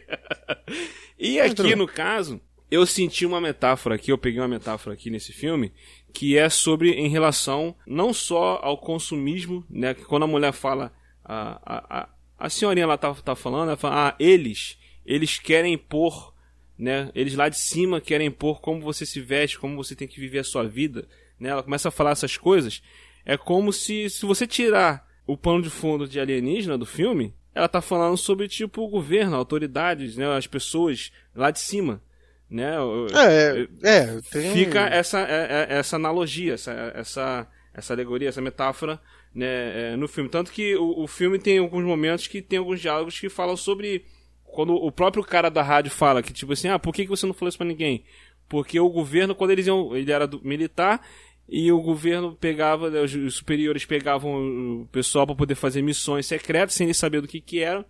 E 1.19 1.41
aqui, 1.41 1.75
no 1.75 1.89
caso, 1.89 2.41
eu 2.71 2.87
senti 2.87 3.27
uma 3.27 3.41
metáfora 3.41 3.97
aqui, 3.97 4.13
eu 4.13 4.19
peguei 4.19 4.41
uma 4.41 4.47
metáfora 4.47 4.95
aqui 4.95 5.11
nesse 5.11 5.33
filme, 5.33 5.73
que 6.15 6.39
é 6.39 6.49
sobre 6.49 6.93
em 6.93 7.09
relação 7.09 7.75
não 7.85 8.15
só 8.15 8.61
ao 8.63 8.79
consumismo, 8.79 9.67
né? 9.69 9.95
Que 9.95 10.05
quando 10.05 10.23
a 10.23 10.29
mulher 10.29 10.53
fala, 10.53 10.93
a, 11.25 11.61
a, 11.65 12.03
a, 12.03 12.09
a 12.39 12.49
senhorinha 12.49 12.87
lá 12.87 12.97
tá, 12.97 13.13
tá 13.15 13.35
falando, 13.35 13.71
ela 13.71 13.77
fala, 13.77 14.11
ah, 14.11 14.17
eles, 14.21 14.79
eles 15.05 15.41
querem 15.41 15.75
impor, 15.75 16.32
né? 16.79 17.11
Eles 17.15 17.35
lá 17.35 17.49
de 17.49 17.59
cima 17.59 18.01
querem 18.01 18.29
impor 18.29 18.61
como 18.61 18.81
você 18.81 19.05
se 19.07 19.21
veste, 19.21 19.59
como 19.59 19.77
você 19.77 19.95
tem 19.95 20.09
que 20.09 20.21
viver 20.21 20.41
a 20.41 20.45
sua 20.45 20.65
vida, 20.67 21.07
né? 21.39 21.51
Ela 21.51 21.63
começa 21.63 21.89
a 21.89 21.93
falar 21.93 22.13
essas 22.13 22.37
coisas, 22.37 22.83
é 23.25 23.37
como 23.37 23.73
se, 23.73 24.11
se 24.11 24.27
você 24.27 24.47
tirar 24.47 25.07
o 25.27 25.37
pano 25.37 25.63
de 25.63 25.71
fundo 25.71 26.09
de 26.09 26.19
alienígena 26.19 26.77
do 26.77 26.87
filme, 26.87 27.35
ela 27.55 27.69
tá 27.69 27.81
falando 27.81 28.17
sobre, 28.17 28.49
tipo, 28.49 28.83
o 28.83 28.89
governo, 28.89 29.37
autoridades, 29.37 30.17
né? 30.17 30.27
As 30.37 30.47
pessoas 30.47 31.13
lá 31.35 31.51
de 31.51 31.61
cima. 31.61 32.03
Né? 32.49 32.75
É, 33.15 33.69
é, 33.83 34.21
tem... 34.31 34.53
Fica 34.53 34.81
essa, 34.81 35.21
é, 35.21 35.67
é, 35.71 35.79
essa 35.79 35.97
analogia, 35.97 36.55
essa, 36.55 36.93
essa, 36.95 37.47
essa 37.73 37.95
alegoria, 37.95 38.29
essa 38.29 38.43
metáfora 38.43 39.01
né, 39.35 39.93
é, 39.93 39.97
no 39.97 40.07
filme. 40.07 40.29
Tanto 40.29 40.53
que 40.53 40.77
o, 40.77 41.03
o 41.03 41.07
filme 41.07 41.39
tem 41.39 41.59
alguns 41.59 41.85
momentos 41.85 42.27
que 42.27 42.43
tem 42.43 42.59
alguns 42.59 42.81
diálogos 42.81 43.19
que 43.19 43.29
falam 43.29 43.57
sobre. 43.57 44.05
Quando 44.53 44.75
o 44.75 44.93
próprio 44.93 45.25
cara 45.25 45.51
da 45.51 45.63
rádio 45.63 45.91
fala 45.91 46.23
que, 46.23 46.33
tipo 46.33 46.53
assim, 46.53 46.69
ah, 46.69 46.79
por 46.79 46.95
que, 46.95 47.05
que 47.05 47.11
você 47.11 47.27
não 47.27 47.33
falou 47.33 47.49
isso 47.49 47.59
pra 47.59 47.67
ninguém? 47.67 48.05
Porque 48.49 48.79
o 48.79 48.91
governo, 48.91 49.35
quando 49.35 49.51
eles 49.51 49.67
iam. 49.67 49.97
Ele 49.97 50.13
era 50.13 50.29
militar, 50.43 51.01
e 51.49 51.73
o 51.73 51.81
governo 51.81 52.37
pegava, 52.39 52.91
né, 52.91 53.01
os 53.01 53.35
superiores 53.35 53.85
pegavam 53.85 54.83
o 54.83 54.87
pessoal 54.93 55.27
para 55.27 55.37
poder 55.37 55.55
fazer 55.55 55.83
missões 55.83 56.27
secretas 56.27 56.75
sem 56.75 56.87
eles 56.87 56.97
saber 56.97 57.21
do 57.21 57.29
que 57.29 57.41
que 57.41 57.61
era. 57.61 57.85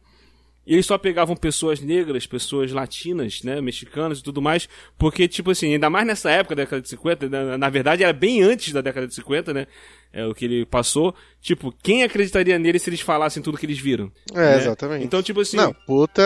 E 0.67 0.75
eles 0.75 0.87
só 0.87 0.97
pegavam 0.97 1.35
pessoas 1.35 1.81
negras, 1.81 2.27
pessoas 2.27 2.71
latinas, 2.71 3.43
né, 3.43 3.61
mexicanas 3.61 4.21
e 4.21 4.23
tudo 4.23 4.41
mais, 4.41 4.69
porque, 4.97 5.27
tipo 5.27 5.51
assim, 5.51 5.73
ainda 5.73 5.91
mais 5.91 6.07
nessa 6.07 6.31
época 6.31 6.55
da 6.55 6.63
década 6.63 6.83
de 6.83 6.89
50, 6.89 7.29
na, 7.29 7.59
na 7.59 7.69
verdade 7.69 8.05
era 8.05 8.13
bem 8.13 8.43
antes 8.43 8.73
da 8.73 8.81
década 8.81 9.09
de 9.09 9.15
50, 9.15 9.53
né, 9.53 9.67
é 10.13 10.25
o 10.27 10.35
que 10.35 10.45
ele 10.45 10.67
passou. 10.67 11.15
Tipo, 11.41 11.75
quem 11.83 12.05
acreditaria 12.05 12.59
nele 12.59 12.79
se 12.79 12.91
eles 12.91 13.01
falassem 13.01 13.43
tudo 13.43 13.57
que 13.57 13.67
eles 13.67 13.79
viram? 13.79 14.13
É, 14.33 14.37
né? 14.37 14.57
exatamente. 14.59 15.05
Então, 15.05 15.23
tipo 15.23 15.41
assim. 15.41 15.57
Não, 15.57 15.73
puta, 15.73 16.23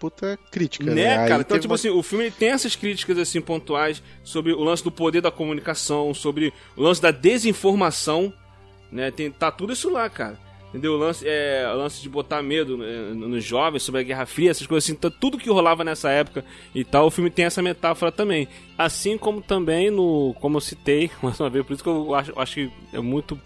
puta 0.00 0.38
crítica, 0.50 0.84
né? 0.86 0.94
né? 0.94 1.28
cara? 1.28 1.42
Então, 1.42 1.58
tipo 1.58 1.70
uma... 1.70 1.74
assim, 1.74 1.90
o 1.90 2.02
filme 2.02 2.30
tem 2.30 2.48
essas 2.48 2.74
críticas, 2.74 3.18
assim, 3.18 3.40
pontuais 3.40 4.02
sobre 4.24 4.52
o 4.52 4.64
lance 4.64 4.82
do 4.82 4.90
poder 4.90 5.20
da 5.20 5.30
comunicação, 5.30 6.14
sobre 6.14 6.52
o 6.74 6.82
lance 6.82 7.02
da 7.02 7.10
desinformação, 7.10 8.32
né? 8.90 9.10
Tem, 9.10 9.30
tá 9.30 9.52
tudo 9.52 9.72
isso 9.74 9.90
lá, 9.90 10.08
cara. 10.08 10.47
Entendeu? 10.68 10.94
O 10.94 10.96
lance, 10.98 11.24
é, 11.26 11.66
o 11.72 11.78
lance 11.78 12.02
de 12.02 12.08
botar 12.10 12.42
medo 12.42 12.76
né, 12.76 12.86
nos 13.14 13.42
jovens 13.42 13.82
sobre 13.82 14.02
a 14.02 14.04
Guerra 14.04 14.26
Fria, 14.26 14.50
essas 14.50 14.66
coisas 14.66 14.84
assim, 14.84 14.94
tá, 14.94 15.10
tudo 15.10 15.38
que 15.38 15.48
rolava 15.48 15.82
nessa 15.82 16.10
época 16.10 16.44
e 16.74 16.84
tal, 16.84 17.06
o 17.06 17.10
filme 17.10 17.30
tem 17.30 17.46
essa 17.46 17.62
metáfora 17.62 18.12
também. 18.12 18.46
Assim 18.76 19.16
como 19.16 19.40
também 19.40 19.90
no. 19.90 20.34
Como 20.40 20.58
eu 20.58 20.60
citei, 20.60 21.10
mais 21.22 21.40
uma 21.40 21.48
vez, 21.48 21.64
por 21.64 21.72
isso 21.72 21.82
que 21.82 21.88
eu 21.88 22.14
acho, 22.14 22.38
acho 22.38 22.54
que 22.54 22.70
é 22.92 23.00
muito. 23.00 23.40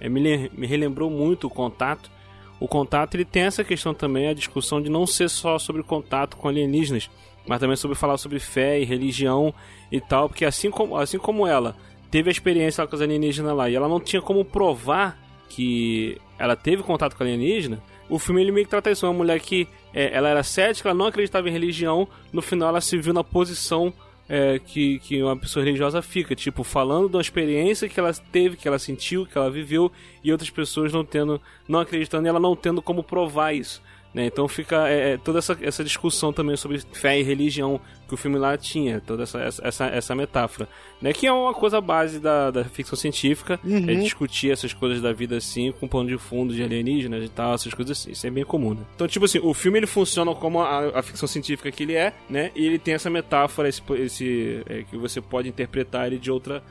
É, 0.00 0.08
me, 0.08 0.50
me 0.54 0.66
relembrou 0.66 1.10
muito 1.10 1.46
o 1.46 1.50
contato. 1.50 2.10
O 2.58 2.66
contato 2.66 3.14
ele 3.14 3.26
tem 3.26 3.42
essa 3.42 3.62
questão 3.62 3.92
também, 3.92 4.28
a 4.28 4.34
discussão 4.34 4.80
de 4.80 4.88
não 4.88 5.06
ser 5.06 5.28
só 5.28 5.58
sobre 5.58 5.82
contato 5.82 6.36
com 6.36 6.48
alienígenas, 6.48 7.10
mas 7.46 7.60
também 7.60 7.76
sobre 7.76 7.96
falar 7.96 8.16
sobre 8.16 8.38
fé 8.38 8.80
e 8.80 8.84
religião 8.84 9.52
e 9.92 10.00
tal, 10.00 10.28
porque 10.28 10.44
assim 10.44 10.70
como, 10.70 10.96
assim 10.96 11.18
como 11.18 11.46
ela 11.46 11.76
teve 12.10 12.30
a 12.30 12.32
experiência 12.32 12.86
com 12.86 12.94
os 12.94 13.02
alienígenas 13.02 13.54
lá 13.54 13.68
e 13.68 13.74
ela 13.74 13.88
não 13.88 14.00
tinha 14.00 14.22
como 14.22 14.44
provar 14.44 15.18
que 15.48 16.16
ela 16.38 16.56
teve 16.56 16.82
contato 16.82 17.16
com 17.16 17.22
alienígena, 17.22 17.82
o 18.08 18.18
filme 18.18 18.42
ele 18.42 18.52
meio 18.52 18.66
que 18.66 18.70
trata 18.70 18.90
isso. 18.90 19.06
Uma 19.06 19.12
mulher 19.12 19.40
que 19.40 19.66
é, 19.92 20.14
ela 20.14 20.28
era 20.28 20.42
cética, 20.42 20.88
ela 20.88 20.98
não 20.98 21.06
acreditava 21.06 21.48
em 21.48 21.52
religião, 21.52 22.06
no 22.32 22.42
final 22.42 22.68
ela 22.68 22.80
se 22.80 22.96
viu 22.98 23.12
na 23.12 23.24
posição 23.24 23.92
é, 24.28 24.58
que, 24.58 24.98
que 25.00 25.22
uma 25.22 25.36
pessoa 25.36 25.64
religiosa 25.64 26.00
fica, 26.02 26.34
tipo, 26.34 26.64
falando 26.64 27.08
de 27.08 27.16
uma 27.16 27.22
experiência 27.22 27.88
que 27.88 27.98
ela 27.98 28.12
teve, 28.12 28.56
que 28.56 28.66
ela 28.66 28.78
sentiu, 28.78 29.26
que 29.26 29.36
ela 29.36 29.50
viveu, 29.50 29.90
e 30.22 30.32
outras 30.32 30.50
pessoas 30.50 30.92
não 30.92 31.04
tendo, 31.04 31.40
não 31.68 31.80
acreditando 31.80 32.26
e 32.26 32.28
ela 32.28 32.40
não 32.40 32.56
tendo 32.56 32.82
como 32.82 33.02
provar 33.02 33.54
isso. 33.54 33.82
Né? 34.14 34.26
Então 34.26 34.46
fica 34.46 34.88
é, 34.88 35.14
é, 35.14 35.18
toda 35.18 35.40
essa, 35.40 35.58
essa 35.60 35.82
discussão 35.82 36.32
também 36.32 36.56
sobre 36.56 36.80
fé 36.92 37.18
e 37.18 37.22
religião 37.22 37.80
que 38.06 38.14
o 38.14 38.16
filme 38.16 38.38
lá 38.38 38.56
tinha, 38.56 39.00
toda 39.00 39.24
essa, 39.24 39.40
essa, 39.62 39.86
essa 39.86 40.14
metáfora. 40.14 40.68
Né? 41.02 41.12
Que 41.12 41.26
é 41.26 41.32
uma 41.32 41.52
coisa 41.52 41.80
base 41.80 42.20
da, 42.20 42.50
da 42.50 42.64
ficção 42.64 42.96
científica, 42.96 43.58
é 43.64 43.66
uhum. 43.66 43.90
é 43.90 43.94
discutir 43.96 44.52
essas 44.52 44.72
coisas 44.72 45.02
da 45.02 45.12
vida 45.12 45.36
assim, 45.36 45.72
com 45.72 45.88
pano 45.88 46.08
de 46.08 46.16
fundo 46.16 46.54
de 46.54 46.62
alienígenas 46.62 47.24
e 47.24 47.28
tal, 47.28 47.54
essas 47.54 47.74
coisas 47.74 47.98
assim. 47.98 48.12
Isso 48.12 48.26
é 48.26 48.30
bem 48.30 48.44
comum, 48.44 48.74
né? 48.74 48.82
Então, 48.94 49.08
tipo 49.08 49.24
assim, 49.24 49.40
o 49.42 49.52
filme 49.52 49.78
ele 49.78 49.86
funciona 49.86 50.32
como 50.34 50.60
a, 50.60 50.98
a 50.98 51.02
ficção 51.02 51.26
científica 51.26 51.72
que 51.72 51.82
ele 51.82 51.94
é, 51.94 52.12
né? 52.30 52.52
E 52.54 52.64
ele 52.64 52.78
tem 52.78 52.94
essa 52.94 53.10
metáfora, 53.10 53.68
esse, 53.68 53.82
esse 53.96 54.62
é, 54.68 54.84
que 54.84 54.96
você 54.96 55.20
pode 55.20 55.48
interpretar 55.48 56.06
ele 56.06 56.18
de 56.18 56.30
outra 56.30 56.62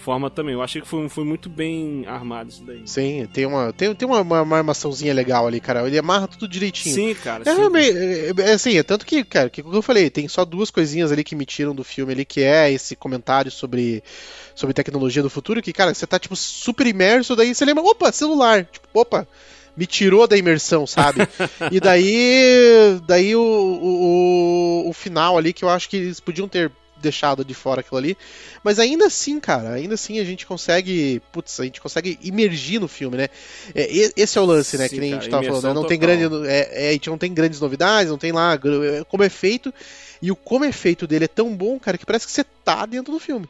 forma 0.00 0.28
também. 0.28 0.54
Eu 0.54 0.62
achei 0.62 0.80
que 0.80 0.88
foi, 0.88 1.08
foi 1.08 1.24
muito 1.24 1.48
bem 1.48 2.04
armado 2.06 2.50
isso 2.50 2.64
daí. 2.64 2.82
Sim, 2.86 3.28
tem 3.32 3.46
uma, 3.46 3.72
tem, 3.72 3.94
tem 3.94 4.08
uma, 4.08 4.20
uma, 4.20 4.56
armaçãozinha 4.56 5.14
legal 5.14 5.46
ali, 5.46 5.60
cara. 5.60 5.86
Ele 5.86 5.98
amarra 5.98 6.26
tudo 6.26 6.48
direitinho. 6.48 6.94
Sim, 6.94 7.14
cara. 7.14 7.44
É, 7.46 7.54
sim. 7.54 7.76
É, 7.76 8.50
é, 8.50 8.52
assim, 8.52 8.76
é 8.76 8.82
tanto 8.82 9.06
que, 9.06 9.22
cara, 9.22 9.48
que 9.48 9.62
como 9.62 9.76
eu 9.76 9.82
falei, 9.82 10.10
tem 10.10 10.26
só 10.26 10.44
duas 10.44 10.70
coisinhas 10.70 11.12
ali 11.12 11.22
que 11.22 11.36
me 11.36 11.46
tiram 11.46 11.74
do 11.74 11.84
filme 11.84 12.12
ali, 12.12 12.24
que 12.24 12.42
é 12.42 12.72
esse 12.72 12.96
comentário 12.96 13.50
sobre, 13.50 14.02
sobre 14.54 14.74
tecnologia 14.74 15.22
do 15.22 15.30
futuro, 15.30 15.62
que, 15.62 15.72
cara, 15.72 15.94
você 15.94 16.06
tá, 16.06 16.18
tipo, 16.18 16.34
super 16.34 16.86
imerso, 16.86 17.36
daí 17.36 17.54
você 17.54 17.64
lembra, 17.64 17.84
opa, 17.84 18.10
celular. 18.10 18.64
Tipo, 18.64 18.88
opa, 18.94 19.28
me 19.76 19.86
tirou 19.86 20.26
da 20.26 20.36
imersão, 20.36 20.86
sabe? 20.86 21.20
e 21.70 21.80
daí, 21.80 23.00
daí 23.06 23.34
o, 23.34 23.40
o, 23.42 24.88
o, 24.88 24.92
final 24.92 25.38
ali 25.38 25.52
que 25.52 25.64
eu 25.64 25.68
acho 25.68 25.88
que 25.88 25.96
eles 25.96 26.20
podiam 26.20 26.48
ter 26.48 26.70
deixado 27.00 27.44
de 27.44 27.54
fora 27.54 27.80
aquilo 27.80 27.98
ali. 27.98 28.16
Mas 28.62 28.78
ainda 28.78 29.06
assim, 29.06 29.40
cara, 29.40 29.70
ainda 29.70 29.94
assim 29.94 30.18
a 30.18 30.24
gente 30.24 30.46
consegue. 30.46 31.20
Putz, 31.32 31.60
a 31.60 31.64
gente 31.64 31.80
consegue 31.80 32.18
imergir 32.22 32.80
no 32.80 32.88
filme, 32.88 33.16
né? 33.16 33.28
É, 33.74 34.12
esse 34.16 34.38
é 34.38 34.40
o 34.40 34.44
lance, 34.44 34.76
né? 34.78 34.88
Sim, 34.88 34.94
que 34.94 35.00
nem 35.00 35.10
cara, 35.10 35.20
a 35.20 35.22
gente 35.22 35.30
tava 35.30 35.44
falando, 35.44 35.64
né? 35.64 35.74
Não 35.74 35.86
tem 35.86 35.98
grande. 35.98 36.24
É, 36.46 36.86
é, 36.86 36.88
a 36.90 36.92
gente 36.92 37.10
não 37.10 37.18
tem 37.18 37.32
grandes 37.32 37.60
novidades, 37.60 38.10
não 38.10 38.18
tem 38.18 38.32
lá 38.32 38.54
é, 38.54 39.04
como 39.04 39.22
é 39.22 39.28
feito. 39.28 39.72
E 40.22 40.30
o 40.30 40.36
como 40.36 40.64
é 40.64 40.72
feito 40.72 41.06
dele 41.06 41.24
é 41.24 41.28
tão 41.28 41.54
bom, 41.54 41.78
cara, 41.78 41.96
que 41.96 42.04
parece 42.04 42.26
que 42.26 42.32
você 42.32 42.44
tá 42.44 42.84
dentro 42.84 43.12
do 43.12 43.18
filme. 43.18 43.48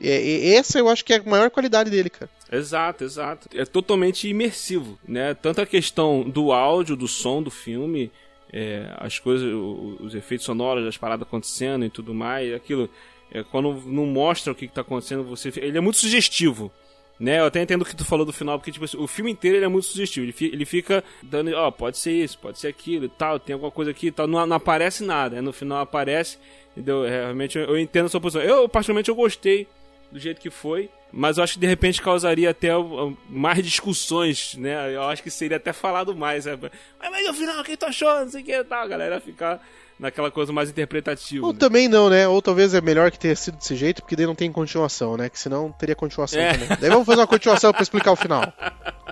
É, 0.00 0.54
essa 0.54 0.78
eu 0.78 0.88
acho 0.88 1.04
que 1.04 1.12
é 1.12 1.16
a 1.18 1.22
maior 1.22 1.50
qualidade 1.50 1.90
dele, 1.90 2.10
cara. 2.10 2.30
Exato, 2.50 3.04
exato. 3.04 3.48
É 3.54 3.64
totalmente 3.64 4.28
imersivo, 4.28 4.98
né? 5.06 5.34
Tanto 5.34 5.60
a 5.60 5.66
questão 5.66 6.22
do 6.22 6.52
áudio, 6.52 6.96
do 6.96 7.08
som 7.08 7.42
do 7.42 7.50
filme, 7.50 8.10
é, 8.56 8.88
as 8.98 9.18
coisas, 9.18 9.52
os 9.52 10.14
efeitos 10.14 10.46
sonoros, 10.46 10.86
as 10.86 10.96
paradas 10.96 11.26
acontecendo 11.26 11.84
e 11.84 11.90
tudo 11.90 12.14
mais, 12.14 12.54
aquilo. 12.54 12.88
É, 13.32 13.42
quando 13.42 13.82
não 13.84 14.06
mostra 14.06 14.52
o 14.52 14.54
que 14.54 14.66
está 14.66 14.82
acontecendo, 14.82 15.24
você 15.24 15.52
ele 15.56 15.76
é 15.76 15.80
muito 15.80 15.98
sugestivo. 15.98 16.70
Né, 17.18 17.38
eu 17.38 17.46
até 17.46 17.62
entendo 17.62 17.82
o 17.82 17.84
que 17.84 17.94
tu 17.94 18.04
falou 18.04 18.26
do 18.26 18.32
final, 18.32 18.58
porque 18.58 18.72
tipo, 18.72 18.84
o 19.00 19.06
filme 19.06 19.30
inteiro 19.30 19.56
ele 19.56 19.64
é 19.64 19.68
muito 19.68 19.86
sugestivo. 19.86 20.24
Ele, 20.26 20.32
fica, 20.32 20.54
ele 20.54 20.64
fica 20.64 21.04
dando, 21.22 21.52
ó, 21.52 21.68
oh, 21.68 21.72
pode 21.72 21.96
ser 21.96 22.12
isso, 22.12 22.38
pode 22.38 22.58
ser 22.58 22.68
aquilo 22.68 23.04
e 23.06 23.08
tal, 23.08 23.38
tem 23.38 23.54
alguma 23.54 23.70
coisa 23.70 23.90
aqui 23.90 24.08
e 24.08 24.12
tal. 24.12 24.26
Não, 24.26 24.44
não 24.46 24.56
aparece 24.56 25.04
nada, 25.04 25.36
né? 25.36 25.40
no 25.40 25.52
final 25.52 25.78
aparece, 25.78 26.38
entendeu? 26.72 27.04
É, 27.04 27.10
realmente 27.10 27.56
eu, 27.58 27.64
eu 27.64 27.78
entendo 27.78 28.06
a 28.06 28.08
sua 28.08 28.20
posição. 28.20 28.42
Eu, 28.42 28.68
particularmente, 28.68 29.08
eu 29.08 29.14
gostei 29.14 29.66
do 30.14 30.20
jeito 30.20 30.40
que 30.40 30.48
foi, 30.48 30.88
mas 31.10 31.38
eu 31.38 31.44
acho 31.44 31.54
que 31.54 31.58
de 31.58 31.66
repente 31.66 32.00
causaria 32.00 32.48
até 32.50 32.68
mais 33.28 33.60
discussões, 33.64 34.54
né? 34.54 34.94
Eu 34.94 35.02
acho 35.02 35.20
que 35.20 35.28
seria 35.28 35.56
até 35.56 35.72
falado 35.72 36.14
mais. 36.14 36.46
Né? 36.46 36.56
Mas 37.00 37.26
no 37.26 37.34
final, 37.34 37.64
quem 37.64 37.76
tu 37.76 37.84
achou? 37.84 38.20
Não 38.20 38.30
sei 38.30 38.42
o 38.42 38.44
que 38.44 38.62
tal, 38.62 38.84
a 38.84 38.86
galera 38.86 39.20
ficar 39.20 39.60
naquela 39.98 40.30
coisa 40.30 40.52
mais 40.52 40.70
interpretativa. 40.70 41.44
Ou 41.44 41.52
né? 41.52 41.58
também 41.58 41.88
não, 41.88 42.08
né? 42.08 42.28
Ou 42.28 42.40
talvez 42.40 42.74
é 42.74 42.80
melhor 42.80 43.10
que 43.10 43.18
tenha 43.18 43.34
sido 43.34 43.56
desse 43.56 43.74
jeito, 43.74 44.02
porque 44.02 44.14
daí 44.14 44.24
não 44.24 44.36
tem 44.36 44.52
continuação, 44.52 45.16
né? 45.16 45.28
Que 45.28 45.38
senão 45.38 45.72
teria 45.72 45.96
continuação 45.96 46.40
é. 46.40 46.52
também. 46.52 46.68
Daí 46.80 46.90
vamos 46.90 47.06
fazer 47.06 47.20
uma 47.20 47.26
continuação 47.26 47.72
pra 47.72 47.82
explicar 47.82 48.12
o 48.12 48.16
final. 48.16 48.52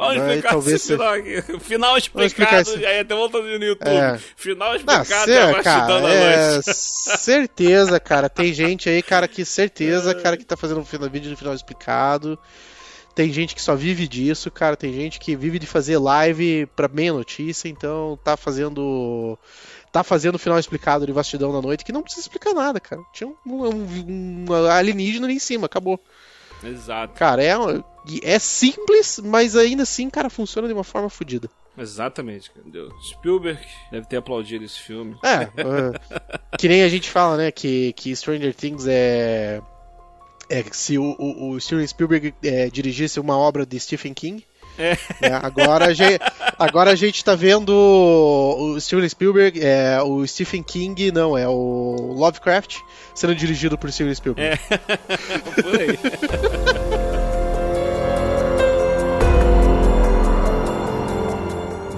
Vamos 0.00 0.16
explicar 0.16 0.50
talvez 0.50 0.76
esse 0.76 0.92
final 0.92 1.12
aqui. 1.12 1.42
Final 1.60 1.98
explicado, 1.98 2.62
esse... 2.62 2.86
aí 2.86 3.00
até 3.00 3.14
voltando 3.14 3.44
no 3.44 3.64
YouTube. 3.64 3.88
É. 3.88 4.18
Final 4.34 4.76
explicado, 4.76 5.30
ah, 5.30 5.34
é, 5.34 5.62
cara, 5.62 6.08
é, 6.08 6.60
Certeza, 6.62 8.00
cara. 8.00 8.30
Tem 8.30 8.52
gente 8.52 8.88
aí, 8.88 9.02
cara, 9.02 9.28
que 9.28 9.44
certeza, 9.44 10.14
cara, 10.14 10.38
que 10.38 10.44
tá 10.44 10.56
fazendo 10.56 10.80
um 10.80 11.08
vídeo 11.10 11.30
no 11.30 11.36
final 11.36 11.52
explicado. 11.52 12.38
Tem 13.14 13.30
gente 13.30 13.54
que 13.54 13.60
só 13.60 13.74
vive 13.74 14.08
disso, 14.08 14.50
cara. 14.50 14.74
Tem 14.74 14.90
gente 14.90 15.20
que 15.20 15.36
vive 15.36 15.58
de 15.58 15.66
fazer 15.66 15.98
live 15.98 16.64
pra 16.74 16.88
meia 16.88 17.12
notícia, 17.12 17.68
então 17.68 18.18
tá 18.24 18.36
fazendo. 18.38 19.38
Tá 19.92 20.02
fazendo 20.02 20.36
o 20.36 20.38
final 20.38 20.58
explicado 20.58 21.04
de 21.04 21.12
Vastidão 21.12 21.52
da 21.52 21.60
Noite, 21.60 21.84
que 21.84 21.92
não 21.92 22.02
precisa 22.02 22.22
explicar 22.22 22.54
nada, 22.54 22.80
cara. 22.80 23.02
Tinha 23.12 23.28
um, 23.28 23.34
um, 23.44 24.44
um 24.48 24.54
alienígena 24.70 25.26
ali 25.26 25.34
em 25.34 25.40
cima, 25.40 25.66
acabou. 25.66 26.00
Exato. 26.62 27.14
Cara, 27.14 27.42
é, 27.42 27.54
é 28.22 28.38
simples, 28.38 29.20
mas 29.22 29.56
ainda 29.56 29.82
assim, 29.82 30.08
cara, 30.10 30.30
funciona 30.30 30.68
de 30.68 30.74
uma 30.74 30.84
forma 30.84 31.08
fodida. 31.08 31.48
Exatamente, 31.76 32.50
entendeu? 32.56 32.90
Spielberg 33.02 33.60
deve 33.90 34.06
ter 34.06 34.16
aplaudido 34.16 34.64
esse 34.64 34.78
filme. 34.78 35.16
É, 35.22 35.44
uh, 35.44 36.58
que 36.58 36.68
nem 36.68 36.82
a 36.82 36.88
gente 36.88 37.08
fala, 37.08 37.36
né, 37.36 37.50
que, 37.50 37.92
que 37.94 38.14
Stranger 38.14 38.54
Things 38.54 38.86
é 38.86 39.62
é, 40.50 40.64
se 40.72 40.98
o, 40.98 41.14
o, 41.16 41.50
o 41.52 41.60
Steven 41.60 41.86
Spielberg 41.86 42.34
é, 42.42 42.68
dirigisse 42.68 43.20
uma 43.20 43.38
obra 43.38 43.64
de 43.64 43.78
Stephen 43.78 44.12
King. 44.12 44.44
É. 44.76 44.98
Né, 45.20 45.40
agora, 45.40 45.86
a 45.86 45.94
gente, 45.94 46.20
agora 46.58 46.90
a 46.90 46.94
gente 46.96 47.24
tá 47.24 47.36
vendo 47.36 47.70
o 47.70 48.80
Steven 48.80 49.08
Spielberg, 49.08 49.60
é, 49.62 50.02
o 50.02 50.26
Stephen 50.26 50.62
King, 50.62 51.12
não, 51.12 51.38
é 51.38 51.48
o 51.48 52.14
Lovecraft 52.16 52.78
sendo 53.14 53.34
dirigido 53.34 53.78
por 53.78 53.92
Steven 53.92 54.14
Spielberg. 54.14 54.58
É. 54.70 54.76
por 55.62 55.80
aí. 55.80 56.79